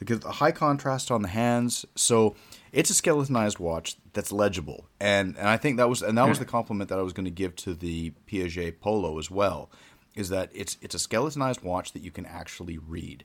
Because 0.00 0.20
the 0.20 0.32
high 0.32 0.50
contrast 0.50 1.10
on 1.10 1.22
the 1.22 1.28
hands. 1.28 1.86
So 1.94 2.34
it's 2.72 2.90
a 2.90 2.94
skeletonized 2.94 3.58
watch 3.58 3.96
that's 4.12 4.32
legible, 4.32 4.86
and 4.98 5.36
and 5.36 5.46
I 5.46 5.56
think 5.58 5.76
that 5.76 5.88
was 5.88 6.02
and 6.02 6.16
that 6.18 6.28
was 6.28 6.38
the 6.38 6.44
compliment 6.44 6.88
that 6.88 6.98
I 6.98 7.02
was 7.02 7.12
going 7.12 7.26
to 7.26 7.30
give 7.30 7.54
to 7.56 7.74
the 7.74 8.12
Piaget 8.26 8.80
Polo 8.80 9.18
as 9.18 9.30
well, 9.30 9.70
is 10.14 10.30
that 10.30 10.50
it's 10.54 10.78
it's 10.80 10.94
a 10.94 10.98
skeletonized 10.98 11.62
watch 11.62 11.92
that 11.92 12.02
you 12.02 12.10
can 12.10 12.24
actually 12.24 12.78
read, 12.78 13.24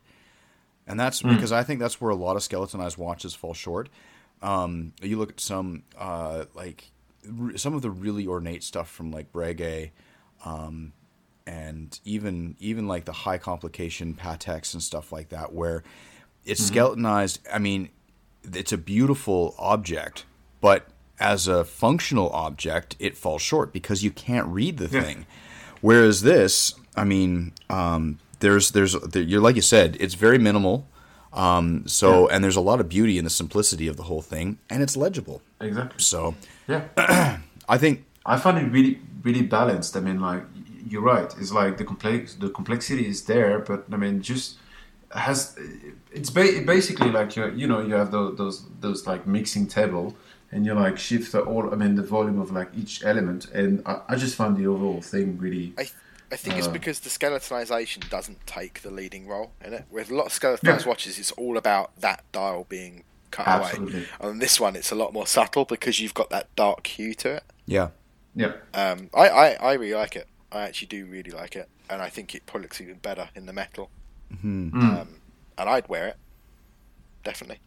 and 0.85 0.99
that's 0.99 1.21
mm. 1.21 1.33
because 1.33 1.53
I 1.53 1.63
think 1.63 1.79
that's 1.79 2.01
where 2.01 2.11
a 2.11 2.15
lot 2.15 2.35
of 2.35 2.43
skeletonized 2.43 2.97
watches 2.97 3.33
fall 3.33 3.53
short. 3.53 3.89
Um, 4.41 4.91
you 5.01 5.17
look 5.17 5.29
at 5.31 5.39
some 5.39 5.83
uh, 5.97 6.45
like 6.53 6.91
some 7.55 7.73
of 7.73 7.83
the 7.83 7.89
really 7.89 8.27
ornate 8.27 8.63
stuff 8.63 8.91
from 8.91 9.11
like 9.11 9.31
Breguet. 9.31 9.91
Um, 10.43 10.91
and 11.47 11.99
even 12.03 12.55
even 12.59 12.87
like 12.87 13.05
the 13.05 13.11
high 13.11 13.37
complication 13.37 14.15
Pateks 14.15 14.73
and 14.73 14.81
stuff 14.81 15.11
like 15.11 15.29
that, 15.29 15.53
where 15.53 15.83
it's 16.45 16.61
mm-hmm. 16.61 16.73
skeletonized. 16.73 17.39
I 17.51 17.59
mean, 17.59 17.89
it's 18.53 18.71
a 18.71 18.77
beautiful 18.77 19.55
object, 19.57 20.25
but 20.61 20.87
as 21.19 21.47
a 21.47 21.63
functional 21.63 22.29
object, 22.31 22.95
it 22.99 23.17
falls 23.17 23.41
short 23.41 23.71
because 23.71 24.03
you 24.03 24.11
can't 24.11 24.47
read 24.47 24.77
the 24.77 24.87
yeah. 24.87 25.01
thing. 25.01 25.25
Whereas 25.81 26.21
this, 26.21 26.73
I 26.95 27.03
mean, 27.03 27.53
um, 27.69 28.19
there's 28.39 28.71
there's 28.71 28.95
you're 29.13 29.41
like 29.41 29.55
you 29.55 29.61
said, 29.61 29.97
it's 29.99 30.15
very 30.15 30.37
minimal. 30.37 30.87
Um, 31.33 31.85
so 31.85 32.29
yeah. 32.29 32.35
and 32.35 32.43
there's 32.43 32.55
a 32.55 32.61
lot 32.61 32.79
of 32.79 32.87
beauty 32.87 33.17
in 33.17 33.23
the 33.25 33.29
simplicity 33.29 33.87
of 33.87 33.97
the 33.97 34.03
whole 34.03 34.21
thing, 34.21 34.57
and 34.69 34.81
it's 34.81 34.95
legible. 34.95 35.41
Exactly. 35.59 36.01
So 36.01 36.35
yeah, 36.67 36.85
I 37.69 37.77
think 37.77 38.05
I 38.25 38.37
find 38.37 38.57
it 38.57 38.71
really 38.71 38.99
really 39.23 39.41
balanced. 39.41 39.97
I 39.97 39.99
mean, 39.99 40.19
like 40.19 40.43
you're 40.87 41.01
right. 41.01 41.33
It's 41.39 41.51
like 41.51 41.77
the 41.77 41.83
complex 41.83 42.35
the 42.35 42.49
complexity 42.49 43.07
is 43.07 43.23
there, 43.25 43.59
but 43.59 43.85
I 43.91 43.97
mean, 43.97 44.21
just 44.21 44.57
has 45.11 45.57
it's 46.11 46.29
ba- 46.29 46.61
basically 46.65 47.11
like 47.11 47.35
you 47.35 47.49
you 47.51 47.67
know 47.67 47.79
you 47.79 47.93
have 47.93 48.11
those, 48.11 48.37
those 48.37 48.65
those 48.79 49.07
like 49.07 49.25
mixing 49.27 49.67
table 49.67 50.15
and 50.51 50.65
you 50.65 50.73
like 50.73 50.97
shift 50.97 51.31
the 51.31 51.41
all 51.41 51.71
I 51.71 51.75
mean 51.75 51.95
the 51.95 52.03
volume 52.03 52.39
of 52.39 52.51
like 52.51 52.69
each 52.75 53.03
element 53.03 53.45
and 53.51 53.81
I, 53.85 54.01
I 54.09 54.15
just 54.15 54.35
find 54.35 54.57
the 54.57 54.67
overall 54.67 55.01
thing 55.01 55.37
really. 55.37 55.73
I, 55.77 55.87
I 56.31 56.37
think 56.37 56.55
uh, 56.55 56.57
it's 56.59 56.67
because 56.67 57.01
the 57.01 57.09
skeletonization 57.09 58.09
doesn't 58.09 58.45
take 58.47 58.81
the 58.81 58.89
leading 58.89 59.27
role 59.27 59.51
in 59.63 59.73
it. 59.73 59.85
With 59.91 60.09
a 60.09 60.15
lot 60.15 60.25
of 60.25 60.33
skeletonized 60.33 60.85
yeah. 60.85 60.89
watches, 60.89 61.19
it's 61.19 61.31
all 61.33 61.55
about 61.55 61.95
that 62.01 62.23
dial 62.31 62.65
being 62.67 63.03
cut 63.31 63.47
Absolutely. 63.47 64.07
away. 64.19 64.31
And 64.31 64.41
this 64.41 64.59
one, 64.59 64.75
it's 64.75 64.91
a 64.91 64.95
lot 64.95 65.13
more 65.13 65.27
subtle 65.27 65.65
because 65.65 65.99
you've 65.99 66.13
got 66.13 66.29
that 66.31 66.53
dark 66.55 66.87
hue 66.87 67.13
to 67.15 67.35
it. 67.35 67.43
Yeah, 67.67 67.89
yeah. 68.35 68.53
Um, 68.73 69.09
I, 69.13 69.29
I, 69.29 69.49
I 69.53 69.73
really 69.73 69.93
like 69.93 70.15
it. 70.15 70.27
I 70.51 70.63
actually 70.63 70.87
do 70.87 71.05
really 71.05 71.31
like 71.31 71.55
it, 71.55 71.69
and 71.89 72.01
I 72.01 72.09
think 72.09 72.33
it 72.33 72.45
probably 72.45 72.63
looks 72.63 72.81
even 72.81 72.95
better 72.95 73.29
in 73.35 73.45
the 73.45 73.53
metal. 73.53 73.89
Mm-hmm. 74.33 74.79
Um, 74.79 75.07
and 75.57 75.69
I'd 75.69 75.87
wear 75.87 76.07
it, 76.07 76.17
definitely. 77.23 77.59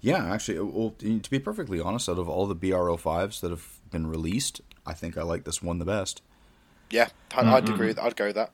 Yeah, 0.00 0.32
actually, 0.32 0.60
well, 0.60 0.94
to 0.98 1.30
be 1.30 1.38
perfectly 1.38 1.80
honest, 1.80 2.08
out 2.08 2.18
of 2.18 2.28
all 2.28 2.46
the 2.46 2.54
BR05s 2.54 3.40
that 3.40 3.50
have 3.50 3.80
been 3.90 4.06
released, 4.06 4.60
I 4.86 4.92
think 4.92 5.18
I 5.18 5.22
like 5.22 5.44
this 5.44 5.60
one 5.62 5.78
the 5.78 5.84
best. 5.84 6.22
Yeah, 6.90 7.08
I'd 7.34 7.44
mm-hmm. 7.44 7.74
agree. 7.74 7.86
With, 7.88 7.98
I'd 7.98 8.16
go 8.16 8.26
with 8.26 8.36
that. 8.36 8.52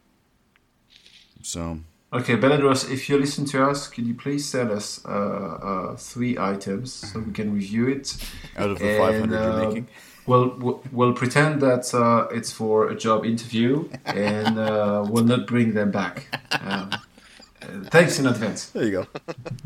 So. 1.43 1.81
Okay, 2.15 2.37
Bell 2.37 2.53
and 2.53 2.63
Ross, 2.63 2.89
if 2.89 3.09
you 3.09 3.19
listen 3.19 3.45
to 3.47 3.69
us, 3.69 3.89
could 3.89 4.07
you 4.07 4.15
please 4.15 4.49
sell 4.49 4.71
us 4.71 5.05
uh, 5.05 5.09
uh, 5.09 5.97
three 5.97 6.39
items 6.39 6.93
so 6.93 7.19
we 7.19 7.33
can 7.33 7.53
review 7.53 7.89
it? 7.89 8.17
Out 8.57 8.71
of 8.71 8.79
the 8.79 8.89
and, 8.89 9.31
500 9.33 9.37
uh, 9.37 9.43
you're 9.43 9.67
making? 9.67 9.89
We'll, 10.25 10.81
we'll 10.93 11.13
pretend 11.13 11.61
that 11.63 11.93
uh, 11.93 12.29
it's 12.31 12.53
for 12.53 12.89
a 12.89 12.95
job 12.95 13.25
interview 13.25 13.89
and 14.05 14.61
uh, 14.61 15.05
we'll 15.09 15.25
not 15.25 15.49
bring 15.49 15.75
them 15.75 15.91
back. 15.91 16.29
Um, 16.61 16.91
thanks 17.91 18.21
in 18.21 18.27
advance. 18.29 18.67
There 18.67 18.85
you 18.85 18.93
go. 18.93 19.07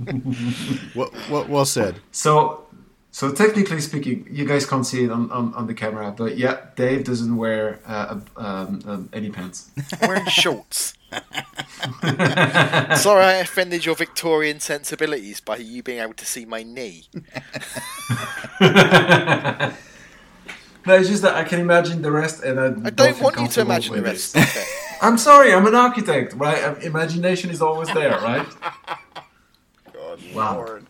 well, 0.97 1.13
well, 1.31 1.45
well 1.49 1.65
said. 1.67 1.97
So, 2.13 2.67
so 3.11 3.31
technically 3.31 3.83
speaking, 3.83 4.27
you 4.31 4.47
guys 4.47 4.65
can't 4.65 4.87
see 4.87 5.05
it 5.05 5.11
on, 5.11 5.31
on, 5.31 5.53
on 5.53 5.67
the 5.67 5.75
camera, 5.75 6.15
but 6.17 6.39
yeah, 6.39 6.61
Dave 6.77 7.05
doesn't 7.05 7.37
wear 7.37 7.81
uh, 7.87 8.19
um, 8.39 8.81
um, 8.87 9.11
any 9.13 9.29
pants. 9.29 9.71
wearing 10.01 10.25
shorts. 10.29 10.95
Sorry, 13.01 13.25
I 13.25 13.35
offended 13.41 13.87
your 13.87 13.95
Victorian 13.95 14.61
sensibilities 14.61 15.41
by 15.41 15.57
you 15.57 15.83
being 15.83 16.01
able 16.01 16.15
to 16.15 16.27
see 16.27 16.45
my 16.45 16.63
knee. 16.63 17.05
No, 20.89 20.95
it's 20.95 21.11
just 21.11 21.21
that 21.21 21.35
I 21.35 21.45
can 21.45 21.61
imagine 21.61 22.01
the 22.01 22.11
rest, 22.11 22.43
and 22.43 22.59
I, 22.59 22.65
I 22.65 22.69
don't, 22.69 22.97
don't 22.97 23.21
want 23.21 23.39
you 23.39 23.47
to 23.47 23.61
imagine 23.61 23.95
the 23.95 24.01
rest. 24.01 24.39
I'm 25.03 25.19
sorry, 25.19 25.53
I'm 25.53 25.67
an 25.67 25.75
architect, 25.75 26.33
right? 26.33 26.65
Um, 26.65 26.77
imagination 26.81 27.51
is 27.51 27.61
always 27.61 27.93
there, 27.93 28.13
right? 28.13 28.47
God, 29.93 30.21
wow. 30.35 30.57
Lord. 30.57 30.87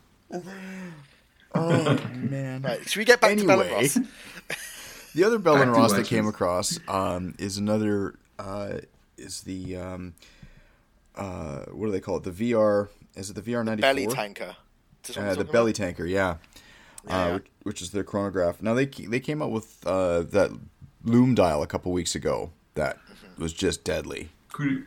Oh 1.53 1.99
man! 2.15 2.63
Right, 2.63 2.89
should 2.89 3.01
we 3.01 3.05
get 3.05 3.21
back 3.21 3.33
anyway, 3.33 3.57
to 3.57 3.65
Bell 3.65 3.75
Ross? 3.75 3.99
the 5.17 5.25
other 5.25 5.41
Bell 5.41 5.57
and 5.57 5.73
Ross 5.73 5.93
that 5.95 6.07
came 6.07 6.29
across 6.29 6.79
um, 6.87 7.35
is 7.41 7.59
another 7.59 8.15
uh, 8.39 8.79
is 9.19 9.43
the 9.43 9.77
um, 9.77 10.15
uh, 11.15 11.65
what 11.67 11.87
do 11.87 11.93
they 11.93 12.01
call 12.01 12.17
it? 12.17 12.25
The 12.25 12.53
BR 12.53 12.91
is 13.19 13.31
it 13.31 13.35
the 13.35 13.43
BR 13.43 13.63
ninety 13.63 13.83
four? 13.83 13.95
Belly 13.95 14.07
tanker. 14.07 14.57
Uh, 15.17 15.35
the 15.35 15.45
belly 15.45 15.71
about? 15.71 15.75
tanker, 15.75 16.07
yeah. 16.07 16.37
Uh, 17.07 17.11
yeah. 17.11 17.17
Uh, 17.17 17.39
which 17.63 17.81
is 17.83 17.91
their 17.91 18.05
chronograph. 18.05 18.63
Now 18.63 18.75
they 18.75 18.87
they 18.87 19.21
came 19.21 19.43
out 19.43 19.51
with 19.51 19.87
uh, 19.87 20.21
that 20.23 20.51
lume 21.05 21.35
dial 21.35 21.63
a 21.63 21.67
couple 21.67 21.93
weeks 21.93 22.15
ago 22.15 22.51
that 22.75 22.97
mm-hmm. 22.97 23.43
was 23.43 23.53
just 23.53 23.85
deadly. 23.85 24.31
Could 24.53 24.71
you, 24.71 24.87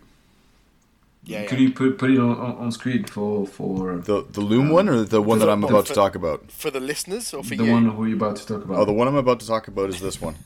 yeah, 1.24 1.46
could 1.46 1.60
yeah. 1.60 1.68
you 1.68 1.74
put 1.74 1.98
put 1.98 2.10
it 2.10 2.20
on, 2.20 2.36
on 2.38 2.72
screen 2.72 3.04
for 3.06 3.46
for 3.46 3.98
the 3.98 4.26
the 4.30 4.42
Lume 4.42 4.70
one 4.70 4.90
or 4.90 5.04
the 5.04 5.22
one 5.22 5.40
that 5.40 5.50
I'm 5.50 5.64
about 5.64 5.88
for, 5.88 5.94
to 5.94 5.94
talk 5.94 6.16
about 6.16 6.52
for 6.52 6.72
the 6.72 6.80
listeners 6.80 7.34
or 7.34 7.44
for 7.44 7.56
the 7.56 7.66
you? 7.66 7.72
one 7.72 7.90
who 7.90 8.06
you're 8.06 8.18
about 8.18 8.38
to 8.38 8.46
talk 8.48 8.64
about? 8.64 8.80
Oh, 8.80 8.86
the 8.86 8.94
one 8.94 9.08
I'm 9.08 9.16
about 9.16 9.40
to 9.42 9.48
talk 9.48 9.68
about 9.68 9.90
is 9.90 10.00
this 10.00 10.20
one. 10.22 10.36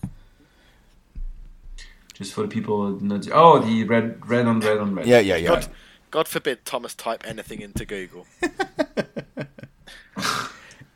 Just 2.15 2.33
for 2.33 2.41
the 2.41 2.47
people, 2.47 2.91
not, 3.01 3.27
oh, 3.31 3.59
the 3.59 3.83
red, 3.83 4.27
red 4.27 4.47
on 4.47 4.61
red 4.61 4.77
on 4.77 4.95
red. 4.95 5.05
Yeah, 5.05 5.19
yeah, 5.19 5.35
yeah. 5.35 5.47
God, 5.49 5.67
God 6.11 6.27
forbid 6.27 6.65
Thomas 6.65 6.95
type 6.95 7.23
anything 7.27 7.61
into 7.61 7.85
Google. 7.85 8.25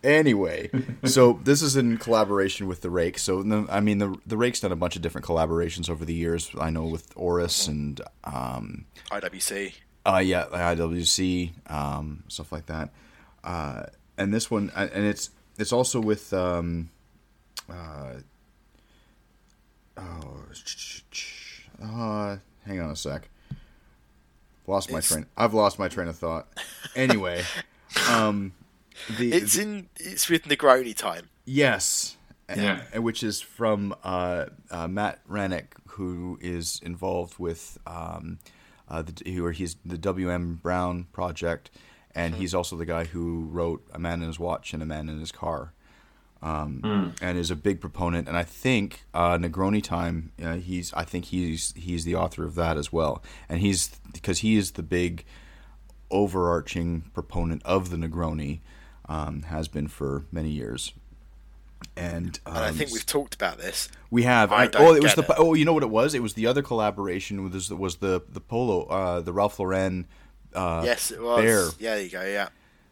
Anyway, 0.01 0.69
so 1.03 1.41
this 1.43 1.61
is 1.61 1.75
in 1.75 1.97
collaboration 1.97 2.67
with 2.67 2.79
the 2.79 2.89
Rake. 2.89 3.19
So 3.19 3.65
I 3.69 3.81
mean, 3.81 3.97
the 3.97 4.17
the 4.25 4.37
Rake's 4.37 4.61
done 4.61 4.71
a 4.71 4.77
bunch 4.77 4.95
of 4.95 5.01
different 5.01 5.27
collaborations 5.27 5.89
over 5.89 6.05
the 6.05 6.13
years. 6.13 6.51
I 6.57 6.69
know 6.69 6.85
with 6.85 7.11
Oris 7.17 7.67
and 7.67 7.99
um, 8.23 8.85
IWC. 9.11 9.73
Uh, 10.05 10.21
yeah, 10.23 10.45
IWC 10.45 11.51
um, 11.69 12.23
stuff 12.29 12.53
like 12.53 12.67
that. 12.67 12.91
Uh, 13.43 13.83
and 14.17 14.33
this 14.33 14.49
one, 14.49 14.71
and 14.73 15.05
it's 15.05 15.31
it's 15.57 15.73
also 15.73 15.99
with. 15.99 16.31
Um, 16.31 16.91
uh, 17.69 18.21
oh, 19.99 20.45
uh, 21.83 22.37
hang 22.65 22.79
on 22.79 22.91
a 22.91 22.95
sec. 22.95 23.29
Lost 24.67 24.91
my 24.91 24.99
it's... 24.99 25.09
train. 25.09 25.25
I've 25.35 25.53
lost 25.53 25.79
my 25.79 25.87
train 25.87 26.07
of 26.07 26.17
thought. 26.17 26.47
Anyway, 26.95 27.43
um, 28.09 28.53
the, 29.17 29.33
it's 29.33 29.55
the, 29.55 29.61
in 29.63 29.89
it's 29.95 30.29
with 30.29 30.43
Negroni 30.43 30.95
time. 30.95 31.29
Yes, 31.45 32.17
yeah. 32.47 32.81
And, 32.93 33.03
which 33.03 33.23
is 33.23 33.41
from 33.41 33.95
uh, 34.03 34.45
uh, 34.69 34.87
Matt 34.87 35.27
Hranek, 35.27 35.67
who 35.87 36.37
is 36.41 36.79
involved 36.83 37.39
with 37.39 37.77
um, 37.87 38.39
uh, 38.87 39.01
the, 39.01 39.31
who 39.31 39.47
he's 39.49 39.75
the 39.85 39.97
WM 39.97 40.59
Brown 40.61 41.05
project, 41.11 41.71
and 42.13 42.33
mm-hmm. 42.33 42.41
he's 42.41 42.53
also 42.53 42.75
the 42.75 42.85
guy 42.85 43.05
who 43.05 43.45
wrote 43.45 43.83
A 43.93 43.99
Man 43.99 44.21
in 44.21 44.27
His 44.27 44.39
Watch 44.39 44.73
and 44.73 44.83
A 44.83 44.85
Man 44.85 45.09
in 45.09 45.19
His 45.19 45.31
Car. 45.31 45.73
Um, 46.41 46.79
mm. 46.81 47.17
and 47.21 47.37
is 47.37 47.51
a 47.51 47.55
big 47.55 47.81
proponent. 47.81 48.29
And 48.29 48.37
I 48.37 48.43
think 48.43 49.03
uh, 49.13 49.37
Negroni 49.37 49.83
Time, 49.83 50.31
uh, 50.41 50.53
he's 50.53 50.93
I 50.93 51.03
think 51.03 51.25
he's 51.25 51.73
he's 51.75 52.05
the 52.05 52.15
author 52.15 52.45
of 52.45 52.55
that 52.55 52.77
as 52.77 52.93
well. 52.93 53.21
And 53.49 53.59
he's 53.59 53.89
because 54.13 54.39
he 54.39 54.55
is 54.55 54.71
the 54.71 54.83
big 54.83 55.25
overarching 56.09 57.11
proponent 57.13 57.61
of 57.65 57.89
the 57.89 57.97
Negroni 57.97 58.59
um, 59.07 59.43
has 59.43 59.67
been 59.67 59.87
for 59.87 60.23
many 60.31 60.49
years. 60.49 60.93
And, 61.95 62.39
um, 62.45 62.55
and, 62.55 62.65
I 62.65 62.71
think 62.71 62.91
we've 62.91 63.05
talked 63.05 63.35
about 63.35 63.57
this. 63.57 63.89
We 64.09 64.23
have. 64.23 64.51
I 64.51 64.69
oh, 64.75 64.93
it 64.95 65.03
was 65.03 65.15
the. 65.15 65.23
It. 65.23 65.31
Oh, 65.37 65.53
you 65.53 65.65
know 65.65 65.73
what 65.73 65.83
it 65.83 65.89
was? 65.89 66.13
It 66.13 66.21
was 66.21 66.33
the 66.33 66.47
other 66.47 66.61
collaboration. 66.61 67.49
Was 67.49 67.71
was 67.71 67.97
the 67.97 68.21
the 68.29 68.41
polo, 68.41 68.83
uh, 68.85 69.21
the 69.21 69.31
Ralph 69.31 69.59
Lauren. 69.59 70.05
Uh, 70.53 70.81
yes, 70.83 71.11
it 71.11 71.21
was. 71.21 71.41
Bear 71.41 71.65
yeah, 71.79 71.95
there 71.95 72.03
you 72.03 72.09
go. 72.09 72.23
Yeah, 72.23 72.49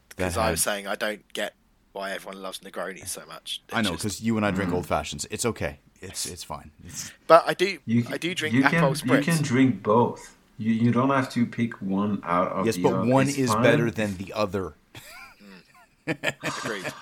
because 0.09 0.37
I 0.37 0.51
was 0.51 0.61
saying 0.61 0.87
I 0.87 0.95
don't 0.95 1.21
get 1.33 1.53
why 1.97 2.11
everyone 2.11 2.41
loves 2.41 2.59
Negroni 2.59 3.05
so 3.07 3.25
much. 3.25 3.61
It's 3.67 3.75
I 3.75 3.81
know 3.81 3.91
because 3.91 4.21
you 4.21 4.37
and 4.37 4.45
I 4.45 4.51
drink 4.51 4.71
mm. 4.71 4.75
old 4.75 4.85
fashions. 4.85 5.25
It's 5.31 5.45
okay. 5.45 5.79
It's 5.99 6.27
it's 6.27 6.43
fine. 6.43 6.71
It's... 6.85 7.11
But 7.25 7.43
I 7.47 7.53
do. 7.53 7.79
You, 7.85 8.05
I 8.09 8.17
do 8.17 8.33
drink 8.35 8.53
you 8.53 8.61
can, 8.63 8.95
You 9.03 9.21
can 9.21 9.41
drink 9.41 9.81
both. 9.81 10.37
You, 10.59 10.73
you 10.73 10.91
don't 10.91 11.09
have 11.09 11.29
to 11.31 11.45
pick 11.45 11.81
one 11.81 12.19
out 12.23 12.51
of 12.51 12.65
yes, 12.65 12.75
the 12.75 12.83
but 12.83 12.93
other. 12.93 13.11
one 13.11 13.27
it's 13.27 13.37
is 13.37 13.51
fine. 13.51 13.63
better 13.63 13.91
than 13.91 14.17
the 14.17 14.33
other. 14.33 14.75
Agreed. 16.07 16.93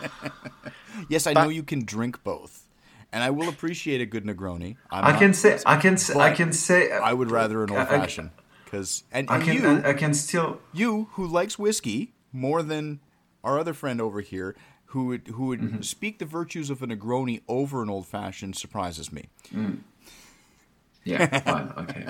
yes, 1.09 1.27
I 1.27 1.33
but, 1.33 1.43
know 1.43 1.49
you 1.49 1.63
can 1.63 1.85
drink 1.85 2.23
both, 2.23 2.65
and 3.11 3.23
I 3.23 3.29
will 3.29 3.49
appreciate 3.49 4.01
a 4.01 4.05
good 4.05 4.25
Negroni. 4.25 4.77
I'm 4.89 5.05
i 5.05 5.17
can 5.17 5.33
say, 5.33 5.59
I 5.65 5.77
can 5.77 5.97
say, 5.97 6.19
I 6.19 6.33
can 6.33 6.51
say, 6.51 6.91
I 6.91 7.13
would 7.13 7.31
rather 7.31 7.63
an 7.63 7.71
old 7.71 7.87
fashioned 7.87 8.31
because, 8.63 9.03
and, 9.11 9.29
and 9.29 9.43
I 9.43 9.45
can, 9.45 9.53
you, 9.53 9.83
I 9.85 9.93
can 9.93 10.13
still, 10.13 10.59
you 10.73 11.09
who 11.11 11.27
likes 11.27 11.59
whiskey 11.59 12.13
more 12.33 12.63
than 12.63 12.99
our 13.43 13.59
other 13.59 13.73
friend 13.73 14.01
over 14.01 14.21
here, 14.21 14.55
who 14.87 15.05
would 15.07 15.27
who 15.27 15.47
would 15.47 15.61
mm-hmm. 15.61 15.81
speak 15.81 16.19
the 16.19 16.25
virtues 16.25 16.69
of 16.69 16.81
a 16.81 16.87
Negroni 16.87 17.41
over 17.47 17.81
an 17.81 17.89
old 17.89 18.07
fashioned, 18.07 18.55
surprises 18.55 19.11
me. 19.11 19.25
Mm. 19.53 19.79
Yeah, 21.03 21.39
fine, 21.39 21.73
okay. 21.77 22.07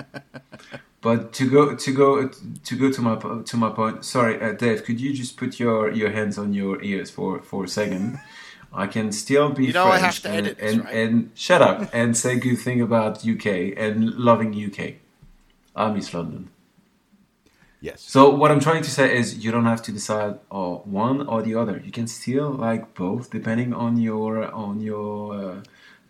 But 1.00 1.32
to 1.34 1.50
go 1.50 1.74
to 1.74 1.92
go 1.94 2.28
to 2.28 2.76
go 2.76 2.90
to 2.90 3.02
my 3.02 3.16
to 3.44 3.56
my 3.56 3.70
point. 3.70 4.04
Sorry, 4.04 4.40
uh, 4.40 4.52
Dave. 4.52 4.84
Could 4.84 5.00
you 5.00 5.12
just 5.12 5.36
put 5.36 5.60
your 5.60 5.90
your 5.92 6.10
hands 6.10 6.38
on 6.38 6.54
your 6.54 6.82
ears 6.82 7.10
for 7.10 7.42
for 7.42 7.64
a 7.64 7.68
second? 7.68 8.18
I 8.72 8.86
can 8.86 9.12
still 9.12 9.50
be 9.50 9.66
you 9.66 9.72
know, 9.72 9.88
French 9.88 10.24
and, 10.26 10.46
this, 10.46 10.56
and, 10.58 10.84
right? 10.84 10.94
and, 10.94 11.30
shut 11.34 11.62
up 11.62 11.88
and 11.94 12.16
say 12.16 12.36
good 12.36 12.58
thing 12.58 12.82
about 12.82 13.26
UK 13.26 13.72
and 13.76 14.10
loving 14.14 14.52
UK. 14.52 14.96
I 15.74 15.90
miss 15.92 16.12
London. 16.12 16.50
Yes. 17.80 18.00
So 18.00 18.30
what 18.30 18.50
I'm 18.50 18.60
trying 18.60 18.82
to 18.82 18.90
say 18.90 19.16
is 19.16 19.44
you 19.44 19.52
don't 19.52 19.66
have 19.66 19.82
to 19.82 19.92
decide 19.92 20.38
or 20.50 20.78
one 20.84 21.26
or 21.26 21.42
the 21.42 21.54
other. 21.54 21.80
You 21.84 21.92
can 21.92 22.06
still 22.06 22.50
like 22.50 22.94
both 22.94 23.30
depending 23.30 23.74
on 23.74 23.96
your 23.98 24.50
on 24.52 24.80
your 24.80 25.34
uh, 25.34 25.62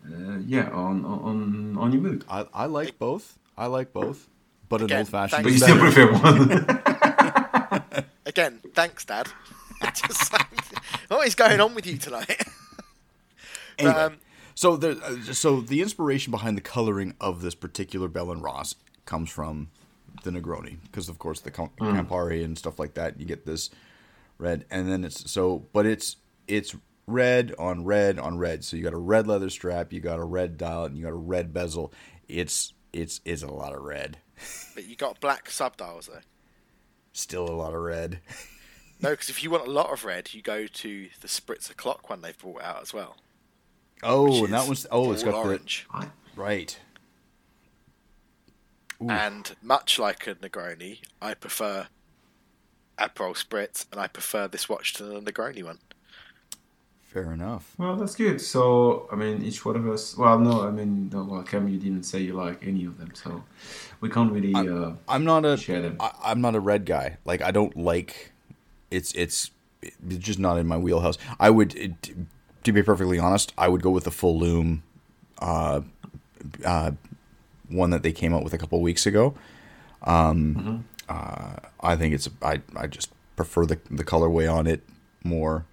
uh, 0.07 0.37
yeah 0.45 0.69
on 0.69 1.05
on 1.05 1.77
on 1.77 1.91
your 1.91 2.01
mood. 2.01 2.23
I, 2.29 2.45
I 2.53 2.65
like 2.65 2.97
both. 2.97 3.37
I 3.57 3.65
like 3.67 3.91
both 3.91 4.27
but 4.69 4.81
Again, 4.81 4.97
an 4.97 5.01
old 5.01 5.09
fashioned. 5.09 5.43
But 5.43 5.51
you 5.51 5.59
still 5.59 5.77
prefer 5.77 6.11
one. 6.11 8.05
Again, 8.25 8.59
thanks, 8.73 9.05
Dad. 9.05 9.29
Just 9.93 10.33
what 11.07 11.27
is 11.27 11.35
going 11.35 11.61
on 11.61 11.75
with 11.75 11.85
you 11.85 11.97
tonight? 11.97 12.29
anyway, 13.77 13.93
but, 13.93 13.97
um, 13.97 14.17
so 14.55 14.75
the 14.75 14.99
uh, 15.01 15.33
so 15.33 15.61
the 15.61 15.81
inspiration 15.81 16.31
behind 16.31 16.57
the 16.57 16.61
coloring 16.61 17.13
of 17.21 17.41
this 17.41 17.55
particular 17.55 18.07
Bell 18.07 18.31
and 18.31 18.41
Ross 18.43 18.75
comes 19.05 19.29
from 19.29 19.69
the 20.23 20.31
Negroni 20.31 20.77
because 20.83 21.09
of 21.09 21.19
course 21.19 21.41
the 21.41 21.51
mm. 21.51 21.69
Campari 21.77 22.43
and 22.43 22.57
stuff 22.57 22.79
like 22.79 22.93
that. 22.95 23.19
You 23.19 23.25
get 23.25 23.45
this 23.45 23.69
red, 24.37 24.65
and 24.69 24.91
then 24.91 25.03
it's 25.03 25.29
so, 25.29 25.65
but 25.73 25.85
it's 25.85 26.17
it's 26.47 26.75
red 27.07 27.53
on 27.57 27.85
red 27.85 28.19
on 28.19 28.37
red. 28.37 28.63
So 28.63 28.77
you 28.77 28.83
got 28.83 28.93
a 28.93 28.97
red 28.97 29.27
leather 29.27 29.49
strap, 29.49 29.91
you 29.93 29.99
got 29.99 30.19
a 30.19 30.23
red 30.23 30.57
dial, 30.57 30.85
and 30.85 30.97
you 30.97 31.03
got 31.03 31.11
a 31.11 31.15
red 31.15 31.53
bezel. 31.53 31.93
It's 32.27 32.73
it's 32.93 33.21
it's 33.25 33.43
a 33.43 33.51
lot 33.51 33.73
of 33.73 33.81
red. 33.81 34.17
But 34.75 34.87
you 34.87 34.95
got 34.95 35.19
black 35.19 35.49
subdials 35.49 36.05
though. 36.05 36.19
Still 37.11 37.49
a 37.49 37.55
lot 37.55 37.73
of 37.73 37.81
red. 37.81 38.19
no, 39.01 39.09
because 39.09 39.27
if 39.27 39.43
you 39.43 39.49
want 39.49 39.65
a 39.65 39.71
lot 39.71 39.91
of 39.91 40.05
red, 40.05 40.35
you 40.35 40.43
go 40.43 40.67
to 40.67 41.09
the 41.19 41.27
Spritzer 41.27 41.75
clock 41.75 42.11
one 42.11 42.21
they've 42.21 42.37
brought 42.37 42.61
out 42.61 42.83
as 42.83 42.93
well. 42.93 43.17
Oh, 44.03 44.45
and 44.45 44.53
that 44.53 44.67
one's 44.67 44.85
oh, 44.91 45.11
it's 45.11 45.23
got 45.23 45.33
orange. 45.33 45.87
The, 45.91 46.11
right. 46.35 46.79
Ooh. 49.01 49.09
And 49.09 49.55
much 49.61 49.99
like 49.99 50.25
a 50.27 50.35
Negroni, 50.35 50.99
I 51.21 51.33
prefer 51.33 51.87
Aperol 52.97 53.35
Spritz, 53.37 53.85
and 53.91 54.01
I 54.01 54.07
prefer 54.07 54.47
this 54.47 54.67
watch 54.67 54.93
to 54.95 55.03
the 55.03 55.21
Negroni 55.21 55.63
one. 55.63 55.79
Fair 57.03 57.31
enough. 57.31 57.73
Well, 57.77 57.95
that's 57.95 58.15
good. 58.15 58.41
So, 58.41 59.07
I 59.11 59.15
mean, 59.15 59.41
each 59.41 59.63
one 59.63 59.75
of 59.75 59.87
us. 59.87 60.17
Well, 60.17 60.37
no, 60.39 60.67
I 60.67 60.71
mean, 60.71 61.09
no, 61.11 61.23
well, 61.23 61.41
Cam, 61.43 61.67
you 61.67 61.79
didn't 61.79 62.03
say 62.03 62.19
you 62.19 62.33
like 62.33 62.65
any 62.65 62.85
of 62.85 62.97
them, 62.97 63.11
so 63.13 63.43
we 64.01 64.09
can't 64.09 64.31
really. 64.31 64.53
I'm, 64.53 64.83
uh, 64.83 64.95
I'm 65.07 65.23
not 65.23 65.45
a. 65.45 65.57
share 65.57 65.81
them. 65.81 65.97
I, 65.99 66.11
I'm 66.25 66.41
not 66.41 66.55
a 66.55 66.59
red 66.59 66.85
guy. 66.85 67.17
Like 67.23 67.41
I 67.41 67.51
don't 67.51 67.77
like. 67.77 68.33
It's 68.91 69.13
it's 69.13 69.51
it's 69.81 70.17
just 70.17 70.39
not 70.39 70.57
in 70.57 70.67
my 70.67 70.77
wheelhouse. 70.77 71.17
I 71.39 71.49
would, 71.49 71.75
it, 71.75 72.15
to 72.63 72.71
be 72.71 72.83
perfectly 72.83 73.19
honest, 73.19 73.53
I 73.57 73.67
would 73.67 73.81
go 73.81 73.89
with 73.89 74.03
the 74.03 74.11
full 74.11 74.37
lume, 74.37 74.83
uh, 75.39 75.81
uh, 76.65 76.91
one 77.69 77.89
that 77.91 78.03
they 78.03 78.11
came 78.11 78.33
out 78.33 78.43
with 78.43 78.53
a 78.53 78.57
couple 78.57 78.79
weeks 78.81 79.05
ago. 79.05 79.35
Um, 80.03 80.85
uh, 81.09 81.55
I 81.81 81.95
think 81.95 82.13
it's 82.13 82.29
I 82.41 82.61
I 82.75 82.87
just 82.87 83.11
prefer 83.35 83.65
the 83.65 83.79
the 83.89 84.03
colorway 84.03 84.51
on 84.51 84.67
it 84.67 84.83
more. 85.23 85.65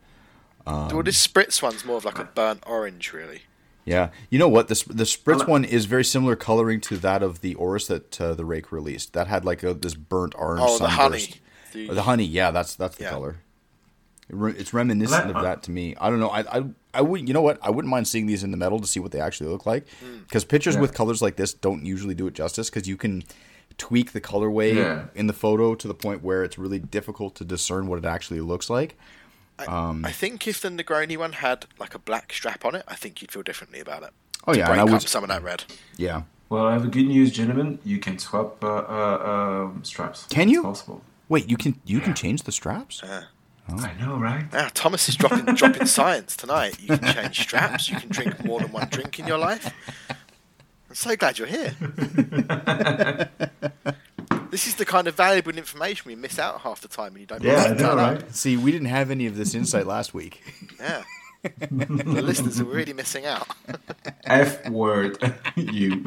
well, 0.67 1.03
this 1.03 1.25
spritz 1.27 1.63
one's 1.63 1.85
more 1.85 1.97
of 1.99 2.05
like 2.05 2.19
a 2.19 2.25
burnt 2.25 2.63
orange, 2.67 3.13
really. 3.13 3.43
Yeah, 3.85 4.09
you 4.31 4.39
know 4.39 4.49
what? 4.49 4.69
The 4.69 4.83
the 4.89 5.05
spritz 5.05 5.41
like- 5.41 5.49
one 5.49 5.65
is 5.65 5.85
very 5.85 6.05
similar 6.05 6.37
coloring 6.37 6.81
to 6.83 6.97
that 6.99 7.23
of 7.23 7.43
the 7.43 7.55
Oris 7.57 7.87
that 7.89 8.19
uh, 8.21 8.33
the 8.35 8.45
Rake 8.45 8.73
released. 8.73 9.13
That 9.13 9.27
had 9.27 9.45
like 9.45 9.63
a 9.63 9.75
this 9.75 9.95
burnt 9.95 10.35
orange. 10.39 10.63
Oh, 10.65 10.79
the 10.79 10.89
sunburst. 10.89 10.97
honey. 10.97 11.41
The- 11.73 11.91
Or 11.91 11.95
the 11.95 12.03
honey, 12.05 12.25
yeah, 12.25 12.51
that's 12.51 12.75
that's 12.77 12.97
the 12.97 13.05
Yeah. 13.05 13.11
color. 13.11 13.37
It 14.29 14.37
re- 14.37 14.55
It's 14.57 14.73
reminiscent 14.73 15.27
Let- 15.27 15.37
of 15.37 15.43
that 15.43 15.63
to 15.65 15.71
me. 15.71 15.95
I 16.01 16.09
don't 16.11 16.21
know. 16.21 16.31
I 16.31 16.41
I 16.59 16.65
I 16.95 17.01
would. 17.03 17.27
You 17.29 17.35
know 17.35 17.43
what? 17.43 17.59
I 17.63 17.71
wouldn't 17.71 17.91
mind 17.91 18.09
seeing 18.09 18.27
these 18.27 18.43
in 18.45 18.51
the 18.51 18.57
metal 18.57 18.81
to 18.81 18.87
see 18.87 19.01
what 19.01 19.13
they 19.13 19.21
actually 19.21 19.51
look 19.51 19.67
like. 19.67 19.87
Because 20.27 20.45
pictures 20.45 20.75
Yeah. 20.77 20.81
with 20.83 20.95
colors 20.95 21.21
like 21.21 21.37
this 21.37 21.53
don't 21.53 21.85
usually 21.85 22.15
do 22.15 22.27
it 22.27 22.35
justice. 22.35 22.71
Because 22.71 22.89
you 22.89 22.97
can 22.97 23.23
tweak 23.77 24.13
the 24.13 24.21
colorway 24.21 24.75
Yeah. 24.75 25.05
in 25.15 25.27
the 25.27 25.33
photo 25.33 25.75
to 25.75 25.89
the 25.89 25.95
point 25.95 26.23
where 26.23 26.45
it's 26.45 26.57
really 26.59 26.79
difficult 26.79 27.35
to 27.37 27.45
discern 27.45 27.87
what 27.87 27.99
it 27.99 28.05
actually 28.05 28.41
looks 28.41 28.71
like. 28.71 28.97
I 29.59 30.11
think 30.13 30.47
if 30.49 30.61
the 30.61 30.69
Negroni 30.69 31.17
one 31.17 31.33
had 31.33 31.67
like 31.79 31.95
a 31.95 31.99
black 31.99 32.33
strap 32.33 32.65
on 32.65 32.75
it, 32.75 32.85
I 32.89 32.95
think 32.97 33.21
you'd 33.21 33.31
feel 33.31 33.43
differently 33.43 33.81
about 33.81 34.03
it. 34.03 34.11
Oh 34.47 34.53
To 34.53 34.59
yeah, 34.59 34.71
and 34.71 34.81
I 34.81 34.85
up 34.85 34.91
would. 34.91 35.03
some 35.03 35.23
of 35.25 35.29
that 35.29 35.43
red. 35.43 35.65
Yeah. 35.97 36.23
well, 36.49 36.67
I 36.67 36.73
have 36.73 36.85
a 36.85 36.89
good 36.89 37.07
news, 37.07 37.31
gentlemen. 37.33 37.79
You 37.85 37.99
can 37.99 38.19
swap 38.19 38.63
uh, 38.63 38.69
uh, 38.69 39.65
um, 39.73 39.85
straps. 39.85 40.27
Can 40.29 40.43
It's 40.49 40.53
you? 40.53 40.63
possible. 40.63 41.03
Wait, 41.29 41.49
you 41.51 41.57
can 41.57 41.81
you 41.85 42.01
can 42.01 42.15
change 42.15 42.43
the 42.43 42.53
straps? 42.53 43.03
I 43.69 43.95
know, 43.99 44.17
right? 44.17 44.45
Ah, 44.53 44.71
Thomas 44.75 45.09
is 45.09 45.17
dropping 45.17 45.55
dropping 45.55 45.87
science 45.99 46.37
tonight. 46.37 46.77
You 46.81 46.99
can 46.99 47.15
change 47.15 47.41
straps. 47.41 47.89
You 47.89 47.97
can 47.99 48.11
drink 48.11 48.45
more 48.45 48.61
than 48.61 48.73
one 48.73 48.89
drink 48.91 49.19
in 49.19 49.27
your 49.27 49.39
life. 49.39 49.73
I'm 50.11 50.95
so 50.95 51.17
glad 51.17 51.39
you're 51.39 51.49
here. 51.49 51.75
this 54.51 54.67
is 54.67 54.75
the 54.77 54.85
kind 54.85 55.09
of 55.09 55.15
valuable 55.15 55.57
information 55.57 56.03
we 56.09 56.15
miss 56.15 56.39
out 56.39 56.61
half 56.61 56.81
the 56.83 56.89
time 56.89 57.15
when 57.15 57.21
you 57.23 57.27
don't. 57.27 57.43
Yeah, 57.43 57.55
bother 57.55 57.65
I 57.65 57.69
to 57.69 57.75
know, 57.75 57.89
turn 57.89 57.99
up. 57.99 58.23
right? 58.23 58.35
See, 58.35 58.57
we 58.57 58.71
didn't 58.71 58.89
have 58.89 59.11
any 59.11 59.27
of 59.27 59.37
this 59.37 59.55
insight 59.55 59.87
last 59.87 60.13
week. 60.15 60.43
Yeah. 60.79 61.03
the 61.71 62.23
listeners 62.23 62.61
are 62.61 62.65
really 62.65 62.93
missing 62.95 63.27
out. 63.27 63.47
F 64.25 64.69
word, 64.71 65.19
you. 65.57 66.05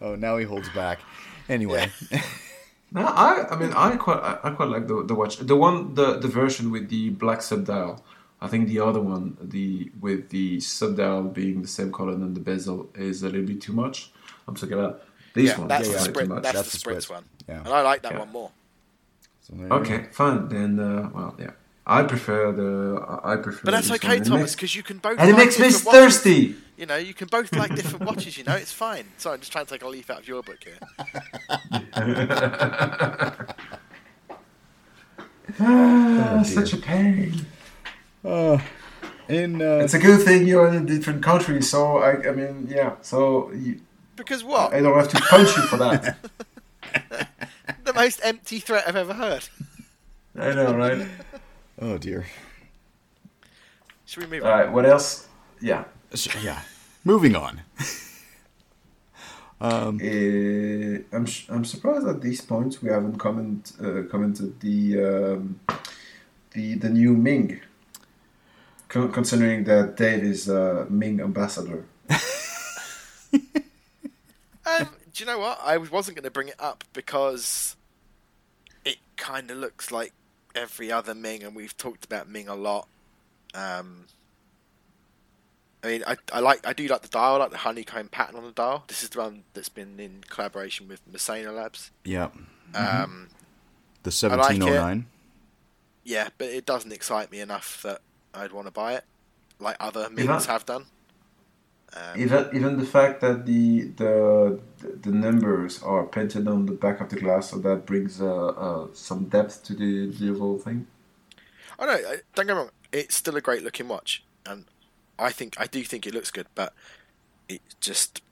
Oh, 0.00 0.14
now 0.16 0.36
he 0.36 0.44
holds 0.44 0.68
back. 0.70 1.00
Anyway, 1.48 1.90
No, 2.94 3.06
I, 3.06 3.46
I 3.50 3.56
mean, 3.56 3.72
I 3.72 3.96
quite, 3.96 4.18
I, 4.18 4.38
I 4.44 4.50
quite 4.50 4.68
like 4.68 4.86
the 4.86 5.02
the 5.04 5.14
watch. 5.14 5.38
The 5.38 5.56
one, 5.56 5.94
the 5.94 6.18
the 6.18 6.28
version 6.28 6.70
with 6.70 6.88
the 6.90 7.10
black 7.10 7.40
subdial. 7.40 8.04
I 8.40 8.48
think 8.48 8.68
the 8.68 8.80
other 8.80 9.00
one, 9.00 9.36
the 9.40 9.90
with 10.00 10.28
the 10.30 10.60
subdial 10.60 11.22
being 11.22 11.62
the 11.62 11.68
same 11.68 11.90
color 11.92 12.12
than 12.12 12.34
the 12.34 12.40
bezel, 12.40 12.88
is 12.94 13.22
a 13.22 13.26
little 13.30 13.46
bit 13.46 13.60
too 13.62 13.72
much. 13.72 14.10
I'm 14.46 14.54
talking 14.56 14.78
about 14.78 15.02
this 15.34 15.50
yeah, 15.50 15.58
one. 15.58 15.68
that's 15.68 15.88
is 15.88 15.92
the 16.06 16.12
quite 16.12 16.26
sprit. 16.26 16.28
That's, 16.42 16.52
That's 16.52 16.72
the 16.72 16.78
the 16.78 16.84
spritz 16.84 17.06
spritz. 17.06 17.10
one. 17.10 17.24
Yeah. 17.48 17.58
And 17.60 17.68
I 17.68 17.80
like 17.82 18.02
that 18.02 18.12
Yeah. 18.12 18.18
one 18.18 18.32
more. 18.32 18.50
So 19.42 19.54
there 19.56 19.66
you 19.68 19.72
Okay, 19.74 20.06
fine. 20.12 20.48
Then, 20.48 20.78
uh, 20.78 21.10
well, 21.14 21.34
yeah, 21.38 21.50
I 21.86 22.02
prefer 22.02 22.52
the 22.52 22.70
I 23.24 23.36
prefer. 23.36 23.60
But 23.64 23.70
that's 23.72 23.90
okay, 23.92 24.08
one. 24.08 24.16
And 24.18 24.26
it 24.26 24.30
Thomas, 24.30 24.54
because 24.54 24.74
you 24.76 24.82
can 24.82 24.98
both. 24.98 25.18
And 25.18 25.30
it 25.30 25.36
makes 25.36 25.58
me 25.58 25.68
different 25.68 25.86
watches. 25.86 26.00
thirsty. 26.20 26.56
You 26.82 26.86
know, 26.86 26.96
you 26.96 27.14
can 27.14 27.28
both 27.28 27.54
like 27.54 27.76
different 27.76 28.04
watches. 28.04 28.36
You 28.36 28.42
know, 28.42 28.56
it's 28.56 28.72
fine. 28.72 29.04
Sorry, 29.16 29.34
I'm 29.34 29.38
just 29.40 29.52
trying 29.52 29.66
to 29.66 29.70
take 29.70 29.84
a 29.84 29.88
leaf 29.88 30.10
out 30.10 30.18
of 30.18 30.26
your 30.26 30.42
book 30.42 30.58
here. 30.64 30.80
Ah, 35.60 36.42
such 36.44 36.72
a 36.72 36.78
pain. 36.78 37.46
go. 38.24 38.60
In 39.28 39.62
uh, 39.62 39.76
It's 39.84 39.94
a 39.94 40.00
good 40.00 40.22
thing 40.22 40.44
you're 40.44 40.66
in 40.66 40.74
a 40.74 40.84
different 40.84 41.22
country, 41.22 41.62
so 41.62 41.98
I, 41.98 42.28
I 42.28 42.32
mean, 42.32 42.66
yeah. 42.68 42.96
So 43.00 43.52
you, 43.52 43.80
Because 44.16 44.42
what? 44.42 44.74
I 44.74 44.80
don't 44.80 44.98
have 44.98 45.08
to 45.10 45.20
punch 45.20 45.56
you 45.56 45.62
for 45.62 45.76
that. 45.76 46.16
The 47.84 47.92
most 47.92 48.20
empty 48.24 48.58
threat 48.58 48.88
I've 48.88 48.96
ever 48.96 49.14
heard. 49.14 49.48
I 50.36 50.52
know, 50.52 50.74
right? 50.74 51.06
oh 51.80 51.96
dear. 51.96 52.26
Should 54.04 54.24
we 54.24 54.28
move 54.28 54.44
All 54.44 54.50
on? 54.50 54.58
right. 54.58 54.72
What 54.72 54.84
else? 54.84 55.28
Yeah. 55.60 55.84
So, 56.14 56.30
yeah. 56.40 56.60
Moving 57.04 57.36
on. 57.36 57.62
Uh, 59.60 59.92
I'm 61.12 61.24
sh- 61.24 61.46
I'm 61.48 61.64
surprised 61.64 62.04
at 62.08 62.20
these 62.20 62.40
points 62.40 62.82
we 62.82 62.90
haven't 62.90 63.16
comment 63.18 63.72
uh, 63.80 64.02
commented 64.10 64.58
the 64.58 64.98
um, 65.04 65.60
the 66.50 66.74
the 66.74 66.88
new 66.88 67.16
Ming. 67.16 67.60
Con- 68.88 69.12
considering 69.12 69.62
that 69.62 69.96
Dave 69.96 70.24
is 70.24 70.50
uh, 70.50 70.86
Ming 70.90 71.20
ambassador. 71.20 71.84
Um, 74.64 74.88
do 75.12 75.24
you 75.24 75.26
know 75.26 75.38
what? 75.38 75.58
I 75.62 75.76
wasn't 75.76 76.16
going 76.16 76.24
to 76.24 76.30
bring 76.30 76.48
it 76.48 76.60
up 76.60 76.84
because 76.92 77.76
it 78.84 78.98
kind 79.16 79.50
of 79.50 79.58
looks 79.58 79.90
like 79.90 80.12
every 80.54 80.92
other 80.92 81.14
Ming, 81.14 81.42
and 81.42 81.54
we've 81.54 81.76
talked 81.76 82.04
about 82.04 82.28
Ming 82.28 82.48
a 82.48 82.54
lot. 82.54 82.88
Um, 83.54 84.06
I 85.84 85.86
mean, 85.88 86.04
I, 86.06 86.16
I 86.32 86.40
like 86.40 86.66
I 86.66 86.72
do 86.72 86.86
like 86.86 87.02
the 87.02 87.08
dial, 87.08 87.34
I 87.34 87.38
like 87.38 87.50
the 87.50 87.58
honeycomb 87.58 88.08
pattern 88.08 88.36
on 88.36 88.44
the 88.44 88.52
dial. 88.52 88.84
This 88.86 89.02
is 89.02 89.08
the 89.10 89.18
one 89.20 89.44
that's 89.54 89.68
been 89.68 89.98
in 89.98 90.22
collaboration 90.28 90.86
with 90.88 91.00
Massena 91.10 91.50
Labs. 91.52 91.90
Yeah. 92.04 92.30
Um, 92.74 93.28
The 94.04 94.10
I 94.28 94.34
like 94.36 94.58
1709. 94.60 95.06
yeah, 96.04 96.28
but 96.38 96.48
it 96.48 96.66
doesn't 96.66 96.92
excite 96.92 97.30
me 97.30 97.40
enough 97.40 97.82
that 97.82 98.00
I'd 98.34 98.52
want 98.52 98.66
to 98.66 98.72
buy 98.72 98.94
it, 98.94 99.04
like 99.58 99.76
other 99.80 100.08
Yeah. 100.16 100.26
Mings 100.26 100.46
have 100.46 100.64
done. 100.66 100.86
Um, 101.94 102.18
Even 102.20 102.48
even 102.54 102.78
the 102.78 102.86
fact 102.86 103.20
that 103.20 103.44
the 103.44 103.82
the 103.96 104.60
the 105.02 105.10
numbers 105.10 105.82
are 105.82 106.06
painted 106.06 106.48
on 106.48 106.64
the 106.66 106.72
back 106.72 107.00
of 107.02 107.10
the 107.10 107.16
glass, 107.16 107.50
so 107.50 107.58
that 107.58 107.84
brings 107.84 108.20
uh, 108.22 108.46
uh, 108.46 108.86
some 108.94 109.24
depth 109.28 109.62
to 109.64 109.74
the, 109.74 110.06
the 110.06 110.38
whole 110.38 110.58
thing. 110.58 110.86
Oh 111.78 111.84
no, 111.86 111.96
Don't 112.34 112.46
get 112.46 112.48
me 112.48 112.52
wrong. 112.54 112.70
It's 112.92 113.14
still 113.16 113.36
a 113.36 113.40
great 113.42 113.62
looking 113.62 113.88
watch, 113.88 114.24
and 114.46 114.64
I 115.18 115.30
think 115.30 115.54
I 115.58 115.66
do 115.66 115.82
think 115.84 116.06
it 116.06 116.14
looks 116.14 116.30
good. 116.30 116.46
But 116.54 116.72
it 117.48 117.60
just 117.80 118.22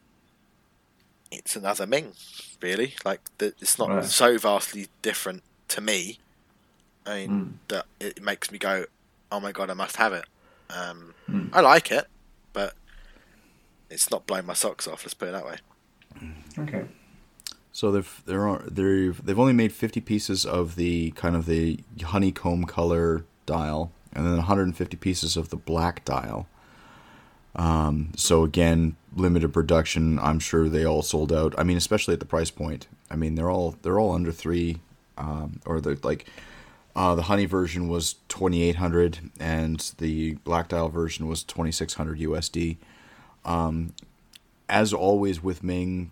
it's 1.30 1.54
another 1.56 1.86
Ming, 1.86 2.12
really. 2.60 2.94
Like 3.04 3.20
the, 3.38 3.54
it's 3.60 3.78
not 3.78 3.88
Right. 3.88 4.04
so 4.04 4.38
vastly 4.38 4.88
different 5.02 5.42
to 5.68 5.80
me. 5.80 6.18
I 7.06 7.26
mean 7.26 7.30
Mm. 7.30 7.68
that 7.68 7.86
it 7.98 8.22
makes 8.22 8.50
me 8.50 8.58
go, 8.58 8.84
"Oh 9.32 9.40
my 9.40 9.52
god, 9.52 9.70
I 9.70 9.74
must 9.74 9.96
have 9.96 10.12
it." 10.12 10.24
Um, 10.68 11.14
Mm. 11.28 11.50
I 11.52 11.60
like 11.60 11.90
it, 11.90 12.06
but 12.52 12.74
it's 13.88 14.10
not 14.10 14.26
blowing 14.26 14.46
my 14.46 14.54
socks 14.54 14.86
off. 14.86 15.04
Let's 15.04 15.14
put 15.14 15.28
it 15.28 15.32
that 15.32 15.46
way. 15.46 15.56
Okay. 16.58 16.84
So 17.72 17.90
they've 17.92 18.22
they're 18.26 18.46
on- 18.48 18.68
they've 18.70 19.24
they've 19.24 19.38
only 19.38 19.52
made 19.52 19.72
50 19.72 20.00
pieces 20.00 20.44
of 20.44 20.74
the 20.76 21.12
kind 21.12 21.36
of 21.36 21.46
the 21.46 21.80
honeycomb 22.02 22.64
color 22.64 23.24
dial, 23.46 23.92
and 24.12 24.26
then 24.26 24.36
150 24.36 24.96
pieces 24.96 25.36
of 25.36 25.48
the 25.50 25.56
black 25.56 26.04
dial. 26.04 26.48
Um, 27.56 28.12
so 28.16 28.44
again, 28.44 28.96
limited 29.14 29.52
production. 29.52 30.18
I'm 30.18 30.38
sure 30.38 30.68
they 30.68 30.84
all 30.84 31.02
sold 31.02 31.32
out. 31.32 31.54
I 31.58 31.64
mean, 31.64 31.76
especially 31.76 32.14
at 32.14 32.20
the 32.20 32.26
price 32.26 32.50
point. 32.50 32.86
I 33.10 33.16
mean, 33.16 33.34
they're 33.34 33.50
all 33.50 33.76
they're 33.82 33.98
all 33.98 34.12
under 34.12 34.32
three, 34.32 34.80
um, 35.18 35.60
or 35.66 35.80
they're 35.80 35.96
like 36.02 36.26
uh, 36.94 37.14
the 37.14 37.22
honey 37.22 37.46
version 37.46 37.88
was 37.88 38.16
2,800, 38.28 39.30
and 39.38 39.92
the 39.98 40.34
black 40.44 40.68
dial 40.68 40.88
version 40.88 41.28
was 41.28 41.42
2,600 41.42 42.18
USD. 42.18 42.76
Um, 43.44 43.94
as 44.68 44.92
always 44.92 45.42
with 45.42 45.62
Ming, 45.62 46.10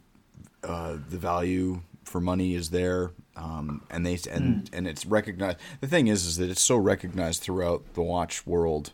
uh, 0.65 0.97
the 1.09 1.19
value 1.19 1.83
for 2.05 2.21
money 2.21 2.55
is 2.55 2.71
there, 2.71 3.11
um, 3.37 3.83
and 3.91 4.05
they 4.05 4.19
and 4.31 4.69
and 4.73 4.89
it's 4.89 5.05
recognized. 5.07 5.59
The 5.81 5.87
thing 5.87 6.09
is, 6.09 6.27
is 6.27 6.37
that 6.39 6.51
it's 6.51 6.63
so 6.63 6.77
recognized 6.77 7.43
throughout 7.43 7.95
the 7.95 8.03
watch 8.03 8.47
world 8.47 8.93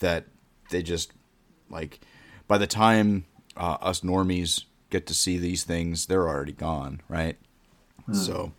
that 0.00 0.24
they 0.70 0.82
just 0.82 1.12
like 1.70 2.00
by 2.48 2.58
the 2.58 2.66
time 2.66 3.24
uh, 3.56 3.76
us 3.80 4.00
normies 4.00 4.64
get 4.90 5.06
to 5.06 5.14
see 5.14 5.38
these 5.38 5.64
things, 5.64 6.06
they're 6.06 6.28
already 6.28 6.52
gone, 6.52 7.00
right? 7.08 7.36
So, 8.12 8.52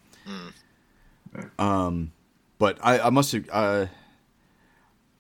um, 1.60 2.12
but 2.60 2.78
I, 2.82 3.00
I 3.00 3.10
must 3.10 3.34
uh, 3.52 3.86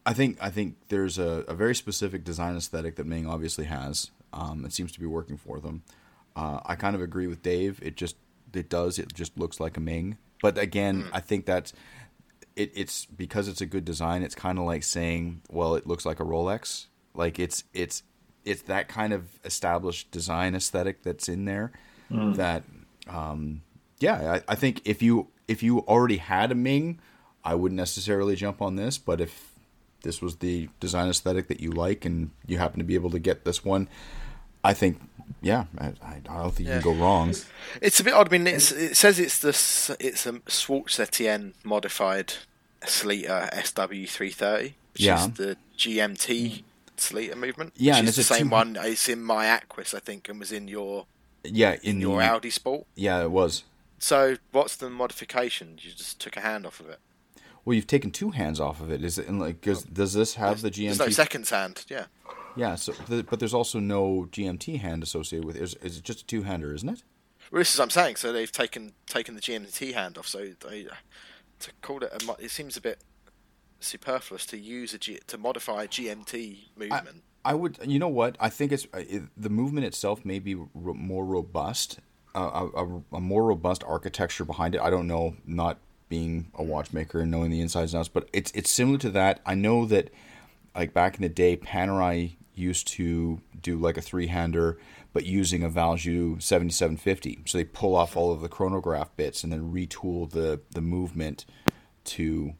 I 0.06 0.14
think 0.14 0.38
I 0.42 0.50
think 0.50 0.76
there's 0.90 1.18
a, 1.18 1.46
a 1.48 1.54
very 1.54 1.76
specific 1.76 2.24
design 2.24 2.56
aesthetic 2.58 2.96
that 2.96 3.06
Ming 3.06 3.28
obviously 3.28 3.66
has. 3.66 4.12
Um, 4.34 4.66
it 4.66 4.74
seems 4.74 4.92
to 4.94 5.00
be 5.00 5.06
working 5.06 5.38
for 5.38 5.60
them. 5.60 5.84
Uh, 6.36 6.60
I 6.66 6.76
kind 6.76 6.96
of 6.96 7.02
agree 7.02 7.28
with 7.28 7.42
Dave. 7.42 7.80
It 7.82 7.96
just 7.96 8.16
it 8.54 8.70
does. 8.70 9.00
It 9.00 9.14
just 9.14 9.38
looks 9.38 9.60
like 9.60 9.78
a 9.78 9.80
Ming. 9.80 10.18
But 10.42 10.58
again, 10.58 11.06
I 11.14 11.20
think 11.20 11.46
that's 11.46 11.74
it, 12.56 12.72
it's 12.76 13.06
because 13.06 13.48
it's 13.48 13.62
a 13.62 13.66
good 13.66 13.86
design. 13.86 14.24
It's 14.24 14.36
kind 14.36 14.60
of 14.60 14.66
like 14.66 14.84
saying, 14.84 15.42
well, 15.50 15.76
it 15.76 15.88
looks 15.88 16.06
like 16.06 16.20
a 16.20 16.24
Rolex. 16.24 16.88
Like 17.18 17.39
it's 17.39 17.63
it's 17.74 18.03
it's 18.45 18.61
that 18.63 18.88
kind 18.88 19.13
of 19.13 19.28
established 19.43 20.11
design 20.11 20.55
aesthetic 20.55 21.03
that's 21.03 21.28
in 21.28 21.45
there. 21.45 21.72
Mm. 22.11 22.36
That 22.36 22.63
um, 23.09 23.61
yeah, 23.99 24.39
I, 24.47 24.51
I 24.51 24.55
think 24.55 24.82
if 24.86 25.01
you 25.01 25.28
if 25.47 25.63
you 25.63 25.80
already 25.80 26.18
had 26.18 26.51
a 26.51 26.55
Ming, 26.55 26.99
I 27.43 27.55
wouldn't 27.55 27.78
necessarily 27.78 28.36
jump 28.36 28.61
on 28.61 28.76
this. 28.76 28.97
But 28.97 29.22
if 29.22 29.53
this 30.03 30.22
was 30.22 30.38
the 30.38 30.70
design 30.80 31.09
aesthetic 31.09 31.47
that 31.47 31.59
you 31.59 31.72
like 31.72 32.05
and 32.05 32.32
you 32.45 32.57
happen 32.57 32.80
to 32.80 32.86
be 32.86 32.95
able 32.95 33.09
to 33.09 33.20
get 33.20 33.43
this 33.43 33.65
one, 33.65 33.89
I 34.63 34.74
think 34.74 35.01
yeah, 35.41 35.65
I, 35.78 35.93
I 36.01 36.20
don't 36.24 36.53
think 36.53 36.70
yeah. 36.70 36.76
you 36.76 36.82
can 36.82 36.93
go 36.93 37.03
wrong. 37.03 37.34
It's 37.82 37.99
a 37.99 38.03
bit 38.03 38.13
odd. 38.13 38.34
I 38.34 38.38
mean, 38.38 38.47
it 38.47 38.61
says 38.61 39.20
it's 39.20 39.39
the 39.39 39.49
it's 39.99 40.26
a 40.26 40.41
Schwarz 40.47 40.99
Etienne 40.99 41.53
modified 41.63 42.34
Sellita 42.82 43.51
SW330, 43.53 44.74
which 44.93 45.03
yeah. 45.03 45.26
is 45.26 45.32
the 45.34 45.57
GMT 45.78 46.63
Sellita 46.98 47.36
movement. 47.36 47.74
Yeah, 47.76 47.98
and 47.98 48.08
it's 48.08 48.18
the 48.18 48.24
same 48.24 48.48
two... 48.48 48.52
one. 48.52 48.78
It's 48.80 49.08
in 49.08 49.24
my 49.24 49.45
Aquis, 49.45 49.93
I 49.93 50.00
think, 50.00 50.30
and 50.30 50.39
was 50.39 50.52
in 50.52 50.68
your 50.68 51.06
yeah 51.43 51.74
in, 51.84 51.95
in 51.95 52.02
your 52.02 52.20
the... 52.20 52.26
Audi 52.26 52.50
Sport. 52.50 52.86
Yeah, 52.95 53.22
it 53.22 53.32
was. 53.32 53.64
So, 54.00 54.38
what's 54.52 54.76
the 54.76 54.89
modification? 54.89 55.80
You 55.82 55.91
just 55.91 56.20
took 56.20 56.38
a 56.38 56.41
hand 56.41 56.66
off 56.66 56.80
of 56.80 56.89
it. 56.89 57.00
Well, 57.66 57.74
you've 57.74 57.88
taken 57.88 58.12
two 58.12 58.32
hands 58.32 58.60
off 58.60 58.80
of 58.80 58.91
it. 58.91 59.04
Is 59.04 59.18
it 59.18 59.32
like 59.32 59.62
does, 59.62 59.86
oh. 59.86 59.89
does 59.91 60.14
this 60.14 60.36
have 60.36 60.62
the 60.62 60.70
GMT? 60.70 60.86
There's 60.86 61.00
no 61.00 61.10
second 61.10 61.50
hand. 61.50 61.86
Yeah. 61.89 62.06
Yeah. 62.56 62.76
So, 62.76 62.93
the, 63.08 63.24
but 63.24 63.39
there's 63.39 63.54
also 63.54 63.80
no 63.80 64.28
GMT 64.32 64.80
hand 64.80 65.04
associated 65.04 65.45
with 65.45 65.56
it. 65.56 65.64
Is, 65.64 65.76
is 65.76 65.98
it 65.98 66.04
just 66.04 66.22
a 66.22 66.26
two 66.26 66.43
hander? 66.43 66.74
Isn't 66.74 66.89
it? 66.89 67.04
Well, 67.52 67.60
this 67.60 67.74
is 67.74 67.80
what 67.80 67.86
I'm 67.86 67.89
saying. 67.89 68.18
So 68.18 68.32
they've 68.32 68.52
taken 68.52 68.93
taken 69.06 69.36
the 69.36 69.41
GMT 69.41 69.93
hand 69.93 70.18
off. 70.18 70.28
So 70.28 70.50
they 70.68 70.88
to 71.60 71.72
call 71.82 72.04
it 72.04 72.12
a, 72.12 72.36
it 72.43 72.52
seems 72.52 72.78
a 72.78 72.82
bit 72.82 73.00
superfluous 73.80 74.45
to 74.47 74.57
use 74.57 74.93
a 74.93 74.97
G, 74.97 75.19
to 75.28 75.38
modify 75.38 75.88
GMT 75.88 76.57
movement. 76.78 77.23
I, 77.45 77.51
I, 77.51 77.53
would, 77.53 77.80
you 77.86 77.99
know 77.99 78.07
what? 78.07 78.36
I 78.39 78.49
think 78.49 78.71
it's 78.71 78.86
uh, 78.93 78.99
it, 79.07 79.23
the 79.36 79.49
movement 79.49 79.86
itself 79.86 80.25
may 80.25 80.39
be 80.39 80.55
ro- 80.55 80.93
more 80.93 81.25
robust, 81.25 81.99
uh, 82.36 82.67
a, 82.75 82.86
a, 82.86 83.01
a, 83.13 83.21
more 83.21 83.45
robust 83.45 83.84
architecture 83.84 84.45
behind 84.45 84.75
it. 84.75 84.82
I 84.82 84.89
don't 84.89 85.07
know, 85.07 85.36
not 85.45 85.78
being 86.09 86.51
a 86.55 86.63
watchmaker 86.63 87.21
and 87.21 87.32
knowing 87.32 87.51
the 87.51 87.61
insides 87.61 87.93
and 87.93 87.99
outs, 87.99 88.09
but 88.09 88.30
it's 88.34 88.51
it's 88.51 88.69
similar 88.69 88.97
to 88.99 89.09
that. 89.11 89.41
I 89.45 89.55
know 89.55 89.86
that 89.86 90.09
like 90.75 90.93
back 90.93 91.15
in 91.15 91.21
the 91.21 91.30
day, 91.30 91.57
Panerai 91.57 92.36
used 92.53 92.88
to 92.88 93.41
do 93.61 93.78
like 93.78 93.97
a 93.97 94.01
three 94.01 94.28
hander, 94.28 94.78
but 95.13 95.25
using 95.25 95.63
a 95.63 95.69
Valjoux 95.69 96.41
7750. 96.41 97.39
So 97.45 97.57
they 97.57 97.63
pull 97.63 97.95
off 97.95 98.15
all 98.15 98.32
of 98.32 98.41
the 98.41 98.49
chronograph 98.49 99.15
bits 99.15 99.43
and 99.43 99.51
then 99.51 99.71
retool 99.71 100.30
the 100.30 100.61
the 100.71 100.82
movement 100.82 101.45
to 102.05 102.53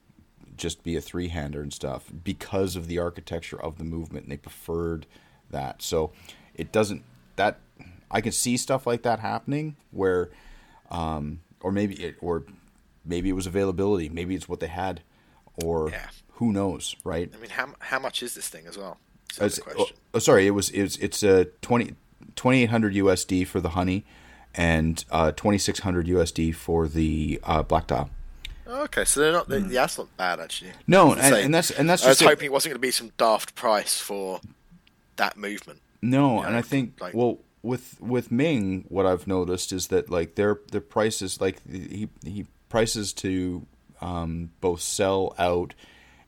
just 0.58 0.82
be 0.82 0.96
a 0.96 1.00
three 1.00 1.28
hander 1.28 1.62
and 1.62 1.72
stuff 1.72 2.10
because 2.24 2.76
of 2.76 2.86
the 2.86 2.98
architecture 2.98 3.60
of 3.60 3.78
the 3.78 3.84
movement. 3.84 4.24
And 4.24 4.32
they 4.32 4.36
preferred 4.36 5.06
that. 5.50 5.82
So 5.82 6.12
it 6.54 6.72
doesn't 6.72 7.02
that 7.36 7.60
I 8.10 8.20
can 8.20 8.32
see 8.32 8.56
stuff 8.56 8.86
like 8.86 9.02
that 9.02 9.20
happening 9.20 9.76
where, 9.90 10.30
um, 10.90 11.40
or 11.60 11.72
maybe 11.72 11.94
it, 11.96 12.16
or 12.20 12.44
maybe 13.04 13.28
it 13.28 13.34
was 13.34 13.46
availability. 13.46 14.08
Maybe 14.08 14.34
it's 14.34 14.48
what 14.48 14.60
they 14.60 14.66
had, 14.68 15.02
or 15.62 15.90
yeah. 15.90 16.08
who 16.32 16.52
knows, 16.52 16.96
right? 17.04 17.30
I 17.34 17.38
mean, 17.38 17.50
how 17.50 17.68
how 17.80 17.98
much 17.98 18.22
is 18.22 18.34
this 18.34 18.48
thing 18.48 18.66
as 18.66 18.78
well? 18.78 18.98
Oh, 19.40 19.86
oh, 20.14 20.18
sorry, 20.18 20.46
it 20.46 20.50
was 20.50 20.70
it's 20.70 20.96
it's 20.96 21.22
a 21.22 21.46
20, 21.62 21.94
2800 22.34 22.94
USD 22.94 23.46
for 23.46 23.60
the 23.60 23.70
honey, 23.70 24.04
and 24.54 25.04
uh, 25.10 25.32
twenty 25.32 25.58
six 25.58 25.80
hundred 25.80 26.06
USD 26.06 26.54
for 26.54 26.88
the 26.88 27.40
uh, 27.44 27.62
black 27.62 27.86
dial. 27.86 28.10
Okay, 28.68 29.04
so 29.04 29.20
they're 29.20 29.32
not. 29.32 29.48
They, 29.48 29.58
yeah, 29.60 29.82
that's 29.82 29.98
not 29.98 30.14
bad 30.16 30.40
actually. 30.40 30.72
No, 30.86 31.12
and, 31.12 31.34
and, 31.34 31.54
that's 31.54 31.70
and 31.70 31.88
that's. 31.88 32.04
I 32.04 32.10
was 32.10 32.20
hoping 32.20 32.46
it 32.46 32.52
wasn't 32.52 32.72
going 32.72 32.80
to 32.80 32.86
be 32.86 32.90
some 32.90 33.12
daft 33.16 33.54
price 33.54 33.98
for 33.98 34.40
that 35.16 35.36
movement. 35.36 35.80
No, 36.02 36.36
you 36.36 36.42
know, 36.42 36.46
and 36.48 36.56
I 36.56 36.62
think 36.62 37.00
like, 37.00 37.14
well, 37.14 37.38
with 37.62 38.00
with 38.00 38.30
Ming, 38.30 38.84
what 38.88 39.06
I've 39.06 39.26
noticed 39.26 39.72
is 39.72 39.88
that 39.88 40.10
like 40.10 40.34
their 40.34 40.60
their 40.70 40.82
prices, 40.82 41.40
like 41.40 41.66
he 41.66 42.08
he 42.22 42.46
prices 42.68 43.12
to 43.14 43.66
um, 44.00 44.50
both 44.60 44.80
sell 44.80 45.34
out 45.38 45.74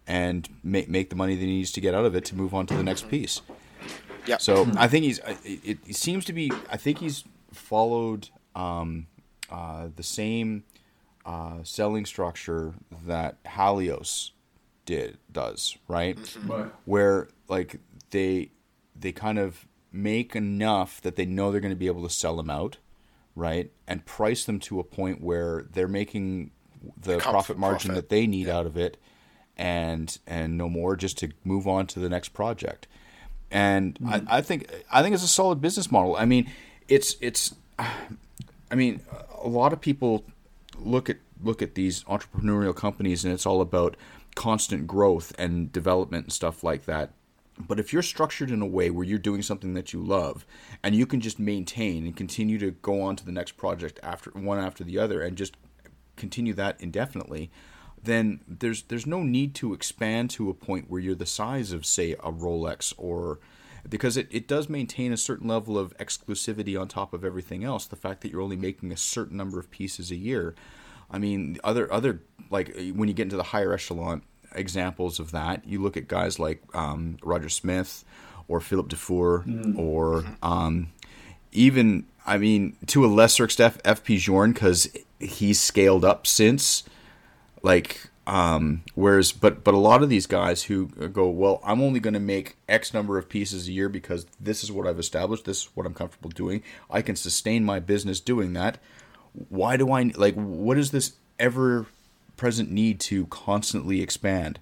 and 0.07 0.49
make 0.62 0.88
make 0.88 1.11
the 1.11 1.16
money 1.16 1.34
that 1.34 1.41
he 1.41 1.47
needs 1.47 1.72
to 1.72 1.80
get 1.80 1.95
out 1.95 2.05
of 2.05 2.14
it 2.14 2.24
to 2.26 2.36
move 2.36 2.55
on 2.55 2.66
to 2.66 2.74
the 2.74 2.82
next 2.82 3.09
piece. 3.09 3.43
Yeah. 4.26 4.38
So 4.38 4.66
I 4.76 4.88
think 4.88 5.05
he's. 5.05 5.18
It, 5.45 5.78
it, 5.86 5.97
seems 5.97 6.24
to 6.26 6.32
be. 6.32 6.51
I 6.70 6.76
think 6.76 6.99
he's 6.99 7.24
followed 7.53 8.28
um, 8.55 9.07
uh, 9.51 9.88
the 9.95 10.03
same 10.03 10.64
uh, 11.25 11.62
selling 11.62 12.07
structure 12.07 12.75
that 13.07 13.43
Halios 13.45 14.31
did 14.87 15.18
does 15.31 15.77
right, 15.89 16.16
mm-hmm. 16.16 16.68
where 16.85 17.29
like 17.49 17.77
they 18.11 18.51
they 18.99 19.12
kind 19.12 19.39
of 19.39 19.66
make 19.93 20.35
enough 20.37 21.01
that 21.03 21.16
they 21.16 21.27
know 21.27 21.51
they're 21.51 21.61
going 21.61 21.73
to 21.73 21.77
be 21.77 21.87
able 21.87 22.03
to 22.03 22.11
sell 22.11 22.37
them 22.37 22.51
out, 22.51 22.79
right, 23.35 23.71
and 23.87 24.05
price 24.07 24.45
them 24.45 24.59
to 24.61 24.81
a 24.81 24.85
point 24.85 25.21
where 25.21 25.66
they're 25.73 25.89
making 25.89 26.51
the 27.01 27.18
profit 27.18 27.59
margin 27.59 27.91
profit. 27.91 28.09
that 28.09 28.14
they 28.14 28.27
need 28.27 28.47
yeah. 28.47 28.57
out 28.57 28.66
of 28.66 28.77
it, 28.77 28.97
and 29.57 30.18
and 30.27 30.57
no 30.57 30.68
more, 30.68 30.97
just 30.97 31.18
to 31.18 31.31
move 31.45 31.68
on 31.68 31.87
to 31.87 32.01
the 32.01 32.09
next 32.09 32.31
project. 32.31 32.87
And 33.51 33.95
mm-hmm. 33.97 34.29
I, 34.29 34.39
I 34.39 34.41
think 34.43 34.71
I 34.91 35.03
think 35.03 35.14
it's 35.14 35.25
a 35.25 35.29
solid 35.29 35.61
business 35.61 35.91
model. 35.91 36.16
I 36.16 36.25
mean, 36.25 36.51
it's 36.89 37.16
it's, 37.21 37.55
I 37.79 38.75
mean, 38.75 39.01
a 39.43 39.49
lot 39.49 39.73
of 39.73 39.81
people 39.81 40.25
look 40.85 41.11
at 41.11 41.18
look 41.43 41.62
at 41.62 41.74
these 41.74 42.05
entrepreneurial 42.05 42.74
companies, 42.74 43.24
and 43.24 43.33
it's 43.33 43.47
all 43.47 43.61
about 43.61 43.97
constant 44.35 44.87
growth 44.87 45.33
and 45.39 45.72
development 45.72 46.26
and 46.26 46.33
stuff 46.33 46.62
like 46.62 46.85
that. 46.85 47.11
But 47.59 47.78
if 47.78 47.93
you're 47.93 48.03
structured 48.03 48.51
in 48.51 48.62
a 48.62 48.66
way 48.66 48.91
where 48.91 49.05
you're 49.05 49.18
doing 49.18 49.43
something 49.43 49.74
that 49.74 49.93
you 49.93 50.01
love 50.01 50.47
and 50.83 50.95
you 50.95 51.07
can 51.07 51.20
just 51.20 51.39
maintain 51.39 52.07
and 52.07 52.16
continue 52.16 52.59
to 52.59 52.70
go 52.70 53.03
on 53.03 53.16
to 53.16 53.24
the 53.24 53.33
next 53.33 53.57
project 53.57 54.01
after 54.03 54.31
one 54.31 54.59
after 54.59 54.83
the 54.83 54.99
other 54.99 55.20
and 55.20 55.37
just 55.37 55.57
continue 56.16 56.55
that 56.55 56.81
indefinitely, 56.81 57.51
then 58.03 58.41
there's 58.49 58.83
there's 58.85 59.07
no 59.07 59.22
need 59.22 59.55
to 59.57 59.74
expand 59.74 60.31
to 60.31 60.49
a 60.49 60.55
point 60.55 60.91
where 60.91 61.01
you're 61.01 61.14
the 61.14 61.26
size 61.26 61.72
of 61.72 61.85
say 61.85 62.12
a 62.12 62.33
Rolex 62.33 62.95
or 62.97 63.41
because 63.89 64.16
it, 64.16 64.28
it 64.31 64.47
does 64.47 64.68
maintain 64.68 65.12
a 65.12 65.16
certain 65.16 65.49
level 65.49 65.78
of 65.78 65.97
exclusivity 65.99 66.81
on 66.81 66.89
top 66.89 67.12
of 67.12 67.24
everything 67.24 67.64
else. 67.64 67.87
The 67.87 67.97
fact 67.97 68.20
that 68.22 68.31
you're 68.31 68.41
only 68.41 68.57
making 68.57 68.93
a 68.93 68.97
certain 68.97 69.37
number 69.37 69.59
of 69.59 69.70
pieces 69.70 70.11
a 70.11 70.16
year. 70.16 70.55
I 71.11 71.18
mean, 71.18 71.59
other 71.64 71.93
other 71.93 72.22
like 72.51 72.74
when 72.95 73.09
you 73.09 73.14
get 73.14 73.24
into 73.24 73.37
the 73.37 73.43
higher 73.45 73.72
echelon 73.72 74.22
examples 74.55 75.18
of 75.18 75.31
that, 75.33 75.66
you 75.66 75.81
look 75.83 75.97
at 75.97 76.09
guys 76.09 76.39
like 76.39 76.62
um, 76.74 77.16
Roger 77.22 77.49
Smith 77.49 78.05
or 78.49 78.61
Philip 78.61 78.89
Dufour 78.89 79.45
mm. 79.47 79.78
or 79.78 80.24
um, 80.43 80.89
even 81.53 82.07
I 82.26 82.39
mean 82.39 82.76
to 82.87 83.05
a 83.05 83.09
lesser 83.09 83.45
extent 83.45 83.83
FP 83.85 84.18
Journe 84.18 84.53
because 84.53 84.89
he's 85.18 85.61
scaled 85.61 86.05
up 86.05 86.26
since 86.26 86.85
like 87.62 88.10
um, 88.31 88.85
whereas, 88.95 89.33
but 89.33 89.64
but 89.64 89.74
a 89.74 89.78
lot 89.78 90.05
of 90.05 90.09
these 90.09 90.26
guys 90.26 90.62
who 90.62 90.87
go, 90.87 91.28
well, 91.28 91.61
I'm 91.64 91.83
only 91.83 91.99
going 91.99 92.14
to 92.14 92.20
make 92.20 92.57
X 92.68 92.95
number 92.95 93.18
of 93.18 93.28
pieces 93.28 93.66
a 93.66 93.72
year 93.72 93.89
because 93.89 94.24
this 94.39 94.62
is 94.62 94.70
what 94.70 94.87
I've 94.87 95.01
established. 95.01 95.47
This 95.47 95.62
is 95.62 95.68
what 95.74 95.85
I'm 95.85 95.95
comfortable 95.95 96.31
doing. 96.31 96.62
I 96.89 97.03
can 97.03 97.16
sustain 97.16 97.64
my 97.64 97.81
business 97.81 98.20
doing 98.20 98.53
that. 98.53 98.78
Why 99.49 99.76
do 99.76 99.91
I 99.91 100.12
like? 100.14 100.37
What 100.37 100.78
is 100.78 100.93
this 100.93 101.14
ever 101.41 101.87
present 102.37 102.70
need 102.70 103.01
to 103.01 103.26
constantly 103.26 104.01
expand? 104.01 104.61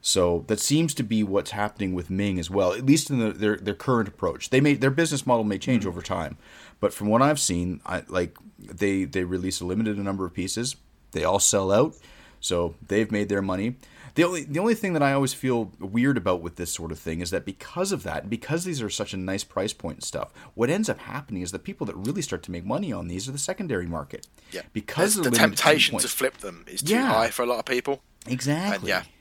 So 0.00 0.44
that 0.46 0.60
seems 0.60 0.94
to 0.94 1.02
be 1.02 1.24
what's 1.24 1.50
happening 1.50 1.94
with 1.94 2.10
Ming 2.10 2.38
as 2.38 2.48
well, 2.48 2.72
at 2.72 2.86
least 2.86 3.10
in 3.10 3.18
the, 3.18 3.32
their 3.32 3.56
their 3.56 3.74
current 3.74 4.06
approach. 4.06 4.50
They 4.50 4.60
may 4.60 4.74
their 4.74 4.92
business 4.92 5.26
model 5.26 5.42
may 5.42 5.58
change 5.58 5.80
mm-hmm. 5.80 5.88
over 5.88 6.02
time, 6.02 6.38
but 6.78 6.94
from 6.94 7.08
what 7.08 7.22
I've 7.22 7.40
seen, 7.40 7.80
I 7.84 8.04
like 8.06 8.38
they 8.60 9.06
they 9.06 9.24
release 9.24 9.60
a 9.60 9.66
limited 9.66 9.98
number 9.98 10.24
of 10.24 10.32
pieces. 10.32 10.76
They 11.10 11.24
all 11.24 11.40
sell 11.40 11.72
out 11.72 11.96
so 12.40 12.74
they've 12.86 13.10
made 13.10 13.28
their 13.28 13.42
money. 13.42 13.76
The 14.14 14.24
only 14.24 14.42
the 14.44 14.58
only 14.58 14.74
thing 14.74 14.94
that 14.94 15.02
I 15.02 15.12
always 15.12 15.32
feel 15.32 15.70
weird 15.78 16.16
about 16.16 16.42
with 16.42 16.56
this 16.56 16.72
sort 16.72 16.90
of 16.90 16.98
thing 16.98 17.20
is 17.20 17.30
that 17.30 17.44
because 17.44 17.92
of 17.92 18.02
that, 18.02 18.28
because 18.28 18.64
these 18.64 18.82
are 18.82 18.90
such 18.90 19.14
a 19.14 19.16
nice 19.16 19.44
price 19.44 19.72
point 19.72 19.98
and 19.98 20.04
stuff, 20.04 20.32
what 20.54 20.70
ends 20.70 20.88
up 20.88 20.98
happening 20.98 21.42
is 21.42 21.52
the 21.52 21.58
people 21.58 21.86
that 21.86 21.94
really 21.94 22.22
start 22.22 22.42
to 22.44 22.50
make 22.50 22.64
money 22.64 22.92
on 22.92 23.06
these 23.06 23.28
are 23.28 23.32
the 23.32 23.38
secondary 23.38 23.86
market. 23.86 24.26
Yeah, 24.50 24.62
because 24.72 25.14
the, 25.14 25.30
the 25.30 25.30
temptation 25.30 25.98
to 25.98 26.08
flip 26.08 26.38
them 26.38 26.64
is 26.66 26.82
too 26.82 26.94
yeah. 26.94 27.06
high 27.06 27.30
for 27.30 27.42
a 27.42 27.46
lot 27.46 27.60
of 27.60 27.64
people. 27.64 28.02
Exactly. 28.26 28.90
And 28.90 29.04
yeah, 29.06 29.12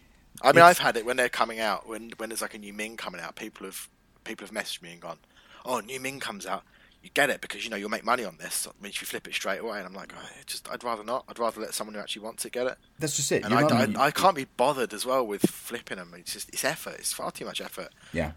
I 0.42 0.48
mean, 0.48 0.58
it's... 0.58 0.80
I've 0.80 0.80
had 0.80 0.98
it 0.98 1.06
when 1.06 1.18
they're 1.18 1.30
coming 1.30 1.60
out. 1.60 1.88
When 1.88 2.12
when 2.18 2.30
there's 2.30 2.42
like 2.42 2.56
a 2.56 2.60
new 2.60 2.74
Ming 2.74 2.98
coming 2.98 3.22
out, 3.22 3.36
people 3.36 3.68
have 3.68 3.88
people 4.24 4.48
have 4.48 4.56
messaged 4.56 4.82
me 4.82 4.94
and 4.94 5.02
gone, 5.02 5.20
"Oh, 5.64 5.80
new 5.80 6.00
Ming 6.00 6.20
comes 6.20 6.48
out 6.48 6.64
you 7.08 7.12
get 7.14 7.30
it 7.30 7.40
because 7.40 7.64
you 7.64 7.70
know 7.70 7.78
you'll 7.78 7.90
make 7.90 8.04
money 8.04 8.26
on 8.26 8.38
this. 8.38 8.68
I 8.68 8.84
mean, 8.84 8.90
if 8.90 9.02
you 9.02 9.08
flip 9.08 9.28
it 9.28 9.34
straight 9.34 9.60
away, 9.60 9.78
and 9.78 9.88
I'm 9.88 9.94
like, 9.94 10.14
oh, 10.16 10.30
just 10.46 10.70
I'd 10.70 10.84
rather 10.84 11.04
not. 11.04 11.24
I'd 11.30 11.40
rather 11.40 11.62
let 11.62 11.74
someone 11.74 11.94
who 11.94 12.02
actually 12.02 12.24
wants 12.24 12.46
it 12.46 12.52
get 12.52 12.68
it. 12.68 12.78
That's 13.00 13.16
just 13.16 13.32
it. 13.32 13.46
And 13.46 13.54
I, 13.54 13.62
I, 13.62 14.08
I, 14.08 14.12
can't 14.12 14.36
be 14.36 14.46
bothered 14.58 14.94
as 14.94 15.06
well 15.06 15.26
with 15.26 15.44
flipping 15.44 15.98
them. 15.98 16.14
It's 16.18 16.34
just 16.34 16.50
it's 16.50 16.66
effort. 16.66 16.96
It's 17.00 17.14
far 17.14 17.32
too 17.32 17.46
much 17.46 17.62
effort. 17.62 17.90
Yeah. 18.12 18.34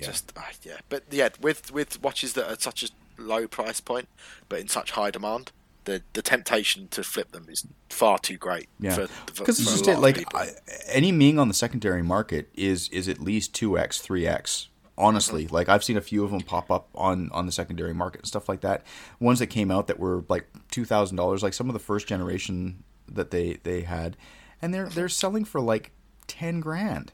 yeah. 0.00 0.06
Just 0.06 0.32
uh, 0.36 0.40
yeah, 0.62 0.78
but 0.88 1.04
yeah, 1.10 1.28
with 1.40 1.70
with 1.72 2.02
watches 2.02 2.32
that 2.32 2.50
are 2.50 2.58
such 2.58 2.82
a 2.82 2.88
low 3.20 3.46
price 3.46 3.80
point, 3.80 4.08
but 4.48 4.60
in 4.60 4.68
such 4.68 4.92
high 4.92 5.10
demand, 5.10 5.52
the 5.84 6.02
the 6.14 6.22
temptation 6.22 6.88
to 6.88 7.04
flip 7.04 7.32
them 7.32 7.48
is 7.50 7.66
far 7.90 8.18
too 8.18 8.38
great. 8.38 8.68
Yeah, 8.80 9.06
because 9.26 9.60
it's 9.60 9.70
just 9.70 9.88
it. 9.88 9.98
Like 9.98 10.24
I, 10.34 10.52
any 10.88 11.12
Ming 11.12 11.38
on 11.38 11.48
the 11.48 11.54
secondary 11.54 12.02
market 12.02 12.48
is 12.54 12.88
is 12.88 13.08
at 13.08 13.20
least 13.20 13.54
two 13.54 13.78
x, 13.78 14.00
three 14.00 14.26
x. 14.26 14.68
Honestly, 14.98 15.46
like 15.46 15.68
I've 15.68 15.84
seen 15.84 15.96
a 15.96 16.00
few 16.00 16.24
of 16.24 16.30
them 16.30 16.40
pop 16.40 16.70
up 16.70 16.88
on 16.94 17.30
on 17.32 17.46
the 17.46 17.52
secondary 17.52 17.94
market 17.94 18.22
and 18.22 18.28
stuff 18.28 18.48
like 18.48 18.62
that. 18.62 18.84
Ones 19.20 19.38
that 19.38 19.46
came 19.46 19.70
out 19.70 19.86
that 19.86 19.98
were 19.98 20.24
like 20.28 20.46
two 20.70 20.84
thousand 20.84 21.16
dollars, 21.16 21.42
like 21.42 21.54
some 21.54 21.68
of 21.68 21.72
the 21.72 21.78
first 21.78 22.08
generation 22.08 22.82
that 23.06 23.30
they 23.30 23.58
they 23.62 23.82
had, 23.82 24.16
and 24.60 24.74
they're 24.74 24.88
they're 24.88 25.08
selling 25.08 25.44
for 25.44 25.60
like 25.60 25.92
ten 26.26 26.60
grand. 26.60 27.12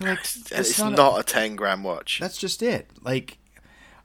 like, 0.00 0.18
it's, 0.50 0.78
not, 0.78 0.92
not 0.92 1.16
a, 1.16 1.20
a 1.20 1.22
ten 1.22 1.56
grand 1.56 1.82
watch. 1.82 2.18
That's 2.20 2.36
just 2.36 2.62
it. 2.62 2.90
Like, 3.02 3.38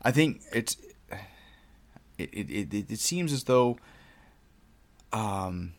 I 0.02 0.12
think 0.12 0.42
it's 0.54 0.78
it, 2.18 2.30
it, 2.34 2.74
it, 2.74 2.92
it 2.92 3.00
seems 3.00 3.34
as 3.34 3.44
though 3.44 3.78
um, 5.14 5.74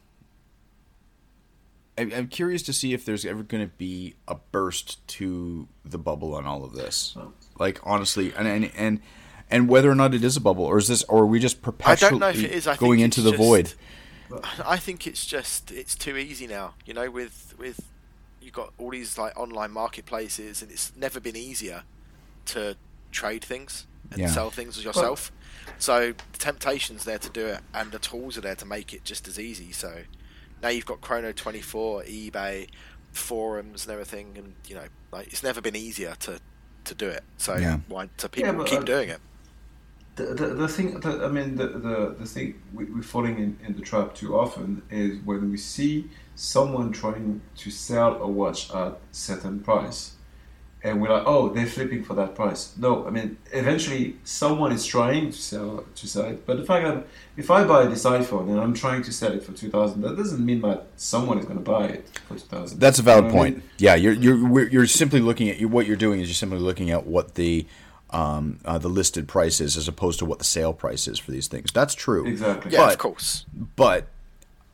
I'm 1.98 2.28
curious 2.28 2.62
to 2.64 2.72
see 2.72 2.92
if 2.92 3.04
there's 3.04 3.24
ever 3.24 3.42
going 3.42 3.64
to 3.64 3.72
be 3.76 4.14
a 4.26 4.36
burst 4.52 5.06
to 5.08 5.68
the 5.84 5.98
bubble 5.98 6.34
on 6.34 6.46
all 6.46 6.64
of 6.64 6.72
this. 6.72 7.16
Like 7.58 7.80
honestly, 7.82 8.32
and 8.36 8.46
and 8.46 8.70
and, 8.76 9.00
and 9.50 9.68
whether 9.68 9.90
or 9.90 9.94
not 9.94 10.14
it 10.14 10.22
is 10.22 10.36
a 10.36 10.40
bubble, 10.40 10.64
or 10.64 10.78
is 10.78 10.88
this, 10.88 11.02
or 11.04 11.22
are 11.22 11.26
we 11.26 11.40
just 11.40 11.60
perpetually 11.60 12.20
going 12.78 13.00
into 13.00 13.20
the 13.20 13.30
just, 13.30 13.42
void? 13.42 13.74
I 14.64 14.76
think 14.76 15.06
it's 15.06 15.26
just 15.26 15.72
it's 15.72 15.94
too 15.94 16.16
easy 16.16 16.46
now. 16.46 16.74
You 16.86 16.94
know, 16.94 17.10
with 17.10 17.54
with 17.58 17.80
you've 18.40 18.52
got 18.52 18.72
all 18.78 18.90
these 18.90 19.18
like 19.18 19.36
online 19.38 19.72
marketplaces, 19.72 20.62
and 20.62 20.70
it's 20.70 20.94
never 20.96 21.20
been 21.20 21.36
easier 21.36 21.82
to 22.46 22.76
trade 23.10 23.44
things 23.44 23.86
and 24.10 24.20
yeah. 24.20 24.28
sell 24.28 24.50
things 24.50 24.78
as 24.78 24.84
yourself. 24.84 25.32
So 25.78 26.12
the 26.32 26.38
temptation's 26.38 27.04
there 27.04 27.18
to 27.18 27.30
do 27.30 27.46
it, 27.46 27.60
and 27.74 27.90
the 27.90 27.98
tools 27.98 28.38
are 28.38 28.40
there 28.40 28.54
to 28.56 28.66
make 28.66 28.94
it 28.94 29.04
just 29.04 29.28
as 29.28 29.38
easy. 29.38 29.72
So 29.72 30.02
now 30.62 30.68
you've 30.68 30.86
got 30.86 31.00
Chrono 31.00 31.32
Twenty 31.32 31.60
Four, 31.60 32.02
eBay, 32.02 32.68
forums, 33.12 33.84
and 33.86 33.92
everything, 33.92 34.34
and 34.36 34.54
you 34.66 34.74
know, 34.74 34.86
like 35.12 35.28
it's 35.28 35.42
never 35.42 35.60
been 35.60 35.76
easier 35.76 36.14
to 36.20 36.40
to 36.84 36.94
do 36.94 37.08
it. 37.08 37.24
So 37.36 37.56
yeah. 37.56 37.78
why? 37.88 38.08
So 38.16 38.28
people 38.28 38.56
yeah, 38.56 38.64
keep 38.64 38.80
uh, 38.80 38.84
doing 38.84 39.08
it. 39.10 39.20
The, 40.16 40.34
the, 40.34 40.46
the 40.48 40.68
thing, 40.68 40.98
the, 40.98 41.24
I 41.24 41.28
mean, 41.28 41.54
the, 41.54 41.68
the, 41.68 42.16
the 42.18 42.26
thing 42.26 42.60
we, 42.74 42.86
we're 42.86 43.02
falling 43.02 43.38
in, 43.38 43.56
in 43.64 43.76
the 43.76 43.82
trap 43.82 44.16
too 44.16 44.36
often 44.36 44.82
is 44.90 45.20
when 45.24 45.48
we 45.48 45.56
see 45.56 46.10
someone 46.34 46.90
trying 46.90 47.40
to 47.56 47.70
sell 47.70 48.20
a 48.20 48.26
watch 48.26 48.74
at 48.74 48.98
certain 49.12 49.60
price, 49.60 50.16
and 50.82 51.02
we're 51.02 51.08
like, 51.08 51.24
oh, 51.26 51.48
they're 51.48 51.66
flipping 51.66 52.04
for 52.04 52.14
that 52.14 52.36
price. 52.36 52.72
No, 52.76 53.06
I 53.06 53.10
mean, 53.10 53.36
eventually 53.52 54.16
someone 54.24 54.70
is 54.70 54.86
trying 54.86 55.32
to 55.32 55.36
sell 55.36 55.84
to 55.94 56.06
sell 56.06 56.26
it. 56.26 56.46
But 56.46 56.58
the 56.58 56.64
fact 56.64 56.84
that 56.86 57.06
if 57.36 57.50
I 57.50 57.64
buy 57.64 57.86
this 57.86 58.04
iPhone 58.04 58.48
and 58.48 58.60
I'm 58.60 58.74
trying 58.74 59.02
to 59.02 59.12
sell 59.12 59.32
it 59.32 59.42
for 59.42 59.52
two 59.52 59.70
thousand, 59.70 60.02
that 60.02 60.16
doesn't 60.16 60.44
mean 60.44 60.60
that 60.62 60.86
someone 60.96 61.38
is 61.38 61.44
going 61.46 61.58
to 61.58 61.64
buy 61.64 61.86
it 61.86 62.08
for 62.28 62.34
two 62.34 62.40
thousand. 62.40 62.78
That's 62.78 62.98
a 62.98 63.02
valid 63.02 63.24
you 63.24 63.30
know 63.30 63.36
point. 63.36 63.54
I 63.56 63.58
mean? 63.58 63.68
Yeah, 63.78 63.94
you're 63.96 64.12
you're 64.12 64.68
you're 64.68 64.86
simply 64.86 65.20
looking 65.20 65.48
at 65.48 65.60
what 65.68 65.86
you're 65.86 65.96
doing 65.96 66.20
is 66.20 66.28
you're 66.28 66.34
simply 66.34 66.60
looking 66.60 66.90
at 66.90 67.06
what 67.06 67.34
the 67.34 67.66
um, 68.10 68.60
uh, 68.64 68.78
the 68.78 68.88
listed 68.88 69.26
price 69.26 69.60
is 69.60 69.76
as 69.76 69.88
opposed 69.88 70.20
to 70.20 70.24
what 70.24 70.38
the 70.38 70.44
sale 70.44 70.72
price 70.72 71.08
is 71.08 71.18
for 71.18 71.32
these 71.32 71.48
things. 71.48 71.72
That's 71.72 71.94
true. 71.94 72.24
Exactly. 72.26 72.72
Yeah, 72.72 72.86
but, 72.86 72.92
of 72.92 72.98
course. 72.98 73.46
But 73.74 74.06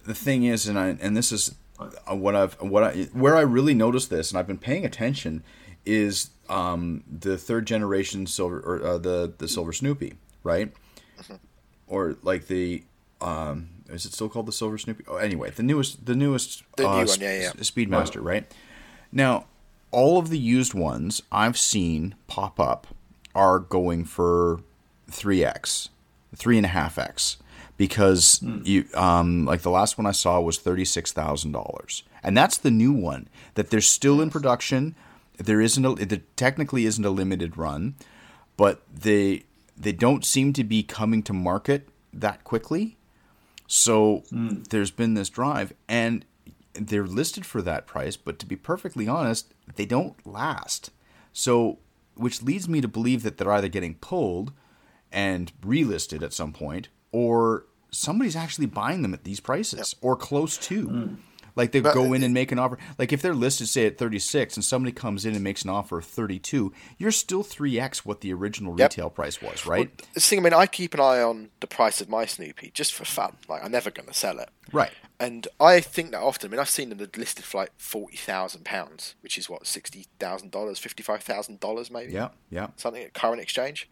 the 0.05 0.15
thing 0.15 0.45
is, 0.45 0.67
and 0.67 0.79
I 0.79 0.97
and 1.01 1.17
this 1.17 1.33
is 1.33 1.55
uh, 1.79 2.15
what 2.15 2.37
I've 2.37 2.61
what 2.61 2.85
I 2.85 3.05
where 3.15 3.37
I 3.37 3.41
really 3.41 3.75
noticed 3.75 4.11
this, 4.11 4.31
and 4.31 4.39
I've 4.39 4.47
been 4.47 4.59
paying 4.59 4.85
attention 4.85 5.43
is 5.87 6.31
um, 6.49 7.05
the 7.11 7.37
third 7.39 7.67
generation 7.67 8.27
silver 8.27 8.61
or 8.61 8.87
uh, 8.87 8.99
the 8.99 9.33
the 9.39 9.49
silver 9.49 9.73
Snoopy, 9.73 10.15
right? 10.43 10.73
Mm-hmm. 11.21 11.35
Or 11.87 12.17
like 12.23 12.47
the 12.47 12.85
um, 13.21 13.69
is 13.89 14.05
it 14.05 14.13
still 14.13 14.29
called 14.29 14.47
the 14.47 14.53
silver 14.53 14.79
Snoopy? 14.79 15.05
Oh, 15.09 15.17
anyway, 15.17 15.51
the 15.51 15.63
newest 15.63 16.07
the 16.07 16.15
newest 16.15 16.63
the 16.77 16.89
uh, 16.89 17.01
new 17.01 17.07
one, 17.07 17.21
yeah, 17.21 17.41
yeah. 17.41 17.51
Speedmaster, 17.53 18.23
right? 18.23 18.51
Now, 19.13 19.47
all 19.91 20.19
of 20.19 20.31
the 20.31 20.39
used 20.39 20.75
ones 20.75 21.23
I've 21.31 21.59
seen 21.59 22.15
pop 22.27 22.59
up 22.59 22.87
are 23.35 23.59
going 23.59 24.05
for 24.05 24.61
three 25.11 25.45
x, 25.45 25.89
three 26.35 26.57
and 26.57 26.67
a 26.67 26.71
half 26.71 26.99
x, 26.99 27.39
because 27.77 28.41
mm. 28.41 28.67
you 28.67 28.87
um, 28.95 29.45
like 29.45 29.63
the 29.63 29.71
last 29.71 29.99
one 29.99 30.07
I 30.07 30.13
saw 30.13 30.41
was 30.41 30.59
thirty 30.59 30.85
six 30.85 31.13
thousand 31.13 31.53
dollars, 31.53 32.03
and 32.23 32.37
that's 32.37 32.59
the 32.59 32.71
new 32.71 32.93
one 32.93 33.29
that 33.55 33.71
they're 33.71 33.81
still 33.81 34.21
in 34.21 34.31
production 34.31 34.95
there 35.39 35.61
isn't 35.61 35.85
a 35.85 35.95
there 35.95 36.23
technically 36.37 36.87
isn't 36.87 37.05
a 37.05 37.11
limited 37.11 37.57
run, 37.57 37.95
but 38.57 38.83
they 38.93 39.45
they 39.77 39.93
don't 39.93 40.25
seem 40.25 40.53
to 40.53 40.65
be 40.65 40.83
coming 40.83 41.23
to 41.25 41.33
market 41.33 41.89
that 42.13 42.45
quickly. 42.45 42.97
So 43.67 44.25
mm. 44.33 44.67
there's 44.69 44.91
been 44.91 45.15
this 45.15 45.29
drive, 45.29 45.73
and 45.89 46.25
they're 46.75 47.07
listed 47.07 47.47
for 47.47 47.63
that 47.63 47.87
price. 47.87 48.17
But 48.17 48.39
to 48.41 48.47
be 48.47 48.57
perfectly 48.57 49.09
honest, 49.09 49.53
they 49.77 49.87
don't 49.87 50.15
last. 50.27 50.91
So, 51.33 51.79
which 52.15 52.43
leads 52.43 52.69
me 52.69 52.81
to 52.81 52.89
believe 52.89 53.23
that 53.23 53.39
they're 53.39 53.53
either 53.53 53.69
getting 53.69 53.95
pulled 53.97 54.53
and 55.11 55.53
relisted 55.63 56.23
at 56.23 56.33
some 56.33 56.53
point, 56.53 56.89
or 57.13 57.67
somebody's 57.91 58.37
actually 58.37 58.67
buying 58.67 59.03
them 59.03 59.15
at 59.15 59.25
these 59.25 59.41
prices 59.41 59.95
or 60.01 60.17
close 60.17 60.57
to. 60.59 60.89
Mm. 60.89 61.17
Like 61.57 61.73
they 61.73 61.81
but, 61.81 61.95
go 61.95 62.13
in 62.13 62.23
and 62.23 62.35
make 62.35 62.53
an 62.53 62.59
offer. 62.59 62.79
Like 62.99 63.13
if 63.13 63.23
they're 63.23 63.35
listed 63.35 63.69
say 63.69 63.87
at 63.87 63.99
36 63.99 64.57
and 64.57 64.65
somebody 64.65 64.93
comes 64.93 65.25
in 65.25 65.35
and 65.35 65.45
makes 65.45 65.63
an 65.63 65.71
offer 65.71 65.99
of 65.99 66.05
32, 66.05 66.73
you're 66.99 67.13
still 67.13 67.45
3x 67.45 67.99
what 67.99 68.21
the 68.21 68.33
original 68.33 68.79
yep. 68.79 68.91
retail 68.91 69.11
price 69.11 69.41
was, 69.41 69.67
right? 69.67 69.89
Well, 69.89 70.09
the 70.15 70.21
thing, 70.21 70.41
I 70.41 70.43
mean, 70.43 70.53
I 70.53 70.67
keep 70.67 70.95
an 70.95 71.01
eye 71.01 71.23
on 71.23 71.51
the 71.61 71.67
price 71.67 72.01
of 72.01 72.09
my 72.09 72.27
Snoopy 72.27 72.73
just 72.75 72.93
for 72.93 73.05
fun. 73.05 73.37
Like 73.49 73.65
I'm 73.65 73.73
never 73.73 73.91
going 73.91 74.09
to 74.09 74.15
sell 74.15 74.39
it. 74.39 74.49
Right. 74.73 74.91
And 75.21 75.47
I 75.61 75.81
think 75.81 76.11
that 76.11 76.21
often. 76.21 76.49
I 76.49 76.51
mean, 76.51 76.61
I've 76.61 76.69
seen 76.69 76.89
them 76.89 76.99
listed 77.17 77.45
for 77.45 77.59
like 77.59 77.71
forty 77.79 78.17
thousand 78.17 78.65
pounds, 78.65 79.15
which 79.21 79.39
is 79.39 79.49
what 79.49 79.65
sixty 79.67 80.07
thousand 80.19 80.51
dollars, 80.51 80.81
fifty-five 80.81 81.23
thousand 81.23 81.61
dollars, 81.61 81.89
maybe. 81.89 82.13
Yeah, 82.13 82.31
yeah. 82.51 82.69
Something 82.77 83.05
at 83.05 83.15
current 83.15 83.41
exchange. 83.41 83.89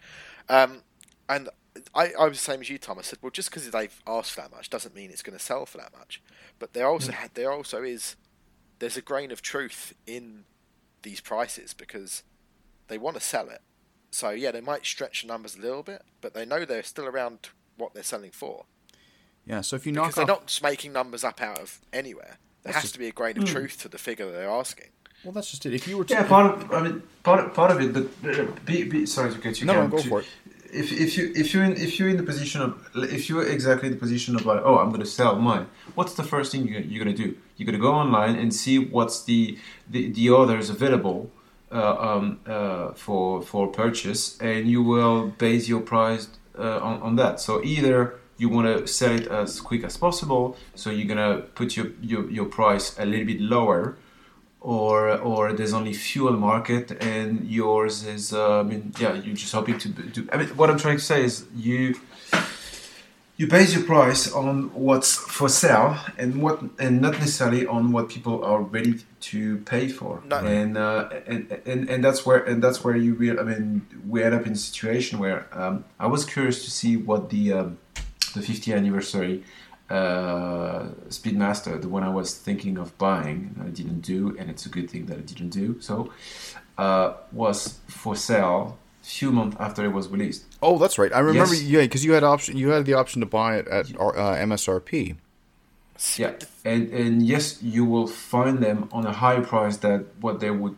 Um, 0.49 0.83
and 1.29 1.49
I, 1.95 2.13
I 2.19 2.29
was 2.29 2.39
the 2.39 2.45
same 2.45 2.61
as 2.61 2.69
you, 2.69 2.79
Tom. 2.79 2.99
I 2.99 3.03
said, 3.03 3.19
well, 3.23 3.31
just 3.31 3.51
because 3.51 3.71
they've 3.71 4.03
asked 4.07 4.33
for 4.33 4.43
that 4.43 4.51
much 4.51 4.71
doesn't 4.71 4.95
mean 4.95 5.11
it's 5.11 5.23
going 5.23 5.37
to 5.39 5.43
sell 5.43 5.67
for 5.67 5.79
that 5.79 5.93
much. 5.97 6.23
But 6.59 6.75
there 6.75 6.87
also 6.87 7.13
mm. 7.13 7.35
there 7.35 7.53
also 7.53 7.83
is 7.83 8.17
there's 8.79 8.97
a 8.97 9.03
grain 9.03 9.31
of 9.31 9.43
truth 9.43 9.95
in 10.07 10.45
these 11.03 11.21
prices 11.21 11.75
because 11.75 12.23
they 12.89 12.99
want 12.99 13.17
to 13.17 13.23
sell 13.23 13.49
it. 13.49 13.61
So 14.11 14.31
yeah, 14.31 14.51
they 14.51 14.61
might 14.61 14.85
stretch 14.85 15.23
the 15.23 15.29
numbers 15.29 15.57
a 15.57 15.61
little 15.61 15.83
bit, 15.83 16.03
but 16.21 16.35
they 16.35 16.45
know 16.45 16.65
they're 16.65 16.83
still 16.83 17.07
around 17.07 17.51
what 17.77 17.95
they're 17.95 18.03
selling 18.03 18.33
for. 18.33 18.65
Yeah, 19.47 19.63
so 19.63 19.77
if 19.77 19.87
you 19.87 19.93
knock 19.93 20.09
because 20.09 20.17
they're 20.17 20.27
not 20.27 20.47
just 20.47 20.63
making 20.63 20.93
numbers 20.93 21.25
up 21.25 21.41
out 21.41 21.59
of 21.59 21.81
anywhere. 21.93 22.39
There 22.63 22.73
has 22.73 22.83
just, 22.83 22.95
to 22.95 23.01
be 23.01 23.09
a 23.09 23.13
grain 23.13 23.37
of 23.39 23.45
mm. 23.45 23.49
truth 23.49 23.81
to 23.83 23.89
the 23.89 23.99
figure 23.99 24.27
that 24.27 24.33
they're 24.33 24.49
asking. 24.49 24.91
Well, 25.25 25.33
that's 25.33 25.51
just 25.51 25.67
it. 25.67 25.75
If 25.75 25.89
you 25.89 25.99
were 25.99 26.05
to, 26.05 26.15
yeah, 26.15 26.29
part 26.29 26.63
of 26.63 26.73
I 26.73 26.83
mean 26.83 27.03
part 27.23 27.45
of, 27.45 27.55
part 27.55 27.71
of 27.71 27.81
it, 27.81 27.93
but 27.93 28.65
be, 28.67 28.85
be, 28.85 29.07
sorry 29.07 29.33
to 29.33 29.39
get 29.39 29.61
you. 29.61 29.67
No, 29.67 29.75
no, 29.75 29.89
go 29.89 29.99
to, 29.99 30.09
for 30.09 30.21
it 30.21 30.27
if, 30.73 30.91
if 30.91 31.17
you 31.17 31.33
if 31.37 31.53
you're 31.53 31.65
in 31.65 31.73
if 31.73 31.99
you're 31.99 32.09
in 32.09 32.17
the 32.17 32.23
position 32.23 32.63
of 32.63 32.89
if 32.95 33.29
you're 33.29 33.47
exactly 33.47 33.89
in 33.89 33.95
the 33.95 34.01
position 34.01 34.35
of 34.35 34.47
like 34.47 34.61
oh 34.65 34.79
I'm 34.79 34.89
to 35.01 35.07
sell 35.07 35.37
mine 35.37 35.67
what's 35.95 36.15
the 36.15 36.23
first 36.23 36.53
thing 36.53 36.67
you're, 36.67 36.81
you're 36.81 37.05
going 37.05 37.15
to 37.15 37.23
do? 37.25 37.37
You're 37.57 37.67
to 37.79 37.83
go 37.83 37.93
online 37.93 38.37
and 38.37 38.55
see 38.55 38.79
what's 38.79 39.25
the 39.25 39.59
the, 39.89 40.11
the 40.11 40.35
others 40.35 40.71
available 40.71 41.31
uh, 41.71 41.97
um, 41.97 42.41
uh, 42.47 42.93
for 42.93 43.43
for 43.43 43.69
purchase 43.69 44.39
and 44.41 44.69
you 44.69 44.83
will 44.83 45.29
base 45.39 45.69
your 45.69 45.81
price 45.81 46.29
uh, 46.59 46.79
on, 46.79 47.03
on 47.03 47.17
that. 47.17 47.41
So 47.41 47.63
either 47.63 48.19
you 48.39 48.49
want 48.49 48.67
to 48.67 48.87
sell 48.87 49.13
it 49.13 49.27
as 49.29 49.61
quick 49.61 49.85
as 49.85 49.97
possible 49.97 50.57
so 50.75 50.91
you're 50.91 51.07
to 51.17 51.43
put 51.55 51.77
your, 51.77 51.89
your 52.01 52.31
your 52.31 52.47
price 52.47 52.99
a 52.99 53.05
little 53.05 53.27
bit 53.27 53.41
lower 53.41 53.97
or 54.63 55.19
or 55.19 55.53
there's 55.53 55.75
only 55.75 55.93
fuel 55.93 56.33
market 56.33 57.03
and 57.03 57.49
yours 57.49 58.05
is 58.05 58.33
uh, 58.33 58.61
I 58.61 58.63
mean 58.63 58.93
yeah 58.99 59.15
you're 59.15 59.35
just 59.35 59.53
hoping 59.53 59.79
to 59.79 59.89
do 59.89 60.29
I 60.33 60.37
mean 60.37 60.49
what 60.57 60.71
I'm 60.71 60.79
trying 60.79 60.99
to 60.99 61.05
say 61.05 61.25
is 61.25 61.45
you 61.55 61.97
you 63.37 63.49
base 63.49 63.75
your 63.75 63.83
price 63.83 64.33
on 64.33 64.73
what's 64.73 65.17
for 65.17 65.49
sale 65.49 65.99
and 66.17 66.41
what 66.41 66.63
and 66.79 67.01
not 67.01 67.15
necessarily 67.15 67.67
on 67.67 67.91
what 67.91 68.09
people 68.09 68.45
are 68.45 68.63
ready 68.63 69.01
to 69.21 69.59
pay 69.59 69.89
for 69.89 70.23
no. 70.27 70.37
and, 70.39 70.79
uh, 70.79 71.09
and 71.27 71.61
and 71.67 71.91
and 71.91 72.05
that's 72.05 72.25
where 72.25 72.39
and 72.39 72.63
that's 72.63 72.85
where 72.85 72.95
you 72.95 73.15
real 73.15 73.41
I 73.41 73.43
mean 73.43 73.87
we 74.07 74.23
end 74.23 74.35
up 74.35 74.47
in 74.47 74.53
a 74.53 74.57
situation 74.57 75.19
where 75.19 75.49
um, 75.53 75.85
I 75.99 76.07
was 76.07 76.25
curious 76.25 76.65
to 76.65 76.71
see 76.71 76.97
what 76.97 77.31
the 77.31 77.53
um, 77.53 77.79
the 78.35 78.41
50th 78.41 78.77
anniversary 78.77 79.43
uh, 79.93 80.89
Speedmaster, 81.09 81.81
the 81.81 81.89
one 81.89 82.03
I 82.03 82.09
was 82.09 82.35
thinking 82.35 82.79
of 82.79 82.97
buying, 82.97 83.55
I 83.63 83.69
didn't 83.69 84.01
do, 84.01 84.35
and 84.39 84.49
it's 84.49 84.65
a 84.65 84.71
good 84.71 84.91
thing 84.91 85.07
that 85.07 85.19
I 85.19 85.21
didn't 85.21 85.51
do. 85.51 85.81
So, 85.81 86.11
uh, 86.79 87.15
was 87.31 87.79
for 87.89 88.17
sale 88.17 88.79
a 89.03 89.07
few 89.07 89.31
months 89.31 89.57
after 89.61 89.85
it 89.85 89.93
was 89.93 90.09
released. 90.09 90.45
Oh, 90.63 90.79
that's 90.79 90.97
right. 90.99 91.13
I 91.13 91.19
remember. 91.19 91.55
Yes. 91.55 91.65
Yeah, 91.65 91.83
because 91.83 92.05
you 92.05 92.13
had 92.13 92.25
option. 92.25 92.57
You 92.57 92.71
had 92.71 92.87
the 92.87 92.95
option 92.95 93.21
to 93.21 93.27
buy 93.27 93.59
it 93.59 93.69
at 93.69 93.91
uh, 93.97 94.37
MSRP. 94.49 95.17
Yeah, 96.17 96.33
and 96.65 96.89
and 96.91 97.23
yes, 97.23 97.63
you 97.63 97.85
will 97.85 98.07
find 98.07 98.59
them 98.59 98.89
on 98.93 99.07
a 99.07 99.13
higher 99.13 99.43
price 99.43 99.77
than 99.77 100.07
what 100.21 100.41
they 100.41 100.51
would 100.51 100.77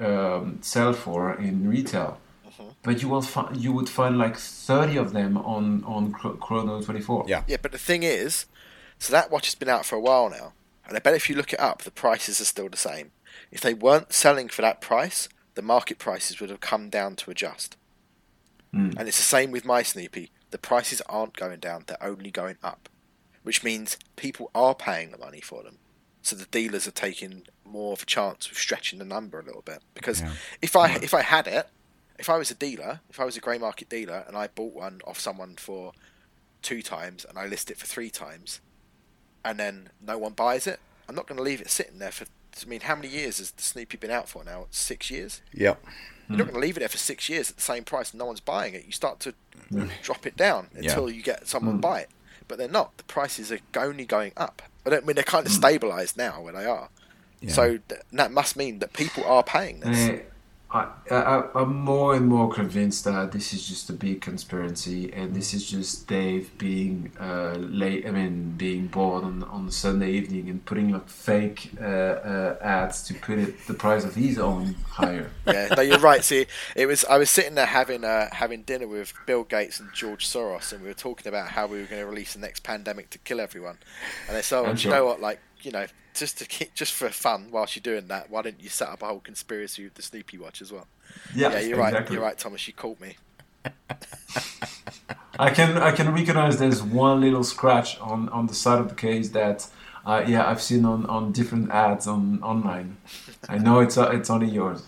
um, 0.00 0.58
sell 0.62 0.92
for 0.92 1.34
in 1.34 1.68
retail. 1.68 2.18
But 2.82 3.00
you 3.02 3.08
will 3.08 3.22
find 3.22 3.56
you 3.56 3.72
would 3.72 3.88
find 3.88 4.18
like 4.18 4.36
thirty 4.36 4.96
of 4.96 5.12
them 5.12 5.36
on 5.38 5.84
on 5.84 6.12
Chrono 6.12 6.82
twenty 6.82 7.00
four. 7.00 7.24
Yeah, 7.26 7.44
yeah. 7.46 7.56
But 7.60 7.72
the 7.72 7.78
thing 7.78 8.02
is, 8.02 8.46
so 8.98 9.12
that 9.12 9.30
watch 9.30 9.46
has 9.46 9.54
been 9.54 9.68
out 9.68 9.86
for 9.86 9.96
a 9.96 10.00
while 10.00 10.28
now, 10.30 10.52
and 10.86 10.96
I 10.96 11.00
bet 11.00 11.14
if 11.14 11.28
you 11.30 11.36
look 11.36 11.52
it 11.52 11.60
up, 11.60 11.82
the 11.82 11.90
prices 11.90 12.40
are 12.40 12.44
still 12.44 12.68
the 12.68 12.76
same. 12.76 13.12
If 13.50 13.60
they 13.60 13.74
weren't 13.74 14.12
selling 14.12 14.48
for 14.48 14.62
that 14.62 14.80
price, 14.80 15.28
the 15.54 15.62
market 15.62 15.98
prices 15.98 16.40
would 16.40 16.50
have 16.50 16.60
come 16.60 16.90
down 16.90 17.16
to 17.16 17.30
adjust. 17.30 17.76
Mm. 18.74 18.96
And 18.98 19.08
it's 19.08 19.18
the 19.18 19.22
same 19.22 19.50
with 19.50 19.64
my 19.64 19.82
Snoopy. 19.82 20.30
The 20.50 20.58
prices 20.58 21.00
aren't 21.08 21.36
going 21.36 21.60
down; 21.60 21.84
they're 21.86 22.02
only 22.02 22.30
going 22.30 22.56
up, 22.62 22.88
which 23.42 23.62
means 23.62 23.96
people 24.16 24.50
are 24.54 24.74
paying 24.74 25.10
the 25.10 25.18
money 25.18 25.40
for 25.40 25.62
them. 25.62 25.78
So 26.22 26.36
the 26.36 26.46
dealers 26.46 26.86
are 26.86 26.92
taking 26.92 27.42
more 27.64 27.92
of 27.94 28.02
a 28.02 28.06
chance 28.06 28.50
of 28.50 28.56
stretching 28.56 28.98
the 28.98 29.04
number 29.04 29.40
a 29.40 29.44
little 29.44 29.62
bit. 29.62 29.82
Because 29.94 30.20
Yeah. 30.20 30.32
if 30.60 30.76
I 30.76 30.94
if 30.96 31.14
I 31.14 31.22
had 31.22 31.46
it, 31.46 31.68
if 32.18 32.28
I 32.28 32.38
was 32.38 32.50
a 32.50 32.54
dealer, 32.54 33.00
if 33.10 33.20
I 33.20 33.24
was 33.24 33.36
a 33.36 33.40
grey 33.40 33.58
market 33.58 33.88
dealer, 33.88 34.24
and 34.26 34.36
I 34.36 34.48
bought 34.48 34.74
one 34.74 35.00
off 35.06 35.18
someone 35.18 35.56
for 35.56 35.92
two 36.62 36.82
times 36.82 37.26
and 37.28 37.38
I 37.38 37.46
list 37.46 37.70
it 37.70 37.76
for 37.76 37.86
three 37.86 38.10
times, 38.10 38.60
and 39.44 39.58
then 39.58 39.90
no 40.00 40.18
one 40.18 40.32
buys 40.32 40.66
it, 40.66 40.80
I'm 41.08 41.14
not 41.14 41.26
going 41.26 41.38
to 41.38 41.42
leave 41.42 41.60
it 41.60 41.70
sitting 41.70 41.98
there 41.98 42.12
for. 42.12 42.26
I 42.60 42.68
mean, 42.68 42.80
how 42.80 42.94
many 42.94 43.08
years 43.08 43.38
has 43.38 43.50
the 43.50 43.62
Snoopy 43.62 43.96
been 43.96 44.10
out 44.10 44.28
for 44.28 44.44
now? 44.44 44.66
Six 44.70 45.10
years. 45.10 45.40
Yeah. 45.54 45.76
You're 46.28 46.38
not 46.38 46.44
going 46.44 46.60
to 46.60 46.66
leave 46.66 46.76
it 46.76 46.80
there 46.80 46.88
for 46.88 46.98
six 46.98 47.28
years 47.28 47.50
at 47.50 47.56
the 47.56 47.62
same 47.62 47.84
price 47.84 48.10
and 48.10 48.18
no 48.18 48.26
one's 48.26 48.40
buying 48.40 48.74
it. 48.74 48.84
You 48.86 48.92
start 48.92 49.20
to 49.20 49.34
mm. 49.70 49.90
drop 50.02 50.26
it 50.26 50.36
down 50.36 50.68
until 50.74 51.10
you 51.10 51.22
get 51.22 51.46
someone 51.46 51.78
mm. 51.78 51.80
buy 51.80 52.00
it. 52.00 52.10
But 52.48 52.58
they're 52.58 52.68
not. 52.68 52.96
The 52.96 53.04
prices 53.04 53.50
are 53.52 53.58
only 53.76 54.04
going 54.04 54.32
up. 54.36 54.62
I 54.86 54.90
don't 54.90 55.04
I 55.04 55.06
mean 55.06 55.14
they're 55.14 55.24
kind 55.24 55.46
of 55.46 55.52
mm. 55.52 55.60
stabilised 55.60 56.16
now 56.16 56.40
where 56.40 56.52
they 56.52 56.64
are. 56.64 56.88
Yeah. 57.40 57.52
So 57.52 57.78
th- 57.88 58.02
that 58.12 58.32
must 58.32 58.56
mean 58.56 58.78
that 58.78 58.92
people 58.92 59.24
are 59.24 59.42
paying 59.42 59.80
this. 59.80 60.22
I, 60.72 60.88
I, 61.10 61.44
I'm 61.54 61.76
more 61.76 62.14
and 62.14 62.26
more 62.26 62.50
convinced 62.50 63.04
that 63.04 63.32
this 63.32 63.52
is 63.52 63.68
just 63.68 63.90
a 63.90 63.92
big 63.92 64.22
conspiracy, 64.22 65.12
and 65.12 65.34
this 65.34 65.52
is 65.52 65.70
just 65.70 66.06
Dave 66.06 66.56
being 66.56 67.12
uh, 67.20 67.56
late. 67.58 68.06
I 68.06 68.10
mean, 68.10 68.54
being 68.56 68.86
bored 68.86 69.22
on 69.24 69.42
on 69.44 69.70
Sunday 69.70 70.12
evening 70.12 70.48
and 70.48 70.64
putting 70.64 70.94
up 70.94 71.10
fake 71.10 71.72
uh, 71.78 71.84
uh, 71.84 72.58
ads 72.62 73.02
to 73.08 73.14
put 73.14 73.38
it 73.38 73.66
the 73.66 73.74
price 73.74 74.04
of 74.04 74.14
his 74.14 74.38
own 74.38 74.74
higher. 74.88 75.30
yeah, 75.46 75.74
no, 75.76 75.82
you're 75.82 75.98
right. 75.98 76.24
See, 76.24 76.46
it 76.74 76.86
was 76.86 77.04
I 77.04 77.18
was 77.18 77.30
sitting 77.30 77.54
there 77.54 77.66
having 77.66 78.02
uh, 78.02 78.30
having 78.32 78.62
dinner 78.62 78.86
with 78.86 79.12
Bill 79.26 79.44
Gates 79.44 79.78
and 79.78 79.92
George 79.92 80.26
Soros, 80.26 80.72
and 80.72 80.80
we 80.80 80.88
were 80.88 80.94
talking 80.94 81.28
about 81.28 81.48
how 81.48 81.66
we 81.66 81.80
were 81.80 81.86
going 81.86 82.00
to 82.00 82.08
release 82.08 82.32
the 82.32 82.40
next 82.40 82.62
pandemic 82.62 83.10
to 83.10 83.18
kill 83.18 83.40
everyone. 83.40 83.76
And 84.26 84.36
they 84.36 84.42
said, 84.42 84.64
oh, 84.64 84.70
you 84.70 84.76
sure. 84.78 84.92
know 84.92 85.04
what? 85.04 85.20
Like, 85.20 85.40
you 85.60 85.70
know, 85.70 85.86
just 86.14 86.38
to 86.38 86.46
keep, 86.46 86.74
just 86.74 86.92
for 86.92 87.08
fun, 87.08 87.48
whilst 87.50 87.76
you're 87.76 87.82
doing 87.82 88.08
that, 88.08 88.30
why 88.30 88.42
don't 88.42 88.62
you 88.62 88.68
set 88.68 88.88
up 88.88 89.02
a 89.02 89.06
whole 89.06 89.20
conspiracy 89.20 89.84
with 89.84 89.94
the 89.94 90.02
Snoopy 90.02 90.38
watch 90.38 90.60
as 90.60 90.72
well? 90.72 90.86
Yeah, 91.34 91.52
Yeah, 91.52 91.60
you're 91.60 91.78
right. 91.78 92.10
You're 92.10 92.22
right, 92.22 92.38
Thomas. 92.38 92.66
You 92.66 92.74
caught 92.74 93.00
me. 93.00 93.16
I 95.38 95.50
can 95.50 95.78
I 95.78 95.92
can 95.92 96.12
recognize 96.12 96.58
there's 96.58 96.82
one 96.82 97.20
little 97.20 97.44
scratch 97.44 97.98
on, 98.00 98.28
on 98.30 98.46
the 98.46 98.54
side 98.54 98.80
of 98.80 98.88
the 98.88 98.94
case 98.94 99.30
that 99.30 99.68
uh, 100.04 100.24
yeah 100.26 100.48
I've 100.48 100.60
seen 100.60 100.84
on, 100.84 101.06
on 101.06 101.32
different 101.32 101.70
ads 101.70 102.06
on 102.06 102.42
online. 102.42 102.96
I 103.48 103.58
know 103.58 103.80
it's 103.80 103.96
uh, 103.96 104.10
it's 104.10 104.30
only 104.30 104.48
yours. 104.48 104.82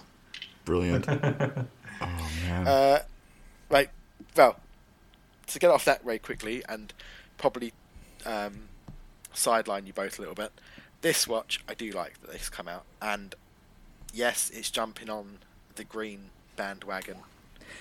Brilliant. 0.64 1.08
oh 1.08 2.30
man. 2.42 2.66
Uh, 2.66 3.02
right. 3.70 3.90
Well, 4.36 4.56
to 5.46 5.58
get 5.58 5.70
off 5.70 5.84
that 5.84 6.04
very 6.04 6.18
quickly 6.18 6.62
and 6.68 6.92
probably 7.38 7.72
um, 8.26 8.68
sideline 9.32 9.86
you 9.86 9.92
both 9.92 10.18
a 10.18 10.22
little 10.22 10.34
bit. 10.34 10.52
This 11.04 11.28
watch, 11.28 11.62
I 11.68 11.74
do 11.74 11.90
like 11.90 12.18
that 12.22 12.32
this 12.32 12.48
come 12.48 12.66
out, 12.66 12.84
and 13.02 13.34
yes, 14.14 14.50
it's 14.54 14.70
jumping 14.70 15.10
on 15.10 15.36
the 15.74 15.84
green 15.84 16.30
bandwagon. 16.56 17.16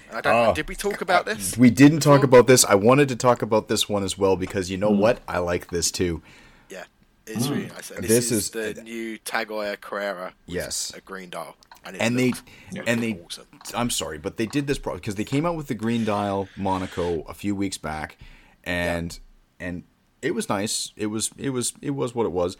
And 0.10 0.18
I 0.18 0.20
don't. 0.20 0.34
know, 0.34 0.50
Oh. 0.50 0.54
did 0.54 0.68
we 0.68 0.76
talk 0.76 1.00
about 1.00 1.26
this? 1.26 1.58
we 1.58 1.70
didn't 1.70 2.02
talk 2.02 2.20
before? 2.20 2.40
about 2.40 2.48
this. 2.48 2.66
I 2.66 2.76
wanted 2.76 3.08
to 3.08 3.16
talk 3.16 3.42
about 3.42 3.70
this 3.70 3.88
one 3.88 4.04
as 4.04 4.18
well 4.18 4.36
because 4.36 4.70
you 4.70 4.76
know 4.76 4.94
hmm. 4.94 5.00
what? 5.00 5.22
I 5.26 5.38
like 5.38 5.70
this 5.70 5.90
too. 5.90 6.22
Yeah, 6.70 6.84
it's 7.26 7.48
really 7.48 7.68
nice. 7.68 7.92
And 7.92 8.04
this, 8.04 8.10
This 8.10 8.26
is, 8.34 8.44
is- 8.44 8.50
the 8.50 8.84
new 8.84 9.18
TAG 9.20 9.48
Heuer 9.48 9.80
Carrera. 9.80 10.34
with 10.46 10.56
Yes. 10.56 10.92
a 10.94 11.00
green 11.00 11.30
dial, 11.30 11.56
and, 11.86 11.96
it 11.96 12.02
And 12.02 12.20
they 12.20 12.32
looks 12.32 12.44
and 12.86 13.02
they 13.02 13.22
awesome. 13.24 13.48
I'm 13.74 13.90
sorry, 13.90 14.18
but 14.18 14.36
they 14.36 14.48
did 14.48 14.68
this 14.68 14.80
because 14.80 15.16
they 15.16 15.24
came 15.24 15.46
out 15.46 15.56
with 15.56 15.68
the 15.68 15.76
green 15.76 16.04
dial 16.04 16.50
Monaco 16.58 17.22
a 17.22 17.34
few 17.34 17.56
weeks 17.56 17.78
back, 17.78 18.18
and 18.66 19.18
and 19.62 19.84
it 20.22 20.36
was 20.36 20.50
nice. 20.50 20.92
It 20.98 21.08
was 21.08 21.32
it 21.38 21.52
was 21.52 21.72
it 21.82 21.92
was 21.92 22.14
what 22.14 22.26
it 22.26 22.34
was, 22.34 22.58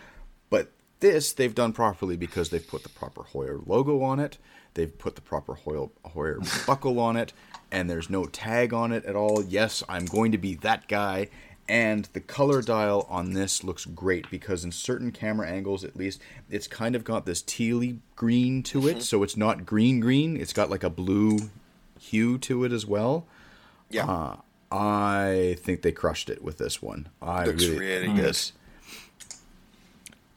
but 0.50 0.72
this 1.00 1.34
they've 1.34 1.56
done 1.56 1.74
properly 1.74 2.16
because 2.18 2.50
they've 2.50 2.68
put 2.68 2.84
the 2.84 2.90
proper 2.90 3.22
Heuer 3.24 3.66
logo 3.68 4.02
on 4.02 4.20
it. 4.20 4.38
They've 4.76 4.96
put 4.98 5.16
the 5.16 5.22
proper 5.22 5.54
Heuer, 5.56 5.92
Heuer 6.16 6.66
buckle 6.68 7.00
on 7.00 7.16
it, 7.18 7.34
and 7.72 7.90
there's 7.90 8.10
no 8.10 8.26
tag 8.26 8.74
on 8.74 8.92
it 8.92 9.06
at 9.06 9.16
all. 9.16 9.44
Yes, 9.44 9.84
I'm 9.88 10.06
going 10.06 10.32
to 10.32 10.38
be 10.38 10.56
that 10.56 10.88
guy. 10.88 11.30
And 11.70 12.10
the 12.12 12.20
color 12.20 12.62
dial 12.62 13.08
on 13.10 13.34
this 13.34 13.64
looks 13.64 13.86
great 13.86 14.30
because 14.30 14.66
in 14.66 14.72
certain 14.74 15.12
camera 15.12 15.48
angles, 15.48 15.86
at 15.86 15.96
least, 15.96 16.22
it's 16.50 16.68
kind 16.68 16.94
of 16.94 17.06
got 17.06 17.26
this 17.26 17.42
tealy 17.42 18.00
green 18.18 18.64
to 18.64 18.88
it. 18.90 19.02
So 19.02 19.24
it's 19.24 19.38
not 19.38 19.66
green 19.66 20.02
green. 20.02 20.36
It's 20.36 20.52
got 20.52 20.70
like 20.70 20.84
a 20.84 20.90
blue 20.90 21.38
hue 22.00 22.38
to 22.40 22.66
it 22.66 22.74
as 22.74 22.86
well. 22.86 23.28
Yeah, 23.90 24.06
Uh, 24.08 24.36
I 24.76 25.56
think 25.60 25.84
they 25.84 25.92
crushed 25.94 26.30
it 26.30 26.44
with 26.44 26.58
this 26.58 26.82
one. 26.82 27.08
I 27.22 27.46
Looks 27.46 27.66
really, 27.66 27.80
really 27.80 28.08
good. 28.08 28.26
this. 28.26 28.52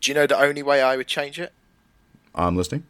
Do 0.01 0.11
you 0.11 0.15
know 0.15 0.27
the 0.27 0.39
only 0.39 0.63
way 0.63 0.83
I 0.83 0.97
would 0.97 1.07
change 1.07 1.39
it? 1.41 1.53
I'm 2.35 2.57
listening. 2.57 2.85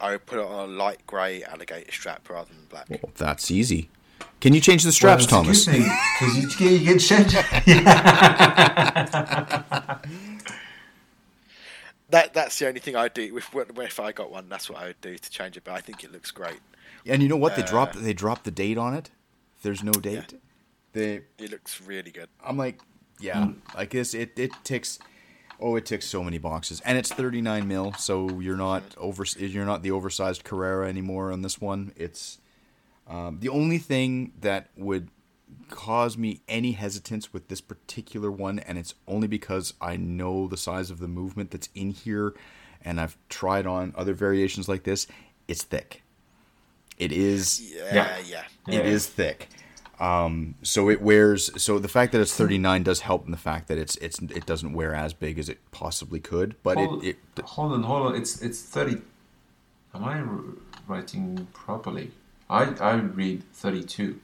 I 0.00 0.12
would 0.12 0.26
put 0.26 0.38
it 0.38 0.44
on 0.44 0.68
a 0.68 0.72
light 0.72 1.06
grey 1.06 1.42
alligator 1.44 1.92
strap 1.92 2.28
rather 2.28 2.48
than 2.52 2.64
black. 2.68 2.88
Well, 2.88 3.12
that's 3.16 3.50
easy. 3.50 3.90
Can 4.40 4.54
you 4.54 4.60
change 4.60 4.82
the 4.84 4.92
straps, 4.92 5.26
Thomas? 5.26 5.66
Because 5.66 6.36
you, 6.36 6.48
can- 6.48 6.72
you 6.72 6.84
can 6.86 6.98
change. 6.98 7.34
That 12.10 12.34
that's 12.34 12.58
the 12.58 12.66
only 12.66 12.80
thing 12.80 12.96
I 12.96 13.08
do. 13.08 13.36
If 13.36 13.54
if 13.54 14.00
I 14.00 14.10
got 14.12 14.30
one, 14.32 14.48
that's 14.48 14.68
what 14.68 14.80
I 14.82 14.86
would 14.86 15.00
do 15.00 15.16
to 15.16 15.30
change 15.30 15.56
it. 15.56 15.62
But 15.64 15.74
I 15.74 15.80
think 15.80 16.02
it 16.02 16.10
looks 16.10 16.30
great. 16.32 16.58
And 17.06 17.22
you 17.22 17.28
know 17.28 17.36
what? 17.36 17.54
They 17.54 17.62
Uh, 17.62 17.66
dropped 17.66 18.02
they 18.02 18.12
dropped 18.12 18.44
the 18.44 18.50
date 18.50 18.78
on 18.78 18.94
it. 18.94 19.10
There's 19.62 19.84
no 19.84 19.92
date. 19.92 20.34
They 20.92 21.22
It 21.38 21.50
looks 21.52 21.80
really 21.80 22.10
good. 22.10 22.28
I'm 22.44 22.56
like, 22.56 22.80
yeah, 23.20 23.50
like 23.76 23.90
this. 23.90 24.12
It 24.14 24.32
it 24.36 24.50
ticks. 24.64 24.98
Oh, 25.60 25.76
it 25.76 25.84
ticks 25.84 26.06
so 26.06 26.24
many 26.24 26.38
boxes, 26.38 26.80
and 26.84 26.96
it's 26.96 27.12
39 27.12 27.68
mil, 27.68 27.92
so 27.94 28.40
you're 28.40 28.56
not 28.56 28.82
over. 28.96 29.24
You're 29.36 29.66
not 29.66 29.82
the 29.82 29.90
oversized 29.90 30.42
Carrera 30.44 30.88
anymore 30.88 31.30
on 31.30 31.42
this 31.42 31.60
one. 31.60 31.92
It's 31.96 32.38
um, 33.06 33.38
the 33.40 33.48
only 33.50 33.78
thing 33.78 34.32
that 34.40 34.68
would 34.76 35.08
cause 35.68 36.16
me 36.16 36.40
any 36.48 36.72
hesitance 36.72 37.32
with 37.32 37.48
this 37.48 37.60
particular 37.60 38.30
one, 38.30 38.58
and 38.60 38.78
it's 38.78 38.94
only 39.06 39.28
because 39.28 39.74
I 39.80 39.96
know 39.96 40.46
the 40.46 40.56
size 40.56 40.90
of 40.90 40.98
the 40.98 41.08
movement 41.08 41.50
that's 41.50 41.68
in 41.74 41.90
here, 41.90 42.34
and 42.82 43.00
I've 43.00 43.16
tried 43.28 43.66
on 43.66 43.92
other 43.96 44.14
variations 44.14 44.68
like 44.68 44.84
this. 44.84 45.06
It's 45.46 45.62
thick. 45.62 46.02
It 46.98 47.12
is. 47.12 47.60
Yeah, 47.74 48.18
Yeah. 48.26 48.44
yeah. 48.66 48.78
It 48.78 48.86
is 48.86 49.06
thick. 49.06 49.48
Um, 50.00 50.54
so 50.62 50.88
it 50.88 51.02
wears. 51.02 51.50
So 51.62 51.78
the 51.78 51.88
fact 51.88 52.12
that 52.12 52.20
it's 52.20 52.34
39 52.34 52.82
does 52.82 53.00
help 53.00 53.26
in 53.26 53.30
the 53.30 53.36
fact 53.36 53.68
that 53.68 53.78
it's 53.78 53.96
it's 53.96 54.18
it 54.20 54.46
doesn't 54.46 54.72
wear 54.72 54.94
as 54.94 55.12
big 55.12 55.38
as 55.38 55.48
it 55.48 55.58
possibly 55.72 56.20
could. 56.20 56.56
But 56.62 56.78
hold, 56.78 57.04
it, 57.04 57.18
it 57.36 57.44
hold 57.44 57.72
on, 57.72 57.82
hold 57.82 58.06
on. 58.06 58.14
It's 58.14 58.40
it's 58.40 58.62
thirty. 58.62 59.02
Am 59.94 60.04
I 60.04 60.22
writing 60.88 61.48
properly? 61.52 62.12
I 62.48 62.64
I 62.80 62.94
read 62.94 63.42
thirty-two. 63.52 64.20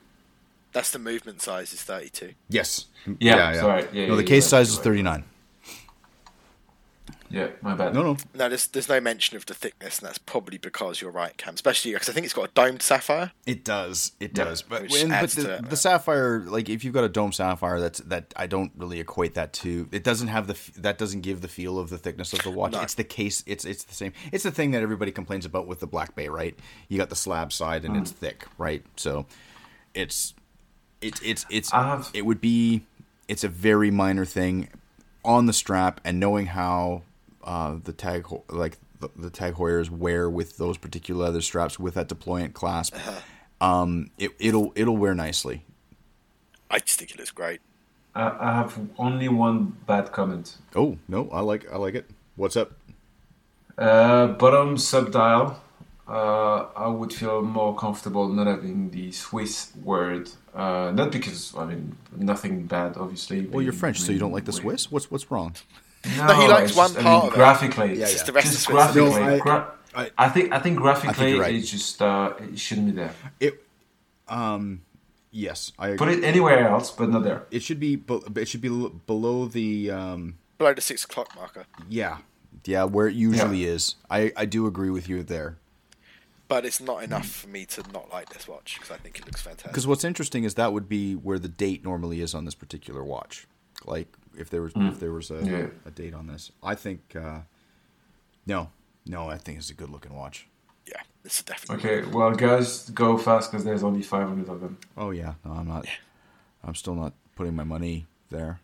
That's 0.72 0.90
the 0.90 0.98
movement 0.98 1.40
size 1.40 1.72
is 1.72 1.82
32. 1.82 2.34
yes, 2.50 2.84
Yeah, 3.18 3.54
sorry. 3.54 3.86
Yeah, 3.94 4.08
no, 4.08 4.16
the 4.16 4.22
case 4.22 4.46
size 4.46 4.68
you're 4.68 4.80
is 4.80 4.84
39. 4.84 5.24
Yeah, 7.30 7.48
my 7.62 7.74
bad. 7.74 7.94
No, 7.94 8.02
no, 8.02 8.16
No, 8.34 8.48
there's 8.48 8.66
there's 8.68 8.88
no 8.88 9.00
mention 9.00 9.36
of 9.36 9.46
the 9.46 9.54
thickness, 9.54 9.98
and 9.98 10.08
that's 10.08 10.18
probably 10.18 10.58
because 10.58 11.00
you're 11.00 11.10
right, 11.10 11.36
Cam. 11.36 11.54
Especially 11.54 11.92
because 11.92 12.08
I 12.08 12.12
think 12.12 12.24
it's 12.24 12.34
got 12.34 12.48
a 12.48 12.52
domed 12.52 12.82
sapphire. 12.82 13.32
it 13.46 13.64
does, 13.64 14.12
it 14.20 14.36
Yeah, 14.36 14.44
does. 14.44 14.62
But 14.62 14.90
when, 14.90 15.08
but 15.08 15.30
the, 15.30 15.54
it. 15.56 15.70
the 15.70 15.76
sapphire, 15.76 16.40
like 16.40 16.68
if 16.68 16.84
you've 16.84 16.94
got 16.94 17.04
a 17.04 17.08
dome 17.08 17.32
sapphire, 17.32 17.80
that's 17.80 18.00
that 18.00 18.32
I 18.36 18.46
don't 18.46 18.72
really 18.76 19.00
equate 19.00 19.34
that 19.34 19.52
to. 19.54 19.88
It 19.92 20.04
doesn't 20.04 20.28
have 20.28 20.46
the 20.46 20.80
that 20.80 20.98
doesn't 20.98 21.22
give 21.22 21.40
the 21.40 21.48
feel 21.48 21.78
of 21.78 21.90
the 21.90 21.98
thickness 21.98 22.32
of 22.32 22.42
the 22.42 22.50
watch. 22.50 22.72
No. 22.72 22.80
It's 22.80 22.94
the 22.94 23.04
case. 23.04 23.42
It's 23.46 23.64
it's 23.64 23.84
the 23.84 23.94
same. 23.94 24.12
It's 24.32 24.44
the 24.44 24.52
thing 24.52 24.70
that 24.72 24.82
everybody 24.82 25.12
complains 25.12 25.44
about 25.44 25.66
with 25.66 25.80
the 25.80 25.86
Black 25.86 26.14
Bay, 26.14 26.28
right? 26.28 26.56
You 26.88 26.98
got 26.98 27.10
the 27.10 27.16
slab 27.16 27.52
side 27.52 27.84
and 27.84 27.96
it's 27.96 28.12
mm. 28.12 28.16
thick, 28.16 28.46
right? 28.58 28.84
So 28.96 29.26
it's 29.94 30.34
it's 31.00 31.20
it's 31.22 31.46
it's 31.50 31.70
have- 31.72 32.10
it 32.14 32.24
would 32.24 32.40
be 32.40 32.82
it's 33.28 33.44
a 33.44 33.48
very 33.48 33.90
minor 33.90 34.24
thing 34.24 34.68
on 35.24 35.46
the 35.46 35.52
strap 35.52 36.00
and 36.04 36.20
knowing 36.20 36.46
how 36.46 37.02
uh, 37.47 37.76
the 37.82 37.92
tag 37.94 38.24
ho- 38.26 38.44
like 38.51 38.76
the, 39.01 39.09
the 39.16 39.30
TAG 39.30 39.55
Heuers 39.55 39.88
wear 39.90 40.28
with 40.28 40.57
those 40.59 40.76
particular 40.78 41.24
leather 41.26 41.40
straps 41.40 41.78
with 41.78 41.94
that 41.94 42.09
deployant 42.09 42.53
clasp 42.55 42.94
um 43.61 44.11
it, 44.18 44.30
it'll 44.38 44.72
it'll 44.74 44.97
wear 44.97 45.14
nicely 45.14 45.64
I 46.70 46.78
just 46.80 46.99
think 46.99 47.11
it 47.12 47.18
looks 47.18 47.30
great. 47.30 47.61
I, 48.14 48.22
I 48.40 48.53
have 48.57 48.78
only 48.99 49.28
one 49.28 49.76
bad 49.86 50.12
comment. 50.12 50.57
oh 50.74 50.99
no 51.09 51.28
i 51.30 51.40
like 51.40 51.70
i 51.72 51.76
like 51.76 51.94
it 51.94 52.07
what's 52.36 52.57
up 52.57 52.72
Uh, 53.78 54.26
bottom 54.28 54.76
subdial 54.78 55.57
uh, 56.09 56.66
I 56.76 56.86
would 56.86 57.12
feel 57.12 57.42
more 57.42 57.74
comfortable 57.74 58.28
not 58.28 58.47
having 58.47 58.90
the 58.90 59.11
Swiss 59.11 59.72
word. 59.82 60.30
Uh, 60.55 60.92
not 60.94 61.11
because 61.11 61.53
I 61.57 61.64
mean 61.66 61.97
nothing 62.16 62.66
bad, 62.66 62.97
obviously. 62.97 63.44
Well, 63.44 63.61
you're 63.61 63.72
We- 63.72 63.78
French, 63.78 63.99
so 64.01 64.12
you 64.12 64.20
don't 64.20 64.30
like 64.32 64.44
the 64.44 64.53
Swiss. 64.53 64.88
What's 64.92 65.11
what's 65.11 65.30
wrong? 65.32 65.55
No, 66.16 66.26
No, 66.26 66.34
he 66.40 66.48
likes 66.48 66.74
one 66.74 66.88
just, 66.88 66.98
I 66.98 67.02
part 67.02 67.22
mean, 67.24 67.26
of 67.28 67.32
it. 67.32 67.36
graphically. 67.36 67.86
Yeah, 67.86 67.92
It's 67.92 68.00
yeah. 68.00 68.07
just 68.12 68.26
the 68.26 68.32
rest 68.32 68.46
Just 68.52 68.66
of 68.68 68.72
graphically, 68.74 69.22
I- 69.22 69.38
gra- 69.38 69.72
I- 69.94 70.11
I 70.18 70.28
think 70.28 70.52
I 70.52 70.59
think 70.59 70.78
graphically 70.78 71.30
you're 71.32 71.40
right. 71.40 71.54
it's 71.54 71.70
just 71.70 72.00
uh, 72.02 72.34
it 72.38 72.59
shouldn't 72.59 72.86
be 72.88 72.92
there. 72.92 73.14
It, 73.40 73.64
um, 74.28 74.82
yes, 75.30 75.72
I. 75.78 75.96
Put 75.96 76.09
it 76.09 76.22
anywhere 76.24 76.68
else, 76.68 76.90
but 76.90 77.09
not 77.11 77.24
there. 77.24 77.46
It 77.50 77.62
should 77.62 77.80
be. 77.80 77.96
be- 77.96 78.20
It 78.36 78.48
should 78.48 78.61
be 78.61 78.68
below 79.07 79.46
the. 79.46 79.90
Um, 79.90 80.38
Below 80.59 80.74
the 80.74 80.80
six 80.80 81.04
o'clock 81.04 81.34
marker. 81.36 81.66
yeah, 81.88 82.18
yeah, 82.64 82.84
where 82.84 83.09
it 83.09 83.14
usually 83.14 83.64
is. 83.64 83.96
I 84.11 84.32
I 84.36 84.44
do 84.46 84.66
agree 84.66 84.90
with 84.90 85.09
you 85.09 85.22
there. 85.22 85.57
But 86.48 86.64
it's 86.64 86.80
not 86.80 87.02
enough 87.02 87.26
for 87.26 87.48
me 87.48 87.66
to 87.66 87.82
not 87.92 88.12
like 88.12 88.28
this 88.32 88.46
watch 88.46 88.76
because 88.78 88.90
I 88.92 88.98
think 88.98 89.18
it 89.18 89.26
looks 89.26 89.42
fantastic. 89.42 89.72
Because 89.72 89.86
what's 89.86 90.04
interesting 90.04 90.44
is 90.44 90.54
that 90.54 90.72
would 90.72 90.88
be 90.88 91.14
where 91.14 91.38
the 91.40 91.48
date 91.48 91.82
normally 91.82 92.20
is 92.20 92.34
on 92.34 92.44
this 92.44 92.54
particular 92.54 93.02
watch. 93.02 93.46
Like 93.84 94.07
if 94.39 94.51
there 94.51 94.62
was 94.62 94.72
if 94.76 95.01
there 95.01 95.12
was 95.12 95.30
a, 95.30 95.43
Yeah. 95.45 95.66
a 95.84 95.91
date 95.91 96.14
on 96.14 96.26
this, 96.26 96.53
I 96.62 96.74
think. 96.74 97.14
Uh, 97.16 97.41
no, 98.47 98.70
no, 99.07 99.28
I 99.28 99.39
think 99.39 99.59
it's 99.59 99.70
a 99.70 99.74
good 99.74 99.91
looking 99.91 100.14
watch. 100.14 100.47
Yeah, 100.87 101.03
this 101.22 101.39
is 101.39 101.43
definitely. 101.43 101.91
Okay, 101.91 102.09
well, 102.11 102.30
guys, 102.32 102.91
go 102.91 103.18
fast 103.18 103.51
because 103.51 103.64
there's 103.64 103.82
only 103.82 104.03
500 104.03 104.49
of 104.49 104.61
them. 104.61 104.78
Oh 104.97 105.11
yeah, 105.11 105.34
no, 105.45 105.53
I'm 105.53 105.66
not. 105.68 105.87
I'm 106.62 106.74
still 106.74 106.95
not 106.95 107.12
putting 107.34 107.55
my 107.57 107.64
money 107.64 108.07
there. 108.30 108.61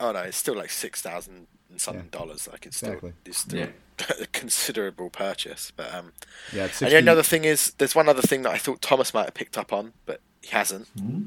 Oh 0.00 0.12
no, 0.12 0.20
it's 0.20 0.36
still 0.36 0.54
like 0.56 0.70
six 0.70 1.00
thousand 1.02 1.46
and 1.70 1.80
something 1.80 2.08
Yeah. 2.12 2.18
dollars. 2.18 2.48
Like 2.50 2.66
it's 2.66 2.76
still, 2.76 2.90
Exactly. 2.90 3.12
it's 3.24 3.38
still 3.38 3.58
Yeah. 3.60 3.68
a 4.20 4.26
considerable 4.26 5.10
purchase. 5.10 5.72
But 5.74 5.92
um, 5.94 6.12
Yeah, 6.52 6.64
it's 6.66 6.80
and 6.82 6.90
60, 6.90 7.04
the 7.04 7.10
only 7.10 7.22
thing 7.22 7.44
is, 7.44 7.72
there's 7.78 7.94
one 7.94 8.08
other 8.08 8.22
thing 8.22 8.42
that 8.42 8.52
I 8.52 8.58
thought 8.58 8.82
Thomas 8.82 9.14
might 9.14 9.24
have 9.26 9.34
picked 9.34 9.56
up 9.58 9.72
on, 9.72 9.92
but 10.06 10.20
he 10.42 10.50
hasn't. 10.50 10.88
Hmm? 10.98 11.22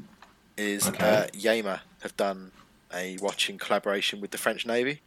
Is 0.56 0.86
Okay. 0.88 1.04
uh, 1.04 1.26
Yema 1.28 1.80
have 2.02 2.16
done 2.16 2.52
a 2.92 3.16
watch 3.18 3.50
in 3.50 3.58
collaboration 3.58 4.20
with 4.20 4.30
the 4.30 4.38
French 4.38 4.66
Navy, 4.66 5.00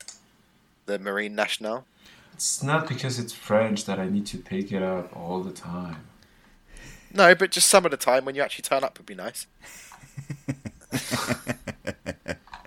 the 0.85 0.99
Marine 0.99 1.35
Nationale. 1.35 1.85
It's 2.33 2.63
not 2.63 2.87
because 2.87 3.19
it's 3.19 3.33
French 3.33 3.85
that 3.85 3.99
I 3.99 4.07
need 4.07 4.25
to 4.27 4.37
pick 4.37 4.71
it 4.71 4.81
up 4.81 5.15
all 5.15 5.41
the 5.41 5.51
time. 5.51 6.05
No, 7.13 7.35
but 7.35 7.51
just 7.51 7.67
some 7.67 7.85
of 7.85 7.91
the 7.91 7.97
time 7.97 8.25
when 8.25 8.35
you 8.35 8.41
actually 8.41 8.63
turn 8.63 8.83
up 8.83 8.97
would 8.97 9.05
be 9.05 9.15
nice. 9.15 9.47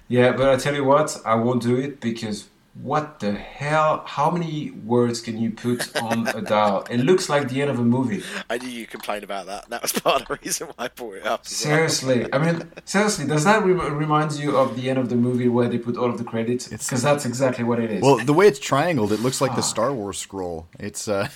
Yeah, 0.08 0.32
but 0.32 0.48
I 0.48 0.56
tell 0.56 0.74
you 0.74 0.84
what, 0.84 1.20
I 1.24 1.34
won't 1.34 1.62
do 1.62 1.76
it 1.76 2.00
because 2.00 2.48
what 2.82 3.20
the 3.20 3.32
hell? 3.32 4.02
How 4.06 4.30
many 4.30 4.72
words 4.72 5.20
can 5.20 5.38
you 5.40 5.50
put 5.50 5.94
on 6.02 6.26
a 6.28 6.42
dial? 6.42 6.84
It 6.90 6.98
looks 6.98 7.28
like 7.28 7.48
the 7.48 7.62
end 7.62 7.70
of 7.70 7.78
a 7.78 7.84
movie. 7.84 8.22
I 8.50 8.58
knew 8.58 8.68
you 8.68 8.86
complained 8.86 9.22
about 9.22 9.46
that. 9.46 9.68
That 9.70 9.80
was 9.82 9.92
part 10.04 10.22
of 10.22 10.28
the 10.28 10.38
reason 10.42 10.66
why 10.68 10.86
I 10.86 10.88
brought 10.88 11.14
it 11.16 11.26
up. 11.26 11.42
as 11.46 11.64
well. 11.64 11.76
Seriously, 11.76 12.26
I 12.32 12.38
mean, 12.38 12.70
seriously, 12.84 13.26
does 13.26 13.44
that 13.44 13.62
rem- 13.64 13.96
remind 13.96 14.32
you 14.32 14.56
of 14.56 14.74
the 14.76 14.90
end 14.90 14.98
of 14.98 15.08
the 15.08 15.16
movie 15.16 15.48
where 15.48 15.68
they 15.68 15.78
put 15.78 15.96
all 15.96 16.10
of 16.10 16.18
the 16.18 16.24
credits? 16.24 16.66
It's- 16.66 16.86
Because 16.88 17.02
that's 17.02 17.24
exactly 17.24 17.62
what 17.64 17.78
it 17.78 17.90
is. 17.92 18.02
Well, 18.02 18.16
the 18.18 18.32
way 18.34 18.48
it's 18.48 18.58
triangled, 18.58 19.12
it 19.12 19.20
looks 19.20 19.40
like 19.40 19.54
the 19.54 19.62
Star 19.62 19.92
Wars 19.92 20.18
scroll. 20.18 20.66
It's 20.80 21.06
uh, 21.08 21.28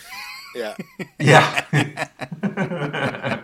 Yeah. 0.57 0.75
yeah. 1.21 1.65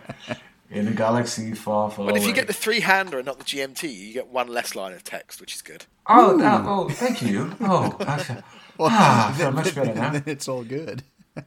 In 0.74 0.88
a 0.88 0.92
galaxy 0.92 1.52
far, 1.54 1.88
far 1.88 2.06
But 2.06 2.16
if 2.16 2.26
you 2.26 2.32
get 2.32 2.48
the 2.48 2.52
three 2.52 2.80
hander 2.80 3.18
and 3.18 3.24
not 3.26 3.38
the 3.38 3.44
GMT, 3.44 3.84
you 3.84 4.12
get 4.12 4.26
one 4.26 4.48
less 4.48 4.74
line 4.74 4.92
of 4.92 5.04
text, 5.04 5.40
which 5.40 5.54
is 5.54 5.62
good. 5.62 5.86
oh, 6.08 6.36
that, 6.38 6.64
oh, 6.66 6.88
thank 6.88 7.22
you. 7.22 7.54
Oh, 7.60 7.96
I 8.00 8.18
feel, 8.18 8.42
ah, 8.80 9.28
I 9.30 9.32
feel 9.38 9.52
much 9.52 9.72
better 9.72 9.94
now. 9.94 10.20
it's 10.26 10.48
all 10.48 10.64
good. 10.64 11.04
well, 11.36 11.44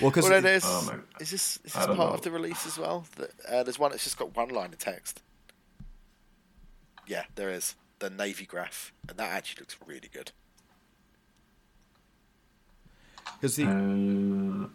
because 0.00 0.30
Well, 0.30 0.40
there's, 0.40 0.64
Oh, 0.64 1.00
is 1.20 1.30
this, 1.30 1.58
is 1.58 1.74
this 1.74 1.86
part 1.86 1.90
know. 1.98 2.04
of 2.08 2.22
the 2.22 2.30
release 2.30 2.66
as 2.66 2.78
well? 2.78 3.04
That, 3.16 3.30
uh, 3.46 3.62
there's 3.62 3.78
one 3.78 3.90
that's 3.90 4.04
just 4.04 4.16
got 4.16 4.34
one 4.34 4.48
line 4.48 4.72
of 4.72 4.78
text. 4.78 5.20
Yeah, 7.06 7.24
there 7.34 7.50
is. 7.50 7.74
The 7.98 8.08
Navygraf. 8.10 8.92
And 9.08 9.18
that 9.18 9.30
actually 9.30 9.60
looks 9.60 9.76
really 9.86 10.08
good. 10.10 10.32
Because 13.38 13.56
the 13.56 13.64
Uh, 13.66 14.68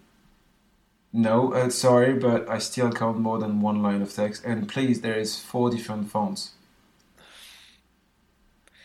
no, 1.16 1.54
uh, 1.54 1.70
sorry, 1.70 2.14
but 2.14 2.50
I 2.50 2.58
still 2.60 2.92
count 2.92 3.18
more 3.20 3.40
than 3.40 3.62
one 3.62 3.82
line 3.82 4.02
of 4.02 4.14
text. 4.14 4.44
And 4.46 4.68
please, 4.68 5.02
there 5.02 5.18
is 5.18 5.40
four 5.40 5.70
different 5.70 6.12
fonts. 6.12 6.52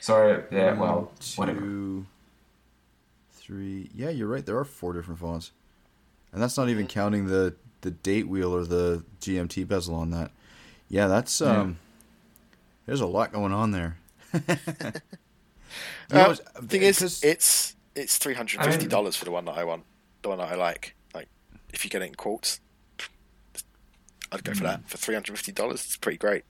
Sorry, 0.00 0.42
yeah, 0.50 0.72
well, 0.78 1.12
whatever. 1.36 1.60
two, 1.60 2.06
three. 3.32 3.90
Yeah, 3.94 4.10
you're 4.10 4.28
right. 4.28 4.44
There 4.46 4.56
are 4.58 4.64
four 4.64 4.92
different 4.92 5.20
fonts, 5.20 5.52
and 6.32 6.42
that's 6.42 6.56
not 6.56 6.68
even 6.68 6.86
counting 6.86 7.26
the 7.26 7.54
the 7.82 7.90
date 7.90 8.28
wheel 8.28 8.54
or 8.54 8.64
the 8.64 9.04
GMT 9.20 9.66
bezel 9.68 9.94
on 9.94 10.10
that. 10.10 10.30
Yeah, 10.88 11.06
that's 11.08 11.40
Yeah. 11.40 11.60
um. 11.60 11.78
There's 12.86 13.00
a 13.00 13.06
lot 13.06 13.32
going 13.32 13.52
on 13.52 13.70
there. 13.72 13.98
You 16.12 16.18
Uh, 16.18 16.28
know, 16.28 16.34
thing 16.66 16.82
is, 16.82 17.22
it's 17.22 17.76
it's 17.94 18.18
three 18.18 18.34
hundred 18.34 18.60
and 18.60 18.72
fifty 18.72 18.88
dollars 18.88 19.14
for 19.14 19.24
the 19.24 19.30
one 19.30 19.44
that 19.44 19.56
I 19.56 19.62
want, 19.62 19.84
the 20.22 20.30
one 20.30 20.38
that 20.38 20.48
I 20.50 20.56
like. 20.56 20.96
Like, 21.70 21.74
if 21.74 21.84
you 21.84 21.90
get 21.90 22.02
it 22.02 22.06
in 22.06 22.14
quartz, 22.16 22.60
I'd 24.32 24.44
go 24.44 24.54
for 24.54 24.64
that 24.64 24.88
for 24.88 24.96
three 24.96 25.14
hundred 25.14 25.36
fifty 25.36 25.52
dollars. 25.52 25.84
It's 25.84 25.96
pretty 25.96 26.18
great. 26.18 26.44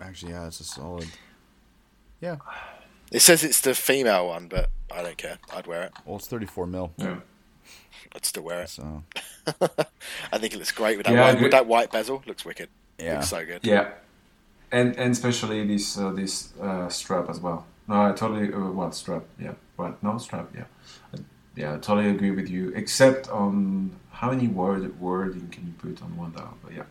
actually, 0.00 0.32
yeah, 0.32 0.46
it's 0.46 0.60
a 0.60 0.64
solid. 0.64 1.08
Yeah, 2.20 2.36
It 3.10 3.20
says 3.20 3.42
it's 3.42 3.62
the 3.62 3.74
female 3.74 4.28
one, 4.28 4.48
but 4.48 4.68
I 4.94 5.02
don't 5.02 5.16
care. 5.16 5.38
I'd 5.54 5.66
wear 5.66 5.84
it. 5.84 5.92
well, 6.04 6.16
it's 6.16 6.26
34 6.28 6.66
mil. 6.66 6.92
Yeah. 6.98 7.20
I'd 8.14 8.26
still 8.26 8.42
wear 8.42 8.60
it. 8.62 8.68
So 8.68 9.04
I 9.46 10.36
think 10.38 10.52
it 10.52 10.58
looks 10.58 10.72
great 10.72 10.98
with 10.98 11.06
that 11.06 11.14
Yeah, 11.14 11.32
white, 11.32 11.40
with 11.42 11.50
that 11.52 11.66
white 11.66 11.90
bezel. 11.90 12.22
Looks 12.26 12.44
wicked. 12.44 12.68
yeah, 12.98 13.14
Looks 13.14 13.28
so 13.30 13.46
good. 13.46 13.60
Yeah, 13.64 13.92
and 14.70 14.94
and 14.96 15.12
especially 15.12 15.66
this 15.66 15.96
uh, 15.96 16.10
this 16.12 16.52
uh, 16.60 16.88
strap 16.90 17.30
as 17.30 17.40
well. 17.40 17.64
No, 17.88 18.02
I 18.02 18.12
totally 18.12 18.52
uh, 18.52 18.70
what 18.70 18.94
strap? 18.94 19.24
Yeah, 19.38 19.54
what? 19.76 20.02
No 20.02 20.18
strap. 20.18 20.48
Yeah, 20.54 20.64
Uh, 21.14 21.18
yeah, 21.56 21.74
I 21.74 21.78
totally 21.78 22.10
agree 22.10 22.32
with 22.32 22.50
you. 22.50 22.70
Except 22.76 23.28
on 23.30 23.92
how 24.20 24.30
many 24.30 24.48
word 24.48 25.00
wording 25.00 25.48
can 25.48 25.66
you 25.66 25.72
put 25.78 26.02
on 26.02 26.14
one 26.16 26.32
dial? 26.32 26.56
But 26.62 26.74
yeah, 26.74 26.82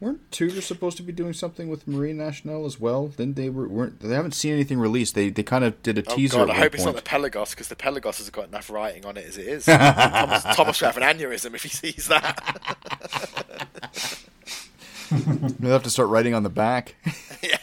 weren't 0.00 0.30
Tudor 0.32 0.60
supposed 0.60 0.96
to 0.96 1.02
be 1.04 1.12
doing 1.12 1.32
something 1.32 1.68
with 1.68 1.86
Marine 1.86 2.16
Nationale 2.16 2.64
as 2.66 2.80
well? 2.80 3.06
Didn't 3.08 3.36
they? 3.36 3.48
Were, 3.50 3.68
weren't 3.68 4.00
they? 4.00 4.08
Haven't 4.14 4.32
seen 4.34 4.52
anything 4.52 4.78
released. 4.78 5.14
They 5.14 5.30
they 5.30 5.42
kind 5.44 5.62
of 5.64 5.80
did 5.82 5.98
a 5.98 6.02
Oh 6.10 6.16
teaser. 6.16 6.38
god, 6.38 6.42
at 6.44 6.50
I 6.50 6.52
one 6.54 6.62
hope 6.62 6.74
it's 6.74 6.84
not 6.84 6.96
the 6.96 7.02
Pelagos 7.02 7.50
because 7.50 7.68
the 7.68 7.76
Pelagos 7.76 8.18
has 8.18 8.30
got 8.30 8.48
enough 8.48 8.68
writing 8.68 9.06
on 9.06 9.16
it 9.16 9.26
as 9.26 9.38
it 9.38 9.46
is. 9.46 9.64
Thomas, 9.66 10.42
Thomas 10.56 10.80
will 10.80 10.90
have 10.90 10.96
an 10.96 11.04
aneurysm 11.04 11.54
if 11.54 11.62
he 11.62 11.68
sees 11.68 12.08
that. 12.08 12.36
They'll 15.60 15.72
have 15.72 15.82
to 15.82 15.90
start 15.90 16.08
writing 16.08 16.34
on 16.34 16.42
the 16.42 16.48
back. 16.50 16.94
yeah. 17.42 17.58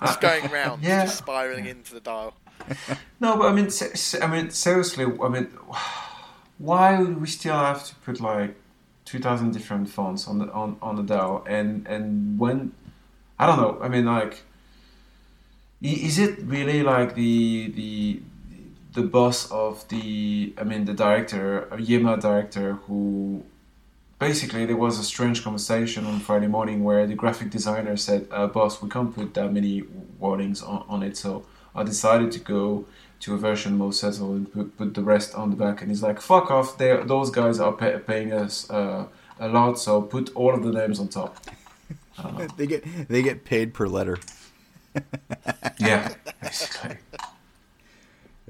Just 0.00 0.20
going 0.20 0.50
round, 0.50 0.82
Yeah. 0.82 1.04
just 1.04 1.18
spiraling 1.18 1.66
into 1.66 1.94
the 1.94 2.00
dial. 2.00 2.34
no, 3.20 3.36
but 3.36 3.46
I 3.46 3.52
mean, 3.52 3.70
se- 3.70 3.94
se- 3.94 4.20
I 4.20 4.26
mean, 4.26 4.50
seriously, 4.50 5.04
I 5.22 5.28
mean, 5.28 5.48
why 6.58 6.98
would 6.98 7.20
we 7.20 7.26
still 7.26 7.54
have 7.54 7.84
to 7.86 7.94
put 7.96 8.20
like 8.20 8.56
two 9.04 9.18
thousand 9.18 9.52
different 9.52 9.88
fonts 9.88 10.28
on 10.28 10.38
the 10.38 10.52
on 10.52 10.76
on 10.82 10.96
the 10.96 11.02
dial? 11.02 11.44
And 11.48 11.86
and 11.86 12.38
when 12.38 12.72
I 13.38 13.46
don't 13.46 13.58
know, 13.58 13.78
I 13.80 13.88
mean, 13.88 14.04
like, 14.04 14.42
is 15.80 16.18
it 16.18 16.40
really 16.42 16.82
like 16.82 17.14
the 17.14 17.70
the 17.70 18.20
the 18.94 19.02
boss 19.02 19.50
of 19.50 19.86
the 19.88 20.52
I 20.58 20.64
mean 20.64 20.84
the 20.84 20.94
director, 20.94 21.68
Yema 21.72 22.20
director 22.20 22.74
who 22.86 23.44
basically 24.18 24.66
there 24.66 24.76
was 24.76 24.98
a 24.98 25.04
strange 25.04 25.44
conversation 25.44 26.04
on 26.04 26.18
Friday 26.18 26.48
morning 26.48 26.82
where 26.82 27.06
the 27.06 27.14
graphic 27.14 27.50
designer 27.50 27.96
said, 27.96 28.26
uh, 28.32 28.48
"Boss, 28.48 28.82
we 28.82 28.88
can't 28.88 29.14
put 29.14 29.34
that 29.34 29.52
many 29.52 29.84
warnings 30.18 30.62
on, 30.62 30.84
on 30.88 31.02
it, 31.04 31.16
so 31.16 31.44
I 31.74 31.84
decided 31.84 32.32
to 32.32 32.40
go 32.40 32.86
to 33.20 33.34
a 33.34 33.38
version 33.38 33.76
more 33.76 33.92
settled 33.92 34.36
and 34.36 34.52
put, 34.52 34.76
put 34.76 34.94
the 34.94 35.02
rest 35.02 35.34
on 35.34 35.50
the 35.50 35.56
back." 35.56 35.80
And 35.82 35.90
he's 35.90 36.02
like, 36.02 36.20
"Fuck 36.20 36.50
off! 36.50 36.78
They 36.78 36.96
those 37.04 37.30
guys 37.30 37.60
are 37.60 37.72
pay, 37.72 37.98
paying 37.98 38.32
us 38.32 38.68
uh, 38.70 39.06
a 39.38 39.48
lot, 39.48 39.78
so 39.78 40.02
put 40.02 40.34
all 40.34 40.54
of 40.54 40.62
the 40.62 40.72
names 40.72 40.98
on 41.00 41.08
top." 41.08 41.38
they 42.56 42.66
get 42.66 42.84
they 43.08 43.22
get 43.22 43.44
paid 43.44 43.74
per 43.74 43.86
letter. 43.86 44.18
Yeah, 45.78 46.12
basically. 46.42 46.96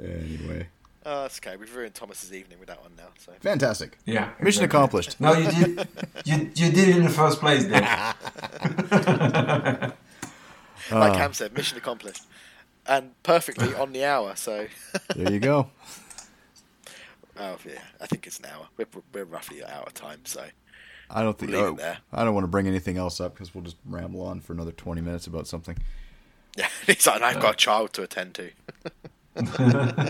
Anyway, 0.02 0.68
Oh, 1.10 1.22
that's 1.22 1.38
okay. 1.38 1.56
We've 1.56 1.74
ruined 1.74 1.94
Thomas's 1.94 2.34
evening 2.34 2.58
with 2.58 2.68
that 2.68 2.82
one 2.82 2.92
now. 2.94 3.08
So 3.18 3.32
fantastic. 3.40 3.96
Yeah. 4.04 4.28
Mission 4.42 4.64
exactly. 4.64 4.64
accomplished. 4.64 5.18
No, 5.18 5.32
you 5.32 5.50
did. 5.50 5.88
You 6.26 6.50
you 6.54 6.70
did 6.70 6.88
it 6.90 6.96
in 6.96 7.04
the 7.04 7.08
first 7.08 7.40
place, 7.40 7.64
Dave. 7.64 7.80
like 10.90 11.14
Cam 11.14 11.32
said, 11.32 11.54
mission 11.54 11.78
accomplished, 11.78 12.24
and 12.88 13.22
perfectly 13.22 13.74
on 13.78 13.92
the 13.92 14.04
hour. 14.04 14.34
So, 14.34 14.66
There 15.14 15.32
you 15.32 15.38
go. 15.38 15.70
oh 17.38 17.56
yeah, 17.64 17.80
I 18.00 18.06
think 18.06 18.26
it's 18.26 18.38
an 18.38 18.46
hour. 18.46 18.68
We're 18.76 18.86
we're 19.12 19.24
roughly 19.24 19.60
an 19.60 19.68
hour 19.70 19.88
time. 19.94 20.20
So 20.24 20.44
I 21.10 21.22
don't 21.22 21.38
think. 21.38 21.52
Leave 21.52 21.60
oh, 21.60 21.66
it 21.66 21.70
oh, 21.70 21.76
there. 21.76 21.98
I 22.12 22.24
don't 22.24 22.34
want 22.34 22.44
to 22.44 22.48
bring 22.48 22.66
anything 22.66 22.96
else 22.96 23.20
up 23.20 23.34
because 23.34 23.54
we'll 23.54 23.64
just 23.64 23.76
ramble 23.86 24.22
on 24.22 24.40
for 24.40 24.52
another 24.52 24.72
twenty 24.72 25.02
minutes 25.02 25.26
about 25.26 25.46
something. 25.46 25.78
yeah, 26.56 26.68
it's 26.86 27.06
like 27.06 27.22
I've 27.22 27.40
got 27.40 27.54
a 27.54 27.56
child 27.56 27.92
to 27.94 28.02
attend 28.02 28.34
to. 28.34 28.50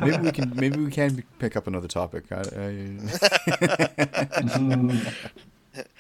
maybe 0.01 0.17
we 0.19 0.33
can 0.33 0.53
maybe 0.57 0.81
we 0.83 0.91
can 0.91 1.23
pick 1.39 1.55
up 1.57 1.67
another 1.67 1.89
topic. 1.89 2.25
I, 2.33 2.41
I... 2.57 2.97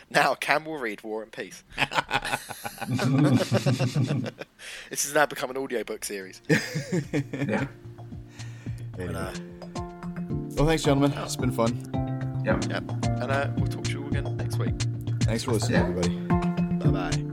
now 0.15 0.35
Cam 0.35 0.65
will 0.65 0.79
read 0.79 1.03
War 1.03 1.23
and 1.23 1.33
Peace. 1.33 1.63
this 4.91 5.05
has 5.05 5.15
now 5.15 5.27
become 5.27 5.51
an 5.51 5.57
audiobook 5.57 6.05
series. 6.05 6.41
yeah. 7.33 7.67
Anyway. 8.99 9.15
Uh, 9.15 9.33
well, 10.57 10.67
thanks, 10.67 10.83
gentlemen. 10.83 11.13
It's 11.19 11.37
been 11.37 11.53
fun. 11.53 12.43
Yeah. 12.45 12.59
Yep. 12.69 12.91
And 13.21 13.31
uh, 13.31 13.51
we'll 13.57 13.67
talk 13.67 13.85
to 13.85 13.91
you 13.91 14.03
all 14.03 14.09
again 14.09 14.37
next 14.37 14.59
week. 14.59 14.75
Thanks 15.23 15.45
for 15.45 15.53
listening, 15.53 15.81
yeah. 15.81 15.89
everybody. 15.89 17.28